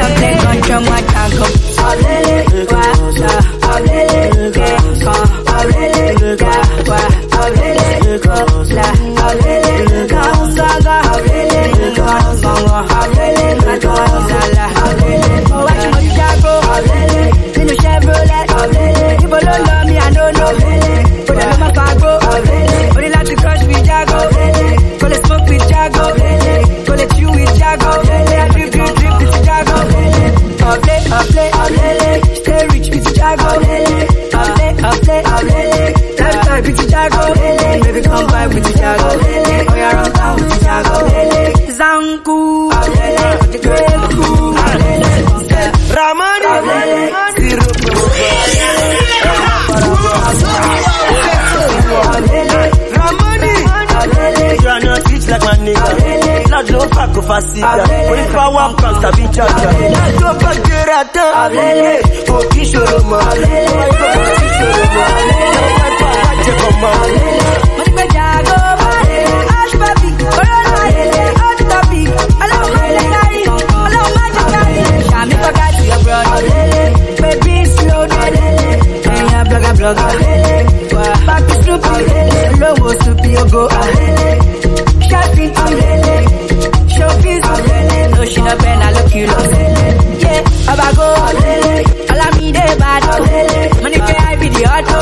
chocolate 0.00 0.38
contra 0.44 0.80
my 0.80 0.99
facile 57.30 57.84
Kulipa 58.08 58.48
wamka 58.48 58.94
stabichacha 58.98 59.74
Toka 60.20 60.54
gerata 60.54 61.24
Kokishoroma 62.26 63.18
Kokishoroma 63.18 65.06
Kache 66.00 66.52
koma 66.60 66.90
Mwenye 67.76 68.04
jago 68.14 68.58
Ash 69.58 69.74
babi 69.80 70.10
Corona 70.18 70.84
yele 70.96 71.24
Hot 71.40 71.58
topic 71.70 72.08
Allow 72.42 72.66
my 72.74 72.88
slow 79.76 79.94
down 79.94 80.16
Back 81.26 81.42
to 81.48 81.54
stupid 81.62 82.04
Low 82.60 82.74
was 82.84 82.96
stupid 83.00 83.30
you 83.30 83.44
go 83.50 83.62
Shut 85.08 85.38
it 85.38 86.39
showbiz. 87.00 87.42
No, 88.14 88.24
she 88.24 88.40
no 88.42 88.54
pen, 88.62 88.82
I 88.82 88.92
look 88.92 89.14
you 89.14 89.26
look. 89.26 89.50
Yeah, 90.22 90.40
I'm 90.70 90.80
a 90.80 90.88
go. 90.96 91.06
Call 91.16 91.40
Abago. 91.40 91.84
Calamide 92.08 92.64
bad. 92.80 93.02
Money 93.82 93.98
can 94.08 94.16
I 94.30 94.36
be 94.40 94.48
the 94.56 94.62
auto. 94.74 94.98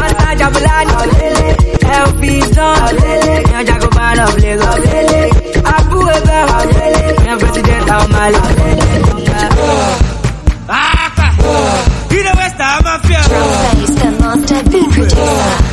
Massage 0.00 0.42
Abulani. 0.46 0.94
Help 1.90 2.22
is 2.24 2.50
done. 2.56 2.96
Yeah, 3.50 3.62
Jagoban 3.68 4.18
of 4.24 4.34
Lagos. 4.42 4.84
Abu 5.76 5.98
Eba. 6.16 6.38
Yeah, 7.24 7.36
President 7.38 7.90
of 7.90 8.02
O'Malley. 8.04 8.40
Ah, 10.66 11.12
ah. 11.18 12.10
You 12.10 12.22
know 12.24 12.34
where's 12.38 12.54
the 12.60 12.68
mafia? 12.84 13.20
Trump 13.28 13.52
face, 13.62 13.94
the 14.00 14.08
master 14.20 14.60
beat 14.70 14.88
ah. 14.88 14.94
producer. 14.94 15.63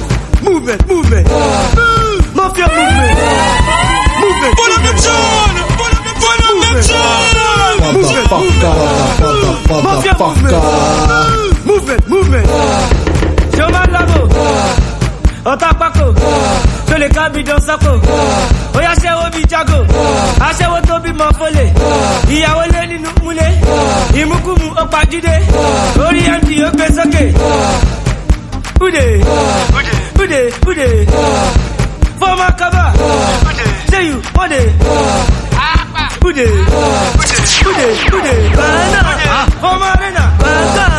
motherfucker, 8.31 9.83
motherfucker. 9.83 10.61
Movement, 11.65 12.07
movement. 12.09 12.47
Ṣọmọ 13.57 13.81
lọ́bù. 13.93 14.19
Ọ̀tá 15.51 15.69
pákó. 15.79 16.05
Tó 16.87 16.95
lè 17.01 17.07
ká 17.15 17.23
bí 17.33 17.41
Dọ́nsákò. 17.47 17.91
Bóyá 18.73 18.93
ṣẹ́wó 19.01 19.25
bí 19.33 19.41
Jago. 19.51 19.79
Aṣẹ́wó 20.47 20.77
tó 20.87 20.95
bí 21.03 21.11
Mọ́fólè. 21.19 21.65
Ìyàwó 22.35 22.63
lé 22.73 22.81
nínú 22.91 23.09
múlé. 23.23 23.47
Ìmúkùmù 24.21 24.67
ó 24.81 24.83
pa 24.91 24.99
Jídé. 25.11 25.35
Orí 26.07 26.21
MD 26.39 26.49
ó 26.67 26.69
gbé 26.75 26.85
sókè. 26.97 27.23
Búdè. 28.79 29.05
Búdè. 30.17 30.41
Búdè. 30.65 30.87
Fọ́ọ̀mù 32.19 32.47
kọ́bà. 32.59 32.83
Ṣé 33.91 33.99
yù? 34.09 34.15
Bọ́dè. 34.35 34.61
Pudê, 36.22 36.45
pudê, 36.45 37.07
pudê, 37.18 37.35
pudê, 37.64 37.88
pudê, 38.11 38.35
pudê, 38.53 39.26
pudê, 39.60 39.95
pudê, 39.98 40.90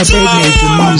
I 0.00 0.04
beg 0.04 0.52
for 0.60 0.96
to 0.96 0.99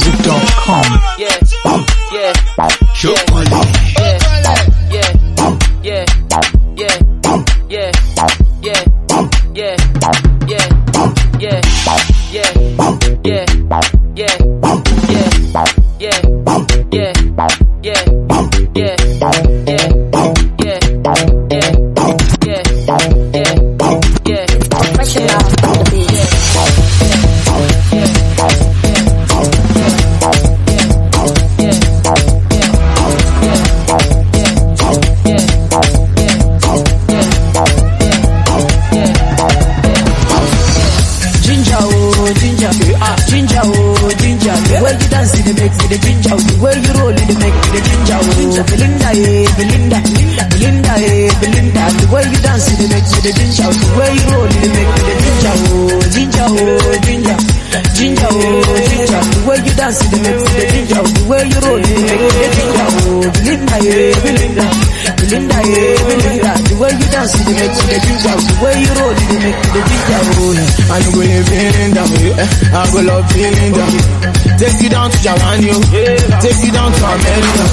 America. 77.11 77.65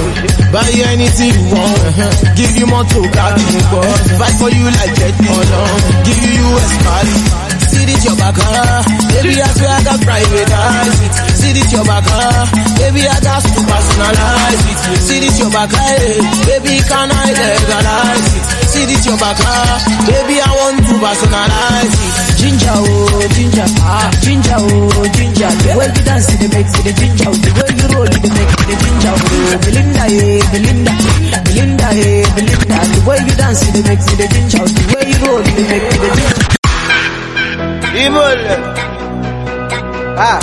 Buy 0.52 0.70
you 0.74 0.86
anything 0.88 1.34
you 1.36 1.44
want. 1.52 2.38
Give 2.40 2.54
you 2.58 2.66
more 2.68 2.86
to 2.88 3.00
carry, 3.12 3.46
but 3.70 4.00
fight 4.18 4.36
for 4.40 4.50
you 4.50 4.66
like 4.66 4.94
Jet 4.96 5.16
Give 6.08 6.22
you 6.24 6.34
US 6.56 6.74
Cali. 6.82 7.48
See 7.68 7.86
this 7.86 8.06
your 8.06 8.16
back. 8.16 8.34
Baby, 9.12 9.38
I 9.38 9.50
swear 9.54 9.70
I 9.70 9.84
got 9.84 10.00
privatize 10.02 11.00
it. 11.04 11.14
See 11.36 11.54
this 11.54 11.72
your 11.72 11.84
back. 11.86 12.08
Baby, 12.80 13.02
I 13.06 13.20
got 13.22 13.44
to 13.44 13.62
personalize 13.62 14.64
it. 14.72 15.02
See 15.04 15.20
this 15.20 15.38
your 15.38 15.52
back. 15.52 15.70
Baby, 16.48 16.80
can 16.88 17.12
I 17.12 17.28
legalize 17.36 18.30
it? 18.34 18.44
See 18.72 18.86
this 18.86 19.06
your 19.06 19.18
back. 19.18 19.38
Baby, 20.08 20.42
I 20.42 20.50
want 20.58 20.78
to 20.88 20.94
personalize 20.98 21.98
it. 22.08 22.27
Ginger, 22.38 22.78
oh, 22.78 23.28
ginger, 23.36 23.66
ah, 23.82 24.10
ginger, 24.22 24.58
oh, 24.58 25.06
ginger. 25.18 25.50
The 25.64 25.70
way 25.78 25.90
you 25.90 26.04
dance, 26.06 26.30
it 26.34 26.42
makes 26.54 26.74
it 26.78 26.84
the 26.86 26.94
ginger. 26.94 27.32
The 27.34 27.50
way 27.58 27.70
you 27.78 27.88
roll, 27.94 28.06
it 28.06 28.22
makes 28.38 28.56
it 28.62 28.68
the 28.70 28.76
ginger. 28.84 29.14
Oh, 29.18 29.58
Belinda, 29.66 30.04
eh, 30.06 30.42
Belinda, 30.54 30.94
Belinda, 31.46 31.88
eh, 31.98 32.24
Belinda. 32.38 32.78
The 32.94 33.00
way 33.08 33.20
you 33.26 33.36
dance, 33.42 33.62
it 33.68 33.78
makes 33.88 34.06
it 34.12 34.18
the 34.22 34.28
ginger. 34.34 34.64
The 34.70 34.84
way 34.94 35.04
you 35.10 35.18
roll, 35.26 35.42
it 35.42 35.66
makes 35.66 35.90
it 35.96 36.02
the 36.04 36.10
ginger. 36.18 36.46
Ìmọ̀lẹ̀. 38.04 38.58
Ah, 40.30 40.40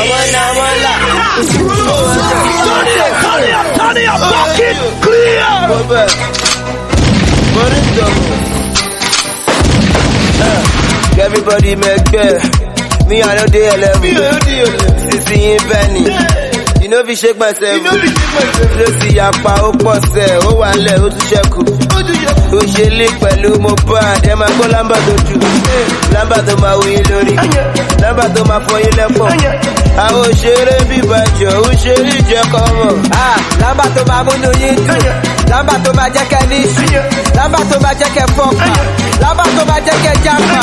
ọmọ 0.00 0.18
náà 0.34 0.46
wọ́n 0.58 0.74
là. 0.84 0.94
Turn 2.66 2.86
it 2.92 3.02
turn 3.78 3.96
it 4.00 4.08
up, 4.12 4.20
pocket 4.32 4.76
clear. 5.02 5.52
Bẹ̀, 5.90 6.06
mo 7.54 7.64
ní 7.72 7.80
Everybody 11.18 11.76
mẹ́gbẹ́, 11.76 13.08
mi 13.08 13.22
I 13.22 13.34
no 13.36 13.46
dey 13.46 13.68
eleven. 13.74 14.14
Sisi 15.10 15.34
yín 15.44 15.60
bẹ́ẹ̀ 15.68 15.92
ni. 15.92 16.02
You 16.82 16.90
no 16.90 17.02
fit 17.06 17.18
shake 17.18 17.38
myself. 17.38 17.80
Ló 18.78 18.86
ti 19.00 19.16
yapa 19.16 19.52
ó 19.68 19.70
pọ̀ 19.84 19.96
sẹ̀, 20.12 20.38
ó 20.48 20.50
wà 20.60 20.70
lẹ̀ 20.84 20.96
ó 21.04 21.08
tún 21.14 21.24
ṣẹ́kù. 21.30 21.60
Ó 22.56 22.58
ṣe 22.74 22.84
lé 22.98 23.06
pẹ̀lú 23.20 23.50
Mohbad, 23.64 24.26
ẹ 24.30 24.34
máa 24.40 24.50
gbọ́ 24.56 24.66
lámbà 24.74 24.96
tó 25.06 25.12
jù. 25.26 25.36
Lámbà 26.14 26.36
tó 26.46 26.54
máa 26.62 26.74
lórí. 27.10 27.34
Lámbà 28.02 28.24
tó 28.34 28.40
máa 28.50 28.60
fọ 28.66 28.74
yín 28.84 28.94
lẹ́pọ̀. 28.98 29.28
Àwọn 30.04 30.22
òṣèré 30.28 30.76
bíbá 30.90 31.20
jọ, 31.38 31.50
ó 31.68 31.70
ṣe 31.82 31.92
rí 32.06 32.16
jẹ́ 32.30 32.42
kọ́mọ̀. 32.52 32.92
Lámbà 33.62 33.84
tó 33.94 34.02
máa 34.10 34.22
múnú 34.26 34.50
yín 34.60 34.76
dùn. 34.86 35.02
Lámbà 35.50 35.74
tó 35.84 35.90
máa 35.98 36.08
jẹ́ 36.14 36.24
kẹ́ 36.32 36.42
ní. 36.50 36.60
Lámbà 37.36 37.58
tó 37.70 37.76
máa 37.84 37.94
jẹ́ 38.00 38.08
kẹ́ 38.16 38.26
fọ́ọ̀kà. 38.36 38.68
Lámbà 39.22 39.44
tó 39.56 39.62
máa 39.70 39.80
jẹ́ 39.86 39.96
kẹ́ 40.04 40.14
jápa. 40.24 40.60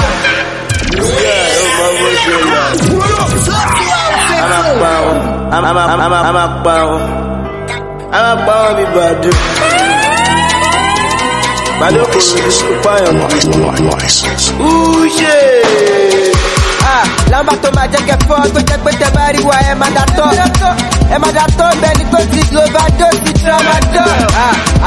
Lámbà 17.32 17.54
tó 17.64 17.70
máa 17.76 17.88
jẹ́ 17.94 18.02
kẹ́ 18.08 18.18
fọ́ 18.28 18.38
tó 18.54 18.60
jẹ́ 18.70 18.78
pé 18.86 18.92
tẹ 19.00 19.08
bá 19.16 19.24
rí 19.36 19.42
wa 19.50 19.56
ẹ 19.72 19.74
máa 19.82 19.90
dà 19.96 20.04
tọ́. 20.18 20.30
Ẹ 21.14 21.18
máa 21.24 21.32
dà 21.38 21.46
tọ́ 21.58 21.70
bẹ́ẹ̀ 21.82 21.94
ni 21.98 22.04
tó 22.12 22.20
ti 22.32 22.40
Glovado 22.52 23.08
ti 23.24 23.32
Tramadol. 23.42 24.22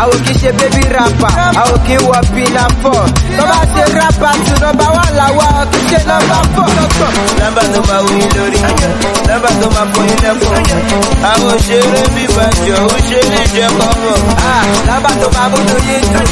Àwọn 0.01 0.19
kì 0.25 0.33
í 0.33 0.39
ṣe 0.43 0.51
baby 0.59 0.83
rapper, 0.95 1.33
àwọn 1.63 1.79
kì 1.87 1.95
í 1.95 2.03
wọ 2.09 2.17
pinafore. 2.35 3.09
Tó 3.37 3.43
bá 3.51 3.59
ṣe 3.75 3.83
rapper 3.99 4.35
tún 4.45 4.57
nọmba 4.63 4.87
wà 4.97 5.05
láwa, 5.19 5.47
kì 5.73 5.79
í 5.81 5.85
ṣe 5.91 5.99
nọmba 6.09 6.39
four. 6.55 6.71
Lámbà 7.41 7.63
tó 7.75 7.81
máa 7.89 8.01
wù 8.05 8.11
yín 8.21 8.31
lórí. 8.37 8.59
Lámbà 9.29 9.51
tó 9.61 9.67
máa 9.75 9.87
fọ 9.93 10.01
yín 10.09 10.19
lẹ́pọ̀. 10.25 10.57
Àwọn 11.31 11.49
òṣèré 11.55 12.03
bíbá 12.15 12.47
jọ, 12.67 12.79
rí 13.33 13.43
jẹ́. 13.55 13.69
Ah, 14.51 14.65
Lámbà 14.89 15.11
tó 15.21 15.27
máa 15.37 15.49
múnú 15.53 15.77
yín 15.89 16.03
dùn. 16.13 16.27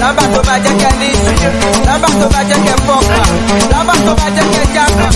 Lámbà 0.00 0.22
tó 0.34 0.40
máa 0.48 0.58
jẹ́ 0.64 0.74
kẹ́ 0.80 0.92
ní 1.00 1.06
ìsìn. 1.14 1.52
Lámbà 1.86 2.08
tó 2.20 2.26
máa 2.34 2.44
jẹ́ 2.50 2.58
kẹ́ 2.66 2.76
fọ́ọ̀kà. 2.86 3.18
Lámbà 3.72 3.94
tó 4.06 4.12
máa 4.20 4.30
jẹ́ 4.36 4.44
kẹ́ 4.54 4.64
jápa. 4.74 5.06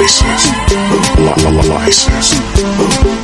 License. 0.00 0.52
Li- 1.16 1.32
li- 1.36 1.50
li- 1.50 1.68
License. 1.68 3.19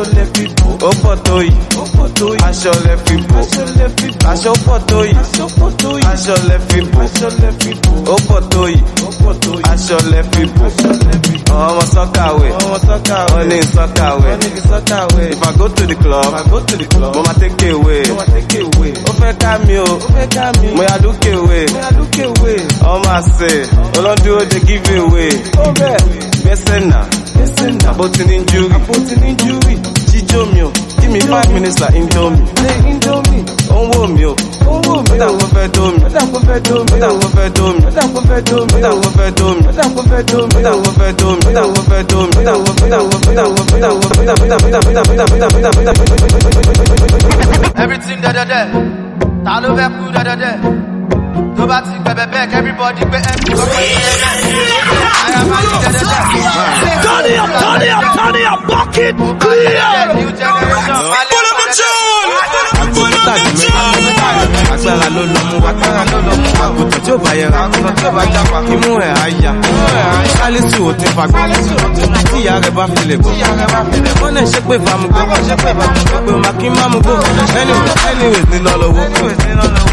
aṣọ 0.00 0.16
lẹ 0.16 0.24
fi 0.34 0.44
bò. 0.56 0.68
Ó 0.88 0.90
fọ́tò 1.02 1.34
yìí. 1.44 1.52
Aṣọ 2.48 2.72
lẹ 2.86 2.94
fi 3.04 3.16
bò. 3.28 3.38
Aṣọ 4.32 4.52
fọ́tò 4.64 4.98
yìí. 5.04 5.14
Aṣọ 6.12 6.34
lẹ 6.48 6.56
fi 6.68 6.78
bò. 6.92 7.00
Ó 8.12 8.16
fọ́tò 8.28 8.62
yìí. 8.72 8.80
Aṣọ 9.72 9.96
lẹ 10.12 10.20
Oh, 10.32 10.46
bò. 10.56 10.66
Ọmọ 11.66 11.82
sọ́kàwé 11.94 12.48
wọ́n 13.32 13.46
ní 13.50 13.58
sọ́kàwé 13.74 14.30
if 15.32 15.42
I 15.42 15.52
go 15.58 15.68
to 15.68 15.86
the 15.86 15.94
club 15.94 16.34
I 16.34 16.42
go 16.50 16.60
to 16.60 16.76
the 16.76 16.84
club. 16.84 17.14
Mama 17.16 17.34
take 17.40 17.62
it 17.62 17.72
away 17.74 18.02
Mama 18.08 18.24
take 18.34 18.54
ó 19.08 19.12
fẹ́ 19.20 19.32
ká 19.42 19.58
mi 19.66 19.76
o. 19.78 19.98
Mo 20.76 20.82
yà 20.82 20.96
Oh, 21.02 21.46
wé 21.48 22.54
ọmọ 22.92 23.14
do 23.38 24.00
olódúró 24.00 24.44
dey 24.50 24.60
give 24.66 24.90
away. 24.98 25.30
Gbẹ́sẹ̀ 26.42 26.80
náà. 26.90 27.04
Listen 27.40 27.72
now. 27.78 27.92
Aborting 27.94 28.30
injury. 28.36 28.68
Aborting 28.76 29.22
injury. 29.30 29.74
Jijomio. 30.10 30.68
Give 31.00 31.10
me 31.12 31.20
five 31.20 31.48
minutes 31.54 31.80
like 31.80 31.94
Indomie. 31.94 32.44
Say 32.60 32.76
Indomie. 32.90 33.42
Don't 33.68 33.88
woe 33.96 34.06
me. 34.12 34.22
Don't 34.60 34.86
woe 34.86 35.02
me. 35.08 35.14
Don't 35.18 35.38
prefer 35.40 35.66
domi. 35.68 35.98
Don't 36.16 36.30
prefer 36.32 36.58
domi. 36.60 36.96
Don't 37.00 37.18
prefer 37.20 37.48
domi. 37.50 37.80
Don't 37.80 38.12
prefer 38.14 38.40
domi. 38.50 38.80
Don't 38.80 39.00
prefer 39.02 39.30
domi. 39.40 39.70
Don't 39.72 40.00
prefer 40.00 40.22
domi. 40.30 40.62
Don't 40.62 40.82
prefer 40.84 41.22
domi. 41.22 41.52
Don't 41.54 41.74
prefer 41.74 42.02
domi. 42.04 42.44
Don't 42.44 42.60
prefer 42.60 42.82
domi. 42.82 43.00
Don't 43.00 43.24
prefer 45.60 45.80
domi. 45.80 46.10
Everything 47.76 48.20
da 48.20 48.32
da 48.32 48.44
da. 48.44 48.60
Ta 49.44 49.60
ló 49.62 49.68
fẹ́ 49.76 49.88
kú 49.96 50.04
da 50.14 50.22
da 50.28 50.34
da 50.42 50.50
tó 51.56 51.62
bá 51.70 51.78
ti 51.86 51.90
gbẹ̀bẹ̀ 52.04 52.26
bẹ́ẹ̀ 52.32 52.46
kẹ́bíbọ́dì 52.52 53.02
gbé 53.10 53.18
ẹ̀ 53.30 53.34
kú 53.44 53.52
àyà 55.24 55.40
máa. 55.50 55.62
Turn 57.04 57.26
it 57.26 57.38
up, 57.42 57.50
turn 57.60 57.82
it 57.82 57.90
up, 57.96 58.04
turn 58.16 58.36
it 58.40 58.46
up, 58.52 58.60
bucket 58.68 59.14
clear. 59.40 59.80
agbára 64.74 65.08
ló 65.14 65.22
lọ 65.34 65.40
mú 65.50 65.56
wa 65.64 65.70
agbára 65.70 66.02
ló 66.12 66.18
lọ 66.26 66.32
mú 66.42 66.50
wa 66.60 66.66
àgùntàn 66.66 67.00
tí 67.04 67.10
ó 67.12 67.16
bá 67.24 67.30
yẹra 67.40 67.58
àgùntàn 67.66 67.94
tí 67.96 68.04
ó 68.06 68.10
bá 68.16 68.22
jápa 68.34 68.58
imú 68.74 68.90
ẹ̀ 69.06 69.12
á 69.24 69.26
yá 69.44 69.52
sálísù 70.38 70.80
ò 70.88 70.92
ti 70.98 71.06
fagbọ́ 71.16 71.44
tí 72.30 72.38
ìyá 72.40 72.54
rẹ̀ 72.64 72.70
bá 72.76 72.84
fi 72.94 73.02
lè 73.10 73.16
gbọ́ 73.22 73.32
wọ́n 74.20 74.32
náà 74.34 74.44
ṣe 74.52 74.60
pé 74.68 74.74
ìfàmùgbọ́ 74.78 75.22
pé 75.62 75.70
màá 76.42 76.52
kí 76.60 76.68
má 76.76 76.84
mú 76.92 76.98
gbó 77.04 77.12
anyways 78.10 78.44
níná 78.50 78.72
lọ́wọ́ 78.82 79.89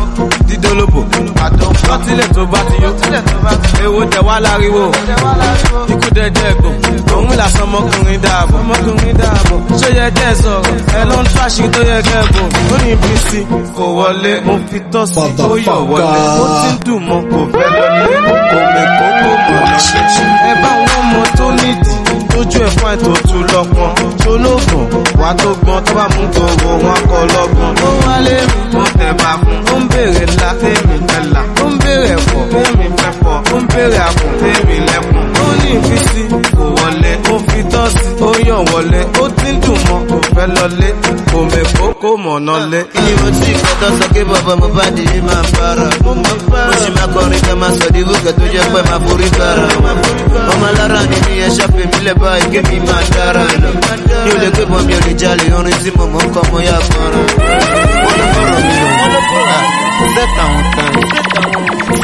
dídólóbò. 0.48 1.00
Lọ́tílẹ̀ 1.90 2.28
tó 2.36 2.46
bá 2.52 2.60
ti 2.70 2.76
yó. 2.84 2.90
Èwo 3.84 4.02
tẹ̀ 4.12 4.22
wá 4.28 4.36
láriwo. 4.46 4.84
Ikú 5.92 6.08
dẹ́dẹ́ 6.18 6.54
gbò 6.60 6.70
òun 7.16 7.30
làsán 7.40 7.64
ọmọkùnrin 7.68 8.20
dáàbò 8.26 8.58
ṣó 9.82 9.88
yẹ 9.98 10.08
kẹ́ 10.18 10.36
sọ̀rọ̀? 10.42 10.64
Ẹ 11.00 11.02
ló 11.10 11.18
ń 11.24 11.26
tàṣí 11.36 11.64
tó 11.74 11.80
yẹ 11.90 11.98
kẹ́ 12.10 12.22
bò 12.34 12.42
ó 12.74 12.78
ní 12.86 12.92
bí 13.02 13.12
sí. 13.30 13.40
Kò 13.78 13.84
wọlé. 13.98 14.34
Mo 14.46 14.54
fi 14.70 14.78
tọ́ 14.94 15.06
sí 15.14 15.20
ó 15.44 15.56
yọ̀ 15.68 15.80
wọlé. 15.92 16.20
Ó 16.42 16.46
ti 16.62 16.70
ń 16.74 16.78
dùn 16.86 17.00
mọ́. 17.08 17.20
Kò 17.32 17.40
fẹ́ 17.54 17.68
lọlé 17.78 18.18
kò 18.52 18.58
mẹ́ 18.76 18.86
kókó 19.00 19.32
mọ́. 19.50 19.78
Ẹ 20.50 20.54
bá 20.64 20.72
wọn 20.88 21.04
mọ 21.14 21.22
tó 21.38 21.46
nídìí 21.60 21.96
tójú 22.38 22.60
ẹ̀ 22.66 22.70
fún 22.76 22.88
àìtó 22.92 23.12
tu 23.30 23.38
lọ́pọ̀n 23.54 23.92
tó 24.24 24.32
lóògùn 24.44 24.86
wà 25.22 25.30
tó 25.42 25.50
gbọ́n 25.62 25.80
tó 25.86 25.94
bá 25.98 26.06
mú 26.16 26.24
gbogbo 26.34 26.70
wọn 26.86 27.00
kọ 27.10 27.20
lọ́gbọ̀n. 27.34 27.74
ó 27.88 27.90
wálé 28.06 28.38
mi 28.50 28.62
mo 28.74 28.84
tẹ̀ 29.00 29.14
bá 29.22 29.32
fún. 29.42 29.58
Ó 29.74 29.76
ń 29.80 29.84
béèrè 29.92 30.24
ńlá. 30.32 30.50
Fẹ́mi 30.62 30.98
tẹ̀lá 31.10 31.42
ó 31.64 31.66
ń 31.70 31.74
béèrè 31.84 32.10
ẹ̀fọ́. 32.18 32.42
Fẹ́mi 32.54 32.86
fẹ́fọ́ 33.00 33.36
ó 33.54 33.58
ń 33.62 33.64
béèrè 33.72 34.00
àpò 34.08 34.26
lẹ́kùn. 34.90 35.26
ó 35.44 35.48
ní 35.62 35.70
ìfisí. 35.78 36.22
Kò 36.58 36.64
wọlé 36.78 37.12
ó 37.32 37.36
fi 37.48 37.60
tọ́sí 37.74 38.07
ó 38.22 38.32
yàn 38.48 38.66
wọlé 38.72 39.02
ó 39.22 39.28
ti 39.38 39.48
ń 39.52 39.62
dùn 39.64 39.78
mọ́ 39.90 40.00
kò 40.10 40.18
fẹ́ 40.36 40.48
lọlé 40.56 40.90
kò 41.32 41.38
mẹ́ 41.52 41.64
kókó 41.80 42.10
mọ̀nà 42.24 42.54
lé. 42.72 42.82
Ni 43.04 43.12
mo 43.22 43.28
ti 43.42 43.52
kọ́tọ́ 43.64 43.90
sọ 44.00 44.06
pé 44.14 44.22
bàbá 44.30 44.54
mo 44.62 44.68
bá 44.76 44.86
di 44.96 45.04
ní 45.14 45.20
máa 45.28 45.44
bára. 45.58 45.88
Mo 46.06 46.12
sì 46.82 46.90
máa 46.98 47.08
kọrin 47.14 47.42
ká 47.48 47.54
máa 47.62 47.72
sọ 47.80 47.86
dígbò 47.94 48.14
kẹ́ 48.24 48.34
tó 48.40 48.46
jẹ́ 48.54 48.66
pé 48.74 48.80
máa 48.90 49.00
forí 49.06 49.28
kára. 49.38 49.66
Ọmọ 50.52 50.66
alára 50.70 51.00
ni 51.10 51.18
mi 51.26 51.34
ẹ 51.46 51.48
ṣàpè 51.58 51.84
mí 51.92 52.00
lẹ̀ 52.08 52.16
báyìí 52.22 52.46
kí 52.52 52.60
mi 52.70 52.78
máa 52.88 53.04
dára 53.16 53.44
lọ. 53.64 53.70
Mi 54.26 54.32
ò 54.36 54.38
lè 54.44 54.50
pé 54.56 54.64
bọ̀ 54.72 54.80
mi 54.88 54.94
ò 54.98 55.00
lè 55.06 55.12
jalè 55.22 55.48
orin 55.60 55.78
tí 55.84 55.90
mo 55.98 56.06
mọ̀ 56.14 56.24
ń 56.26 56.28
kọ́ 56.36 56.44
mo 56.52 56.58
yá 56.70 56.78
kọ́ra. 56.92 57.22
Wọ́n 58.04 58.16
ló 58.20 58.26
fọ̀rọ̀ 58.34 58.60
mi 58.68 58.74
lò 58.82 58.90
wọ́n 59.00 59.87
ló 60.00 60.06
fọ̀rọ̀. 60.06 60.16
Ṣé 60.16 60.24
táwọn 60.38 60.64
kan? 60.76 60.92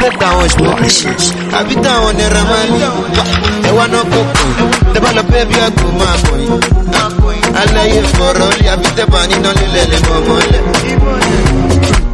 Ṣé 0.00 0.08
táwọn 0.20 0.46
ṣùgbọ́n? 0.54 1.56
Àbí 1.58 1.74
táwọn 1.84 2.12
nira 2.18 2.42
máa 2.50 2.64
ní? 2.72 2.78
Ẹ 3.68 3.70
wá 3.76 3.84
náà 3.92 4.04
kó 4.12 4.20
kùn. 4.36 4.50
Tẹ 4.92 4.98
bá 5.04 5.10
lọ 5.16 5.22
pé 5.30 5.38
bí 5.48 5.56
àgbo 5.66 5.86
máa 6.00 6.16
kọ̀ 6.24 6.36
yín. 6.42 6.60
Aláyé 7.60 8.00
fọ̀rọ̀ 8.16 8.50
lé 8.58 8.66
àbí 8.74 8.88
tẹ́ 8.96 9.06
bá 9.12 9.20
níná 9.30 9.50
lílẹ̀ 9.58 9.86
lè 9.90 9.96
mọ̀ 10.08 10.18
mọ́lẹ̀. 10.28 10.62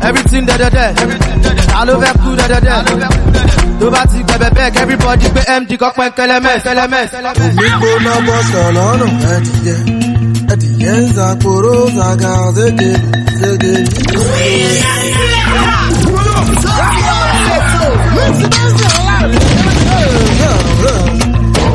everything 0.09 0.45
dẹ́dẹ́dẹ́ 0.49 0.89
ta 1.73 1.81
ló 1.87 1.95
fẹ́ 2.03 2.13
kú 2.23 2.29
dẹ́dẹ́dẹ́ 2.41 2.77
tó 3.81 3.87
bá 3.95 4.03
ti 4.11 4.19
gbẹ̀bẹ̀ 4.29 4.51
bẹ́ẹ̀ 4.57 4.71
kẹ́bíbọ́dì 4.77 5.27
gbé 5.35 5.43
md 5.61 5.71
kọ́ 5.83 5.91
pẹ́ 5.97 6.09
kẹlẹ́mẹ́ 6.17 6.55
kẹlẹ́mẹ́. 6.65 7.05
Gbígbóná 7.57 8.13
bọ́sọ̀ 8.27 8.67
lọ́nà 8.77 9.07
ẹ̀dìyẹ. 9.35 9.77
Ẹ̀dìyẹ 10.53 10.93
ń 11.01 11.05
zàkóró 11.17 11.77
zàgà. 11.97 12.33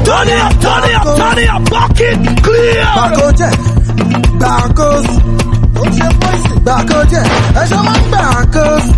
Turn 0.06 0.28
it 0.30 0.38
up, 0.40 0.54
turn 0.62 0.84
it 0.86 0.96
up, 0.96 1.18
turn 1.18 1.38
it 1.40 1.50
up, 1.50 1.64
bucket 1.72 2.18
clear. 2.46 2.86
Gbàkójẹ́ 2.96 3.52
gbàkóso. 4.40 5.16
Gbàkójẹ́ 6.66 7.24
ẹ̀ṣọ́ 7.62 7.82
máa 7.88 7.98
ń 8.00 8.04
gbàkóso. 8.12 8.92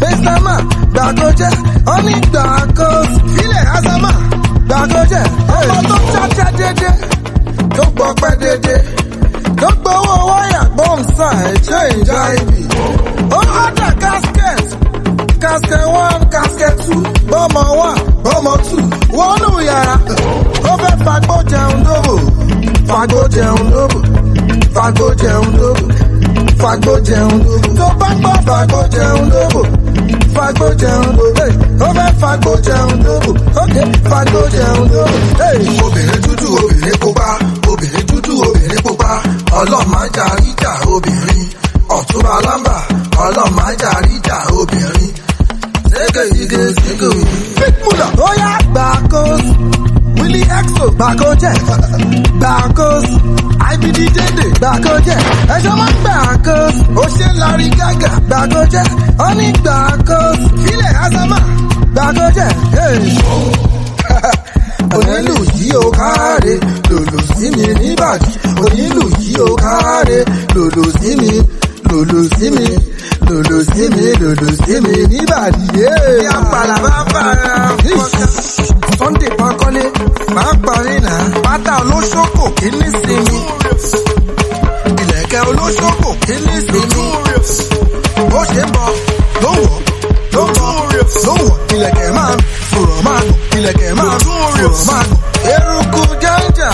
Fẹ́sàmà 0.00 0.54
gbàkójẹ́ 0.94 1.50
ọ́ní 1.94 2.14
gbàkóso. 2.32 3.16
Ilẹ̀ 3.42 3.64
Azama 3.76 4.10
gbàkójẹ́ 4.68 5.24
ọmọ 5.76 5.80
tó 5.88 5.96
jájá 6.36 6.46
dédé. 6.58 6.90
Tó 7.76 7.84
gbọ́ 7.96 8.08
pẹ́ 8.20 8.32
dédé. 8.42 8.76
Tó 9.60 9.68
gbowó 9.82 10.14
wáyà 10.30 10.60
gbọ́nsá 10.74 11.28
ẹ̀jẹ̀ 11.50 11.84
ìjà 11.98 12.20
ibi. 12.38 12.60
Ó 13.38 13.40
ọ̀dà 13.64 13.88
casket. 14.02 14.57
casket 15.48 15.84
one 16.02 16.22
casket 16.34 16.74
two 16.84 17.00
bọ́mọ 17.30 17.62
one 17.86 18.00
bọ́mọ 18.24 18.52
two. 18.66 18.80
Wọnú 19.18 19.50
yàrá 19.68 19.96
ó 20.70 20.72
fẹ́ 20.82 20.94
fagbó 21.04 21.36
jẹun 21.50 21.76
dóbò. 21.86 22.14
Fagbó 22.88 23.20
jẹun 23.34 23.62
dóbò 23.74 23.98
fagbó 24.74 25.06
jẹun 25.22 25.46
dóbò. 25.60 25.84
Fagbó 26.62 26.94
jẹun 27.08 27.34
dóbò. 27.44 27.68
Tó 27.78 27.86
bá 28.00 28.08
gbọ́ 28.20 28.34
fagbó 28.46 28.80
jẹun 28.94 29.24
dóbò 29.34 29.62
fagbó 30.36 30.66
jẹun 30.82 31.06
dóbò. 31.18 31.46
Ó 31.86 31.88
fẹ́ 31.96 32.08
fagbó 32.20 32.52
jẹun 32.66 32.92
dóbò. 33.04 33.30
Ókè 33.62 33.82
fagbó 34.10 34.40
jẹun 34.54 34.84
dóbò. 34.92 35.16
obìnrin 35.84 36.20
dúdú 36.26 36.48
obìnrin 36.62 36.96
pupa. 37.02 37.28
Obìnrin 37.70 38.04
dúdú 38.10 38.32
obìnrin 38.48 38.80
pupa. 38.86 39.10
Ọlọ́mọ 39.60 39.96
ajá 40.04 40.24
ríjà 40.42 40.72
obìnrin. 40.94 41.44
Ọ̀túnba 41.96 42.34
lámbà 42.46 42.76
ọlọ́mọ 43.26 43.62
ajá 43.70 43.90
ríjà 44.06 44.36
obìnrin 44.60 45.12
sìgè 46.34 46.62
sìgè. 46.82 47.10
pitbull 47.58 48.00
ó 48.26 48.28
yá 48.42 48.52
gbàkós 48.72 49.44
willy 50.18 50.42
exo 50.58 50.84
gbàkójẹ 50.98 51.52
gbàkós 52.40 53.06
ibddédè 53.72 54.46
gbàkójẹ 54.60 55.16
ẹjọ 55.54 55.72
wọn 55.80 55.92
gbàkós 56.02 56.74
ó 57.02 57.04
ṣe 57.16 57.28
lárí 57.40 57.66
gàgà 57.78 58.10
gbàkójẹ 58.28 58.82
ó 59.26 59.28
ní 59.38 59.46
gbàkós 59.62 60.38
filẹ 60.62 60.90
azama 61.04 61.38
gbàkójẹ. 61.94 62.46
onílù 64.98 65.34
yìí 65.54 65.70
ó 65.82 65.90
káre 65.98 66.54
lòlò 66.90 67.18
sí 67.36 67.46
mi 67.56 67.66
níbàdí 67.80 68.30
onílù 68.64 69.02
yìí 69.20 69.34
ó 69.46 69.48
káre 69.64 70.18
lòlò 70.54 70.84
sí 71.00 71.10
mi 71.20 71.30
lòlò 71.90 72.20
sí 72.36 72.46
mi 72.56 72.66
lòlò 73.28 73.58
sí 73.72 73.82
mi 73.94 74.06
lòlò 74.22 74.48
sí 74.64 74.74
mi 74.84 74.94
níbàdí. 75.12 75.64
ní 75.74 75.84
àpàlà 76.36 76.76
máa 76.84 77.02
ń 77.04 77.06
bára 77.14 77.52
fọ́nká 77.84 78.26
sunday 78.98 79.30
bankole 79.38 79.84
máa 80.34 80.52
parí 80.64 80.94
náà 81.06 81.18
pátá 81.44 81.72
olóṣòkò 81.82 82.44
kí 82.58 82.68
ní 82.78 82.86
sinmi 83.00 83.38
ìlẹ̀kẹ̀ 85.02 85.42
olóṣòkò 85.50 86.10
kí 86.24 86.34
ní 86.46 86.56
sinmi 86.68 87.04
bó 88.30 88.40
ṣe 88.52 88.62
ń 88.66 88.70
bọ̀ 88.74 88.88
ló 89.42 89.50
wọ̀ 89.62 89.76
ló 90.34 90.42
bọ̀ 90.56 90.72
ló 91.26 91.34
wọ̀. 91.44 91.56
Ìlẹ̀kẹ̀ 91.74 92.10
máa 92.16 92.32
fòrọ̀ 92.70 93.00
máa 93.06 93.20
nù 93.26 93.32
ìlẹ̀kẹ̀ 93.58 93.90
máa 93.98 94.14
fòrọ̀ 94.24 94.76
máa 94.88 95.02
nù. 95.08 95.14
Eruku 95.52 96.02
jẹ́jà 96.22 96.70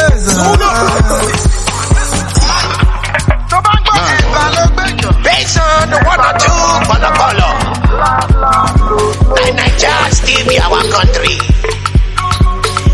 ẹ̀zà. 0.00 0.34
The 5.90 5.98
one 6.04 6.20
or 6.28 6.34
two 6.42 6.62
color 6.88 7.12
color. 7.20 7.52
And 9.42 9.56
Nigeria 9.56 10.10
still 10.10 10.42
be 10.48 10.58
our 10.58 10.82
country. 10.94 11.36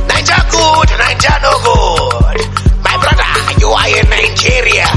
Niger 0.08 0.42
good, 0.52 0.88
Niger 1.00 1.36
no 1.42 1.52
good. 1.64 2.40
My 2.84 2.94
brother, 3.00 3.30
you 3.60 3.68
are 3.68 3.88
in 3.98 4.06
Nigeria. 4.10 4.88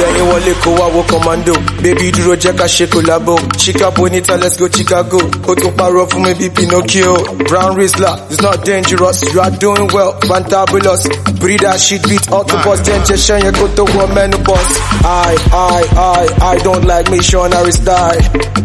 Yẹ̀yìn 0.00 0.24
wọlé 0.30 0.52
kó 0.64 0.70
wá 0.78 0.86
wo 0.94 1.02
commando. 1.04 1.52
Bébí 1.82 2.10
dúró 2.12 2.34
jẹ́ 2.36 2.52
ká 2.58 2.64
ṣe 2.66 2.86
collabo. 2.88 3.38
Chica 3.56 3.90
bonita 3.90 4.36
let's 4.36 4.56
go 4.56 4.68
Chicago. 4.68 5.18
Ó 5.48 5.54
tún 5.54 5.72
parọ́ 5.76 6.08
fún 6.10 6.22
mi 6.26 6.34
bí 6.34 6.48
Pinocchio. 6.50 7.14
Brown 7.48 7.76
Rizla 7.76 8.18
it's 8.30 8.40
not 8.40 8.64
dangerous. 8.64 9.22
You 9.32 9.40
are 9.40 9.50
doing 9.50 9.86
well, 9.92 10.12
fantabulous. 10.28 11.02
Breeder 11.40 11.78
shit 11.78 12.02
beat 12.08 12.26
autobus. 12.32 12.80
Jẹ́ 12.86 12.98
ń 12.98 13.02
jẹ́ 13.04 13.18
ṣẹ́yìn 13.26 13.52
kó 13.58 13.66
tó 13.76 13.84
wọ 13.84 14.06
menopause. 14.14 14.74
I, 15.04 15.36
I, 15.52 15.82
I, 15.96 16.22
I 16.52 16.58
don't 16.64 16.84
like 16.86 17.10
missionary 17.10 17.72
style. 17.72 18.20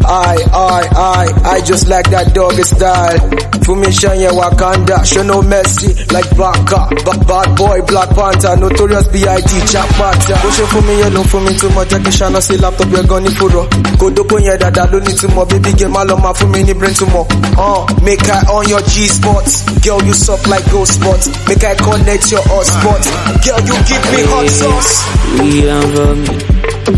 I, 0.06 0.36
I, 0.52 0.80
I, 0.96 1.24
I 1.56 1.60
just 1.60 1.88
like 1.88 2.08
that 2.10 2.32
doggy 2.34 2.62
style. 2.64 3.18
Fún 3.64 3.76
mi 3.80 3.88
ṣẹ́yìn 3.88 4.32
Wakanda. 4.32 5.04
Show 5.04 5.22
no 5.22 5.42
mercy 5.42 5.88
like 6.14 6.30
Baka. 6.36 6.88
Ba 7.04 7.12
bad 7.28 7.56
boy 7.56 7.80
Black 7.86 8.08
Panther. 8.16 8.56
Notorious 8.56 9.06
B.I.D. 9.08 9.50
Chapata. 9.70 10.34
Bó 10.42 10.48
ṣe 10.56 10.64
fún 10.72 10.82
mi 10.86 10.94
yẹn 11.02 11.12
ló 11.14 11.22
fún 11.30 11.40
mi 11.44 11.52
túmọ̀ 11.60 11.84
jẹ́ 11.90 12.00
kí 12.04 12.10
ṣáná 12.18 12.40
sí 12.40 12.54
laptop 12.62 12.88
yẹn 12.94 13.06
gan 13.10 13.22
ní 13.24 13.30
fúrọ̀. 13.38 13.66
Kòdókó 13.98 14.36
yẹn 14.46 14.58
dàda 14.60 14.84
ló 14.92 14.98
ní 15.06 15.12
túmọ̀ 15.20 15.44
bíbí 15.50 15.70
gẹ̀ 15.78 15.88
má 15.94 16.04
lọ 16.04 16.14
máa 16.24 16.32
fún 16.38 16.48
mi 16.52 16.62
ní 16.62 16.74
brain 16.74 16.94
túmọ̀. 16.94 17.26
Uh, 17.60 17.84
make 18.02 18.28
I 18.30 18.40
on 18.54 18.68
your 18.68 18.80
G-spots. 18.82 19.52
Girl 19.84 20.00
you 20.06 20.14
suck 20.14 20.46
like 20.46 20.64
ghost 20.72 20.94
spots. 20.94 21.26
Make 21.48 21.64
I 21.64 21.74
connect 21.74 22.30
your 22.32 22.42
hotspot. 22.50 23.02
Girl 23.44 23.60
you 23.68 23.76
give 23.88 24.04
me 24.12 24.22
hot 24.30 24.48
sauce. 24.48 24.92
Biggie 25.36 25.66
down 25.66 25.86
for 25.94 26.14
me, 26.20 26.28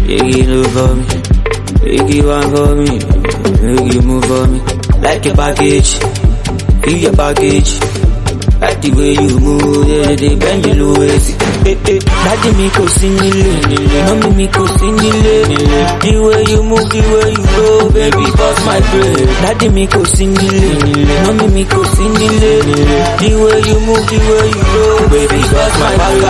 Biggie 0.06 0.46
do 0.46 0.62
for 0.74 0.94
me, 0.94 1.04
Biggie 1.82 2.22
one 2.24 2.48
for 2.54 2.74
me, 2.76 2.98
Biggie 3.74 4.04
move 4.04 4.24
for 4.24 4.46
me. 4.46 4.58
Like 5.02 5.24
your 5.24 5.34
package, 5.34 5.90
feel 6.82 6.98
your 6.98 7.12
package. 7.16 7.70
Like 8.62 8.78
the 8.80 8.90
way 8.94 9.12
you 9.18 9.38
move, 9.42 9.88
yeah, 9.90 10.14
they 10.14 10.34
bend 10.38 10.62
you 10.66 10.74
low 10.78 10.94
waist. 11.02 11.34
Eh, 11.66 11.74
eh, 11.74 11.98
daddy 11.98 12.50
me 12.58 12.66
kò 12.70 12.84
sí 12.94 13.08
nílé, 13.10 13.50
mommy 14.06 14.28
mi 14.38 14.46
kò 14.54 14.62
sí 14.78 14.88
nílé. 14.98 15.34
The 16.02 16.12
way 16.22 16.42
you 16.50 16.62
move, 16.62 16.86
the 16.94 17.00
way 17.10 17.30
you 17.34 17.46
go, 17.58 17.90
baby, 17.90 18.24
bust 18.38 18.60
my 18.66 18.78
brain. 18.90 19.26
Daddy 19.42 19.68
mi 19.74 19.84
kò 19.90 20.00
sí 20.14 20.26
nílé, 20.26 20.70
mommy 21.26 21.46
mi 21.54 21.64
kò 21.66 21.80
sí 21.94 22.04
nílé. 22.18 22.52
The 23.18 23.30
way 23.42 23.58
you 23.66 23.78
move, 23.86 24.04
the 24.06 24.18
way 24.30 24.48
you 24.54 24.64
go, 24.72 24.84
baby, 25.10 25.40
bust 25.52 25.76
my 25.82 25.94
brain. 25.98 26.22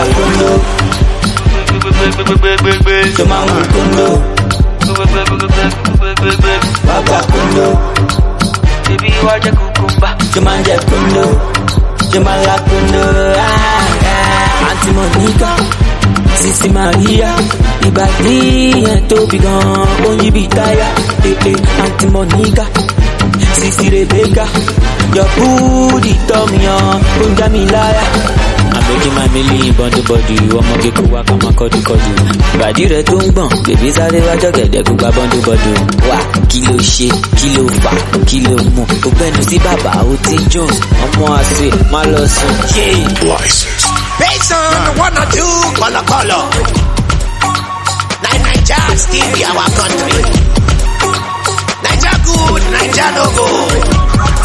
Yo 3.18 3.24
máa 3.28 3.44
ń 3.44 3.48
wù 3.52 3.62
kúndó. 3.72 4.08
Bàbá 6.88 7.18
kúndó. 7.32 7.66
Bébí 8.88 9.10
wá 9.24 9.34
Yo 12.14 12.20
máa 12.26 12.36
ń 12.38 12.42
la. 12.48 12.54
Àǹtí 14.68 14.90
Mọ̀níkà. 14.98 15.50
Sisi 16.40 16.68
Maria. 16.76 17.30
Yẹn 18.86 19.00
tóbi 19.10 19.38
gan-an. 19.44 19.88
Ó 20.06 20.08
ń 20.14 20.18
yí 20.22 20.28
bí 20.36 20.42
táyà. 20.56 20.88
Àǹtí 21.84 22.06
Mọ̀níkà. 22.14 22.64
Sisi 23.58 23.86
Rebecca. 23.94 24.44
Your 25.16 25.28
booty 25.36 26.12
hàn. 26.66 27.00
Ó 27.22 27.24
ń 27.28 27.32
já 27.38 27.46
mi 28.92 29.08
láyà. 29.08 29.08
àbẹ̀kí 29.08 29.10
máa 29.16 29.26
mi 29.34 29.42
lé 29.42 29.56
ìbọn 29.68 29.90
tó 29.90 30.00
bọ̀dù 30.08 30.34
ọmọge 30.58 30.90
kó 30.96 31.02
wá 31.12 31.20
kàn 31.28 31.38
máa 31.42 31.52
ìbàdí 32.54 32.84
rẹ̀ 32.92 33.02
tó 33.02 33.14
ń 33.16 33.28
gbọ̀n 33.34 33.48
bèbí 33.66 33.88
sáré 33.96 34.18
wájọ́ 34.26 34.50
gẹ̀dẹ̀ 34.56 34.82
kó 34.86 34.92
gba 34.98 35.08
bọ́ndú 35.16 35.38
bọ́dù. 35.46 35.72
wá 36.08 36.18
kí 36.50 36.60
ló 36.66 36.76
ṣe 36.92 37.08
kí 37.38 37.48
ló 37.56 37.64
fà 37.82 37.92
kí 38.28 38.38
ló 38.46 38.56
mú 38.74 38.82
o 39.06 39.10
gbẹnu 39.16 39.42
sí 39.48 39.56
bàbá 39.64 39.92
o 40.10 40.14
ti 40.24 40.36
jones 40.52 40.78
ọmọ 41.04 41.24
àṣẹ 41.40 41.68
má 41.92 42.00
lọ 42.12 42.22
sùn. 42.36 42.52
Based 44.20 44.52
on 44.52 44.70
the 44.84 45.00
one 45.04 45.16
or 45.18 45.26
two 45.34 45.52
color 45.78 46.04
color. 46.10 46.44
Now 48.22 48.36
Nigeria 48.44 48.96
still 48.96 49.28
be 49.34 49.40
our 49.44 49.68
country. 49.78 50.20
Niger 51.84 52.16
good, 52.26 52.62
Niger 52.74 53.10
no 53.16 53.24
good. 53.36 53.82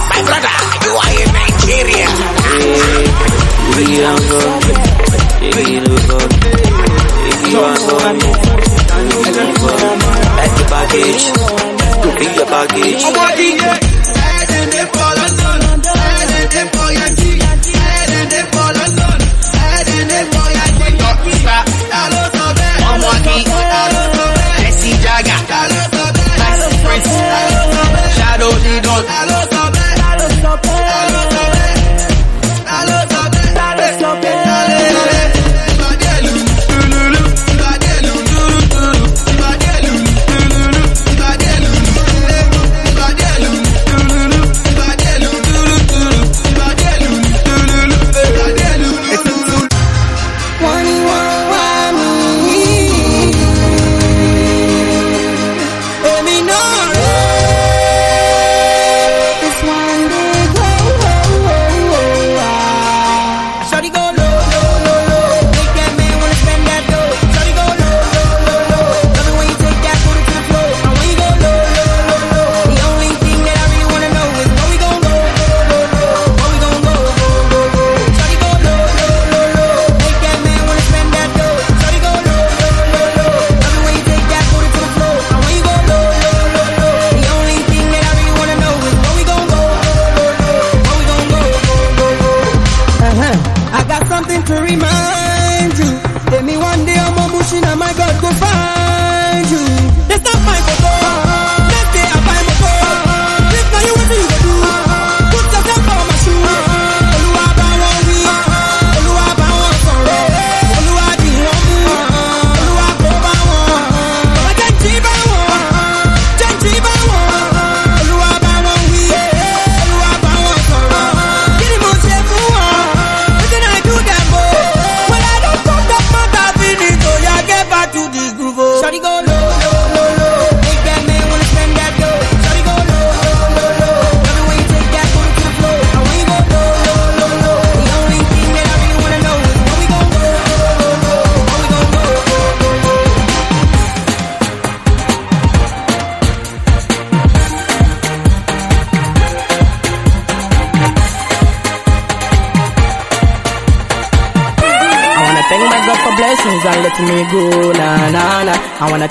My 0.10 0.20
brother, 0.28 0.56
you 0.84 0.94
are 1.04 1.14
in 1.22 1.30
Nigeria. 1.38 2.08
Biggie 2.48 3.17
the 28.78 28.82
dog. 28.82 29.57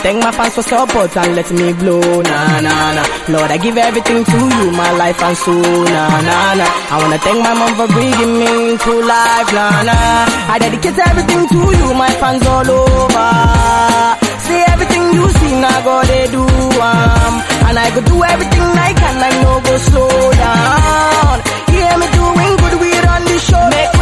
Thank 0.06 0.22
my 0.22 0.30
fans 0.30 0.54
for 0.54 0.62
support 0.62 1.16
and 1.16 1.34
let 1.34 1.50
me 1.50 1.72
blow, 1.82 1.98
na 2.30 2.38
na 2.66 2.74
na. 2.96 3.02
Lord, 3.34 3.50
I 3.50 3.58
give 3.58 3.76
everything 3.76 4.22
to 4.32 4.38
you, 4.56 4.64
my 4.70 4.90
life 5.02 5.20
and 5.20 5.36
soul, 5.44 5.82
na 5.94 6.04
na 6.28 6.38
na. 6.60 6.66
I 6.92 6.94
wanna 7.02 7.18
thank 7.26 7.38
my 7.42 7.54
mom 7.60 7.72
for 7.78 7.88
bringing 7.96 8.32
me 8.42 8.52
to 8.86 8.92
life, 9.14 9.50
na 9.58 9.66
na. 9.88 9.96
I 10.54 10.56
dedicate 10.62 10.98
everything 11.10 11.42
to 11.54 11.60
you, 11.80 11.88
my 12.04 12.10
fans 12.22 12.46
all 12.54 12.70
over. 12.70 13.28
See 14.46 14.62
everything 14.74 15.04
you 15.18 15.26
see, 15.38 15.54
God 15.86 16.06
they 16.06 16.26
do, 16.36 16.44
um, 16.90 17.34
and 17.66 17.76
I 17.84 17.86
go 17.94 18.00
do 18.12 18.16
everything 18.32 18.66
I 18.88 18.90
can, 19.00 19.16
I 19.28 19.30
no 19.42 19.52
go 19.66 19.74
slow 19.90 20.14
down. 20.46 21.34
Hear 21.74 21.92
me 22.00 22.06
doing 22.18 22.52
good, 22.62 22.74
we 22.82 22.90
run 23.06 23.22
the 23.30 23.38
show. 23.48 23.62
Make 23.74 23.95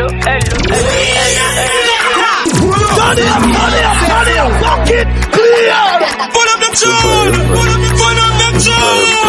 Hello, 0.00 0.08
hello, 0.08 0.56
Turn 2.96 3.18
it 3.20 3.28
up, 3.28 3.44
turn 3.44 3.74
it 3.76 3.84
up, 3.84 3.98
turn 4.08 4.28
it 4.32 4.38
up, 4.40 4.48
fuck 4.64 4.88
it, 4.96 5.06
clear. 5.36 5.76
Pull 6.32 6.48
up 6.48 6.58
the 6.64 6.70
tune, 6.80 7.36
pull 7.52 7.68
up, 7.68 7.82
pull 8.00 8.18
up 8.24 8.32
the 8.40 8.48
tune. 8.64 9.20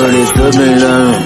ó 0.00 0.06
lè 0.12 0.22
tóbi 0.36 0.68
lọ́rùn 0.82 1.22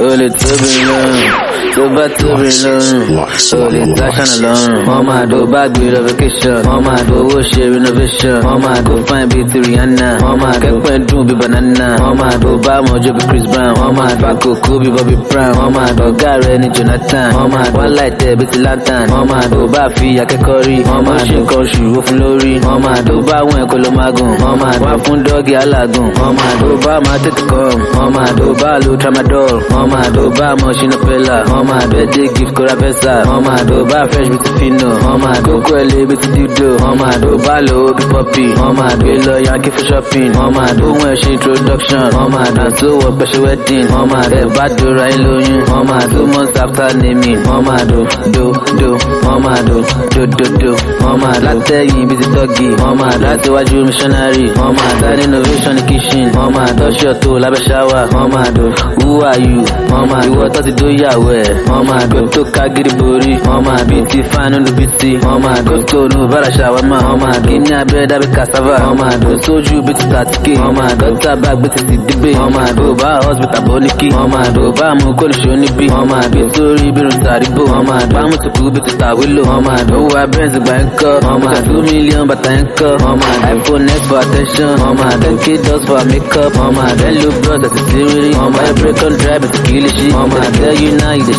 ó 0.00 0.16
lè 0.20 0.26
tóbi 0.40 0.72
lọ́rùn 0.88 1.47
tó 1.78 1.84
bá 1.96 2.04
tóbi 2.18 2.48
lọ́rùn 2.62 3.72
lè 3.74 3.82
táṣánà 3.98 4.36
lọ́rùn 4.44 4.84
wọ́n 4.88 5.02
máa 5.08 5.24
dó 5.30 5.38
bá 5.52 5.62
gbé 5.74 5.84
lọ 5.94 6.00
vacation 6.08 6.56
wọ́n 6.68 6.80
máa 6.86 7.00
dó 7.08 7.14
owó 7.22 7.38
ṣe 7.50 7.62
renovation 7.74 8.36
wọ́n 8.46 8.58
máa 8.64 8.80
dó 8.86 8.94
fine 9.06 9.26
bíi 9.30 9.44
ti 9.50 9.58
rihanna 9.66 10.08
wọ́n 10.24 10.36
máa 10.42 10.56
kẹ́pẹ́ 10.62 10.96
dùn 11.08 11.22
bíi 11.28 11.36
banana 11.40 11.86
wọ́n 12.02 12.14
máa 12.20 12.34
dó 12.42 12.50
bá 12.66 12.74
mọ̀jọ́ 12.88 13.12
bíi 13.16 13.26
chris 13.28 13.46
brown 13.52 13.72
wọ́n 13.80 13.92
máa 13.98 14.12
dó 14.20 14.26
àkókò 14.32 14.72
bíi 14.82 14.90
bobby 14.96 15.16
brown 15.30 15.52
wọ́n 15.58 15.70
máa 15.76 15.90
dó 15.98 16.04
ọ̀gá 16.10 16.32
rẹ̀ 16.44 16.58
ní 16.62 16.68
jonathan 16.76 17.28
wọ́n 17.36 17.48
máa 17.54 17.68
dó 17.74 17.80
láìtẹ́ 17.98 18.36
bíi 18.38 18.46
ti 18.52 18.58
lantern 18.64 19.06
wọ́n 19.12 19.24
máa 19.30 19.44
dó 19.52 19.60
bá 19.74 19.82
fi 19.96 20.06
akẹ́kọ̀ọ́ 20.22 20.62
rí 20.66 20.76
wọ́n 20.88 21.02
máa 21.06 21.20
ṣe 21.26 21.34
nǹkan 21.40 21.58
oṣù 21.62 21.82
ó 21.98 22.00
fún 22.06 22.16
lórí 22.22 22.52
wọ́n 22.66 22.78
máa 22.84 23.00
dó 23.08 23.14
bá 23.28 23.34
àwọn 23.42 23.56
ẹ̀kọ́ 23.62 23.78
ló 23.84 23.88
máa 23.98 24.10
gùn 24.16 24.32
wọ́n 24.42 24.56
máa 24.62 24.74
dó 24.82 24.90
fún 25.04 25.18
dọ́ọ̀gì 25.26 25.52
alágùn 25.62 26.08
wọ́n 26.18 26.32
máa 26.38 26.52
dó 26.60 26.68
bá 26.84 26.94
máa 27.06 27.18
tètè 27.24 27.42
kọ́ 27.50 27.62
wọ́n 27.96 28.10
máa 28.16 28.30
dó 28.38 28.46
bá 28.62 28.70
lo 28.84 28.90
tramadol 29.00 29.54
wọ́n 29.72 29.86
máa 29.92 30.08
dó 30.16 30.22
bá 30.38 30.48
mọ̀ 30.60 30.72
ṣínà 30.78 30.96
pẹ́lá 31.06 31.36
wọ́n 31.50 31.64
máa 31.70 31.84
dó 31.90 31.96
ẹ̀dẹ́ 32.04 32.26
gift 32.36 32.52
kóra 32.56 32.74
fẹ́sà 32.82 33.12
wọ́n 33.28 33.40
máa 33.46 33.62
dó 33.68 33.76
bá 33.90 34.00
fresh 34.10 34.28
bíi 34.32 34.40
ti 34.44 34.50
fino 34.58 34.88
wọ́n 35.04 35.18
máa 35.24 35.38
dó 35.46 35.52
kó 35.66 35.72
ẹlẹ́ 35.82 36.06
bíi 36.08 36.16
ti 36.22 36.28
dildo 36.34 36.68
wọ́n 36.82 36.94
máa 37.00 37.16
dó 37.22 37.30
bá 37.46 37.54
lo 37.68 37.78
bí 37.96 38.04
pọ́pì 38.12 38.44
wọ́n 38.60 38.72
máa 38.78 38.94
dó 39.00 39.06
lọ 39.26 39.34
yankee 39.46 39.72
for 39.74 39.84
shopping 39.88 40.30
wọ́n 40.38 40.50
máa 40.56 40.72
dó 40.78 40.84
ohun 40.90 41.08
ẹ̀ṣin 41.14 41.32
introduction 41.36 42.04
wọ́n 42.16 42.28
máa 42.34 42.48
dó 42.56 42.64
tó 42.80 42.88
wọ 43.02 43.08
pẹ̀ṣẹ̀ 43.18 43.40
wedding 43.44 43.86
wọ́n 43.94 44.06
máa 44.12 44.26
dó 44.32 44.40
bá 44.56 44.64
dóra 44.78 45.04
ẹ̀ 45.12 45.18
lóyún 45.24 45.60
wọ́n 45.70 45.84
máa 45.90 46.04
dó 46.12 46.20
months 46.32 46.56
after 46.64 46.90
naming 47.02 47.40
wọ́n 47.48 47.60
máa 47.68 47.82
dó 47.90 47.98
do 48.34 48.44
do 48.80 48.90
wọ́n 49.24 49.38
máa 49.46 49.60
dó 49.68 49.76
do 50.14 50.22
do 50.38 50.46
do 50.60 50.70
wọ́n 51.02 51.16
máa 51.22 51.36
dó 51.42 51.46
látẹ̀yìn 51.46 52.04
bíi 52.08 52.16
ti 52.20 52.26
tọ́gì 52.34 52.66
wọ́n 52.80 52.94
máa 53.00 53.14
dó 53.20 53.26
láti 53.28 53.48
wájú 53.54 53.78
missionary 53.88 54.44
wọ́n 54.58 54.72
máa 54.78 54.92
dó 55.00 55.08
innovation 55.24 55.74
ní 55.76 55.82
kitchen 55.88 56.26
wọ́n 56.36 56.50
máa 56.56 56.70
dó 56.78 56.86
ṣọ́ọ̀tò 56.98 57.30
lábẹ́ 57.42 57.62
ṣáwà 57.68 58.00
wọ́n 58.14 58.28
máa 58.34 58.48
dó 58.56 58.64
who 59.00 59.10
are 59.30 59.40
you 59.48 59.60
wọ́n 59.90 60.04
máa 60.10 60.24
ìwọ 60.28 60.44
tó 60.54 60.60
ti 60.66 60.72
dó 60.80 60.86
yàwó 61.02 61.30
ẹ̀ 61.42 61.50
máa 61.66 62.06
dó 62.12 62.20
tó 62.32 62.42
ká 62.54 62.64
gidi 62.74 62.90
borí 62.98 63.32
máa 63.66 63.82
bí 63.88 63.96
ti 64.10 64.18
fáánù 64.32 64.58
ló 64.64 65.38
máa 65.44 65.60
tó 65.90 65.98
nù 66.14 66.20
bára 66.32 66.48
ṣàwámà 66.58 66.98
máa 67.22 67.38
dó 67.44 67.50
ní 68.20 68.26
cassava 68.36 68.76
máa 69.00 69.16
dó 69.22 69.30
sójú 69.44 69.76
bí 69.86 69.92
ti 69.98 70.04
tàtíkè 70.12 70.52
wọ́n 70.62 70.72
máa 70.78 70.92
dó 71.00 71.06
tábà 71.22 71.50
gbé 71.58 71.68
ti 71.74 71.80
ti 71.88 71.96
dígbé 72.06 72.30
wọ́n 72.40 72.50
máa 72.56 72.70
dó 72.78 72.84
bá 73.02 73.10
hospital 73.26 73.62
bó 73.68 73.74
ní 73.84 73.88
kí 73.98 74.08
wọ́n 74.16 74.28
bá 74.80 74.86
mú 75.00 75.08
kólíṣó 75.18 75.52
níbí 75.62 75.84
wọ́n 75.94 76.06
máa 76.10 76.26
dó 76.32 76.40
sórí 76.54 76.86
bírun 76.96 77.16
tàrígbò 77.24 77.62
wọ́n 77.72 77.84
máa 77.88 78.00
dó 78.10 78.14
bámu 78.14 78.36
tó 78.42 78.48
kú 78.56 78.64
bí 78.74 78.80
ti 78.86 78.92
tàwílò 79.00 79.42
dó 79.90 79.96
wá 80.12 80.22
bẹ́ẹ̀nsì 80.32 80.58
gbà 80.64 80.74
ń 80.82 80.86
kọ́ 81.00 81.12
two 81.66 81.80
million 81.88 82.24
bàtà 82.30 82.50
ń 82.60 82.64
kọ́ 82.78 82.90
máa 83.20 83.34
dó 83.40 83.46
iphone 83.54 83.84
next 83.88 84.04
for 84.08 84.18
attention 84.24 84.72
máa 85.00 85.14
dó 85.22 85.30
k 85.42 85.46
dots 85.66 85.84
for 85.88 86.02
makeup 86.10 86.54
máa 86.76 86.92
dó 87.00 87.06
look 87.22 87.36
bros 87.42 87.60
àti 87.66 87.80
tírírí 87.90 88.30
wọ́n 88.40 88.50
máa 88.56 88.70
break 88.78 88.98
on 89.06 89.14
drive 89.20 89.44
àti 89.46 89.58
kìlìṣì 89.66 90.06
máa 90.32 90.48
tell 90.58 90.76
you 90.82 90.90
now 91.00 91.12
you 91.18 91.24
dey 91.28 91.37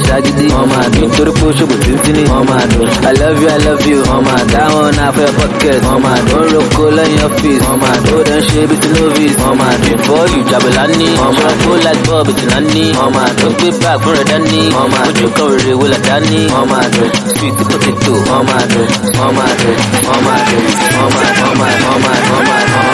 ó 1.50 1.52
ṣòwò 1.58 1.76
tíntìní 1.84 2.24
wọ́n 2.32 2.44
máa 2.50 2.66
dó 2.72 2.80
i 3.10 3.14
love 3.20 3.42
you 3.44 3.50
i 3.50 3.58
love 3.66 3.86
you 3.92 4.00
wọ́n 4.10 4.22
máa 4.28 4.44
dá 4.54 4.64
wọn 4.74 4.90
náà 4.98 5.10
fẹ́ 5.16 5.30
pocket 5.38 5.82
máa 6.04 6.20
dó 6.30 6.38
ń 6.44 6.48
roko 6.54 6.84
lẹ́yìn 6.98 7.22
ọ́fíìsì 7.28 7.62
wọ́n 7.66 7.78
máa 7.84 7.98
dó 8.06 8.16
dẹ́ 8.30 8.40
ń 8.40 8.44
ṣe 8.50 8.62
bí 8.70 8.76
ti 8.82 8.88
novice 8.96 9.36
wọ́n 9.42 9.56
máa 9.62 9.76
dó 9.82 9.88
before 9.90 10.28
you 10.34 10.42
jabala 10.50 10.84
ní 11.00 11.08
wọ́n 11.20 11.34
máa 11.40 11.54
dó 11.62 11.72
like 11.86 12.02
bob 12.08 12.28
ti 12.38 12.46
náà 12.52 12.62
ní 12.74 12.84
wọ́n 13.00 13.12
máa 13.16 13.30
dó 13.40 13.48
gbé 13.58 13.68
bag 13.82 13.98
fún 14.04 14.14
rẹ̀ 14.18 14.26
dání 14.32 14.60
wọ́n 14.76 14.88
máa 14.94 15.06
ojú 15.10 15.28
kan 15.38 15.50
rere 15.58 15.74
wọlé 15.80 15.98
dání 16.08 16.40
wọ́n 16.54 16.66
máa 16.72 16.88
dó 16.96 17.04
sweet 17.34 17.56
potato 17.70 18.14
wọ́n 18.30 18.44
máa 18.50 18.64
dó 18.72 18.82
wọ́n 19.20 19.32
máa 19.38 19.52
dó 19.62 19.70
wọ́n 20.08 20.22
máa 20.28 20.40
dó 20.50 20.58
wọ́n 20.98 21.10
máa 21.16 21.32
wọ́n 21.42 21.56
máa 21.60 21.74
wọ́n 21.84 22.00
máa 22.06 22.20
wọ́n 22.30 22.44
máa 22.50 22.68
Maurice 22.74 22.89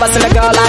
never 0.00 0.26
a 0.26 0.32
girl 0.32 0.59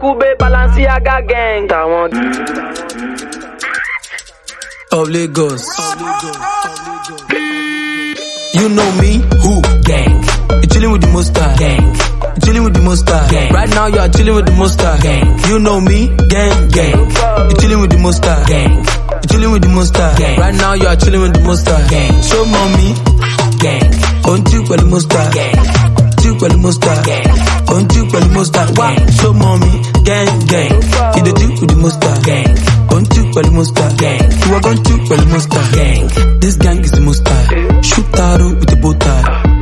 Akube 0.02 0.34
Balenciaga 0.38 1.16
gang. 1.28 1.68
Tàwọn 1.68 2.10
of 4.92 5.08
Lagos. 5.08 5.62
You 8.54 8.68
know 8.68 8.90
me, 9.00 9.12
who? 9.42 9.62
Gang. 9.86 10.12
You 10.60 10.66
chilling 10.68 10.90
with 10.92 11.00
the 11.02 11.08
monster. 11.12 11.54
Gang. 11.56 11.82
You 12.34 12.40
chilling 12.44 12.64
with 12.64 12.74
the 12.74 12.80
monster. 12.82 13.20
Gang. 13.30 13.52
Right 13.54 13.70
now 13.70 13.86
you 13.86 13.98
are 14.00 14.08
chilling 14.08 14.34
with 14.34 14.46
the 14.46 14.52
monster. 14.52 14.92
Gang. 15.02 15.38
You 15.48 15.58
know 15.60 15.80
me, 15.80 16.08
gang, 16.28 16.68
gang. 16.68 16.98
You 17.50 17.56
chilling 17.60 17.80
with 17.80 17.90
the 17.90 17.98
monster. 18.02 18.36
Gang. 18.48 18.70
You 19.22 19.28
chilling 19.30 19.52
with 19.52 19.62
the 19.62 19.68
monster. 19.68 20.12
Gang. 20.18 20.38
Right 20.40 20.54
now 20.56 20.72
you 20.74 20.86
are 20.88 20.96
chilling 20.96 21.20
with 21.22 21.32
the 21.34 21.40
monster. 21.46 21.78
Gang. 21.88 22.22
Show 22.22 22.44
mommy, 22.44 22.88
gang. 23.62 23.86
Don't 24.26 24.52
you 24.52 24.62
pẹ̀lú 24.68 24.90
monster. 24.90 25.24
Gang. 25.32 25.56
You 26.24 26.34
pẹ̀lú 26.40 26.58
monster. 26.60 26.96
Gang. 27.06 27.26
Don't 27.66 27.94
you 27.96 28.04
pẹ̀lú 28.12 28.28
monster. 28.34 28.66
Why? 28.76 28.92
Show 29.18 29.32
mommy, 29.32 29.72
gang, 30.04 30.46
gang. 30.46 30.72
You 31.16 31.22
the 31.26 31.32
with 31.60 31.70
the 31.70 31.76
monster. 31.76 32.14
Gang. 32.26 32.54
Don't 32.88 33.08
you 33.16 33.24
pẹ̀lú 33.34 33.52
monster. 33.52 33.88
Gang. 34.02 34.22
You 34.46 34.54
are 34.54 34.60
going 34.60 34.82
to 34.82 34.94
pẹ̀lú 35.08 35.26
monster. 35.32 35.64
Gang. 35.76 36.40
This 36.40 36.56
gang 36.56 36.78
is 36.84 36.90
the 36.92 37.00
monster. 37.00 37.40
Shoot 37.88 38.18
arrow 38.18 38.50
with 38.58 38.68
the 38.70 38.76
bow. 38.76 38.92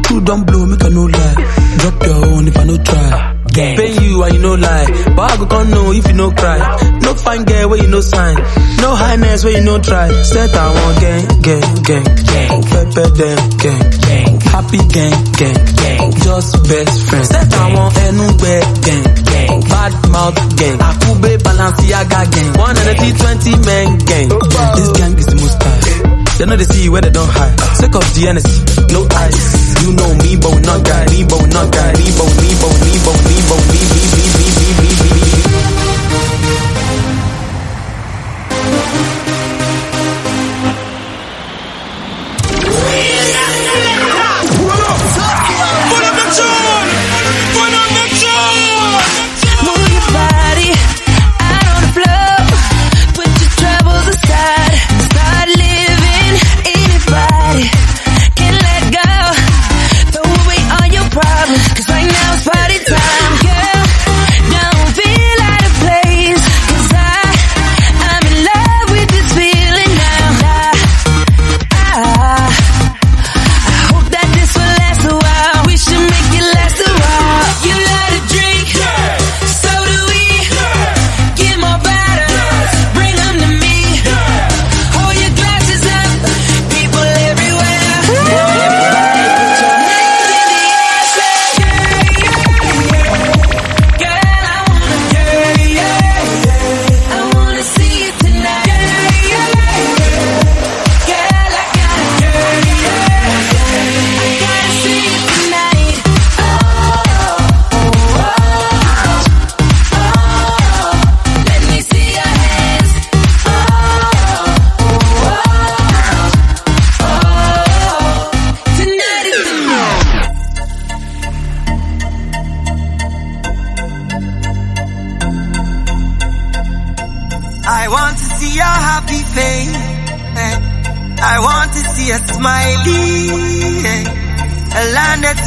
Two 0.05 0.21
don't 0.23 0.45
blow, 0.47 0.67
make 0.67 0.83
a 0.83 0.91
no 0.91 1.05
lie. 1.07 1.35
Drop 1.79 2.07
your 2.07 2.27
own 2.27 2.49
if 2.49 2.57
I 2.59 2.65
no 2.65 2.77
try. 2.79 3.37
Gang. 3.53 3.77
Pay 3.77 3.93
you 4.03 4.23
and 4.25 4.35
you 4.35 4.41
no 4.41 4.55
lie. 4.55 4.87
But 5.17 5.31
I 5.33 5.37
go 5.37 5.47
come 5.47 5.71
know 5.71 5.93
if 5.93 6.07
you 6.09 6.15
no 6.15 6.31
cry. 6.31 6.59
No 7.03 7.15
fine 7.15 7.45
girl 7.45 7.69
where 7.71 7.83
you 7.83 7.89
no 7.89 8.01
sign. 8.01 8.37
No 8.83 8.91
highness 8.97 9.45
where 9.45 9.55
you 9.59 9.65
no 9.65 9.79
try. 9.79 10.09
Set 10.23 10.55
I 10.55 10.67
want 10.75 11.01
gang, 11.01 11.27
gang, 11.47 11.75
gang, 11.89 12.09
gang. 12.31 12.62
Pepper 12.71 13.09
them, 13.19 13.39
gang 13.62 13.99
happy 14.45 14.79
gang 14.95 15.17
gang 15.39 15.59
gang. 15.81 16.12
Just 16.25 16.53
best 16.69 16.97
friend 17.09 17.27
set 17.27 17.53
want 17.75 17.95
ẹnu 18.07 18.27
gbẹ 18.41 18.57
gang 18.87 19.05
gang. 19.31 19.61
Bad 19.71 19.93
mouth 20.12 20.41
gang. 20.59 20.79
Akube 20.89 21.31
balenciaga 21.45 22.21
gang. 22.35 22.51
One 22.59 22.77
hundred 22.77 22.99
and 23.01 23.19
twenty 23.19 23.53
men 23.67 23.99
gang. 24.09 24.29
This 24.77 24.91
gang 24.99 25.15
is 25.19 25.27
the 25.27 25.37
most 25.37 25.61
tired 25.61 25.87
dem 26.41 26.49
no 26.49 26.57
dey 26.57 26.65
see 26.73 26.89
where 26.89 27.03
they 27.03 27.11
don't 27.11 27.29
hide. 27.37 27.57
Sick 27.77 27.95
of 27.95 28.07
the 28.15 28.23
energy 28.29 28.57
no 28.95 29.01
eyes 29.23 29.45
you 29.83 29.93
know 29.93 30.11
me 30.25 30.37
but 30.41 30.57
not 30.67 30.81
guy. 30.89 31.05
me 31.12 31.21
but 31.29 31.45
not 31.53 31.69
guy. 31.71 31.93
me 32.01 32.07
but 32.17 32.31
we 32.41 32.49
me 32.49 32.55
but 32.62 32.73
we 32.81 32.89
me 32.89 32.99
but 33.05 33.17
we 33.21 33.35
me 33.37 33.37
but 33.49 33.61
we 33.71 33.79
me 33.93 34.01
me 34.17 34.25
me 34.37 34.47
me 34.57 34.89
me 35.01 35.09
me. 35.21 35.30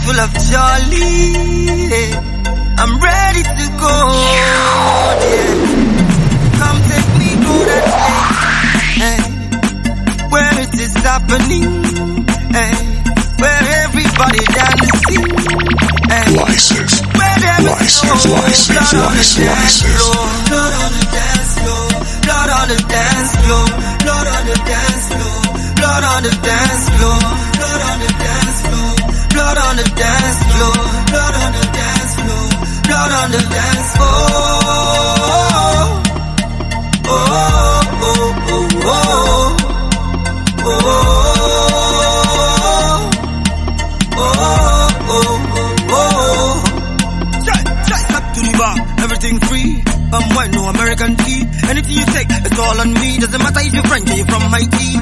full 0.06 0.20
of 0.20 0.32
jolly. 0.52 1.12
I'm 2.82 2.94
ready 3.00 3.44
to 3.44 3.66
go. 3.80 3.94
Yeah. 4.36 5.54
Come 6.60 6.80
take 6.92 7.10
me 7.20 7.30
to 7.44 7.54
that 7.70 7.86
place 7.94 8.44
hey, 9.04 9.20
where 10.30 10.54
it 10.64 10.74
is 10.76 10.94
happening. 11.08 11.70
Hey, 12.52 12.74
where 13.42 13.64
everybody 13.84 14.44
dancing. 14.58 15.26
Hey, 16.12 16.28
Lices. 16.36 16.94
Lices, 17.64 18.04
lices, 18.04 18.94
lices, 18.94 19.40
lices. 19.40 20.04
Blood 20.50 20.74
on 20.84 20.92
the 21.00 21.06
dance 21.16 21.54
floor. 21.60 21.86
Blood 22.24 22.50
on 22.60 22.68
the 22.68 22.80
dance 22.92 23.34
floor. 23.44 23.66
Blood 24.04 24.28
on 24.28 24.44
the 24.52 24.58
dance 24.68 25.06
floor. 25.14 25.40
Blood 25.80 26.04
on 26.04 26.24
the 26.24 26.34
dance 26.44 26.90
floor. 26.98 27.43
Blood 29.54 29.70
on 29.70 29.76
the 29.78 29.84
dance 29.84 30.40
floor. 30.50 30.74
Blood 31.14 31.36
on 31.46 31.52
the 31.54 31.62
dance 31.78 32.14
floor. 32.18 32.50
Blood 32.90 33.12
on 33.22 33.30
the 33.30 33.38
dance 33.54 33.90
floor. 33.94 34.10
Oh, 37.06 37.06
oh, 37.06 37.22
oh, 38.02 38.34
oh, 38.50 38.74
oh. 38.74 39.14
oh. 40.66 40.80
oh. 40.80 41.04
Everything 49.04 49.40
free, 49.42 49.84
um, 49.86 50.14
I'm 50.14 50.36
white, 50.36 50.52
no 50.52 50.64
American 50.66 51.16
tea. 51.18 51.46
Anything 51.70 51.98
you 51.98 52.06
take, 52.06 52.28
it's 52.30 52.58
all 52.58 52.80
on 52.80 52.94
me. 52.94 53.20
Doesn't 53.20 53.40
matter 53.40 53.60
if 53.60 53.74
you're 53.74 53.84
French 53.84 54.10
or 54.10 54.16
you're 54.16 54.26
from 54.26 54.42
Haiti. 54.52 54.93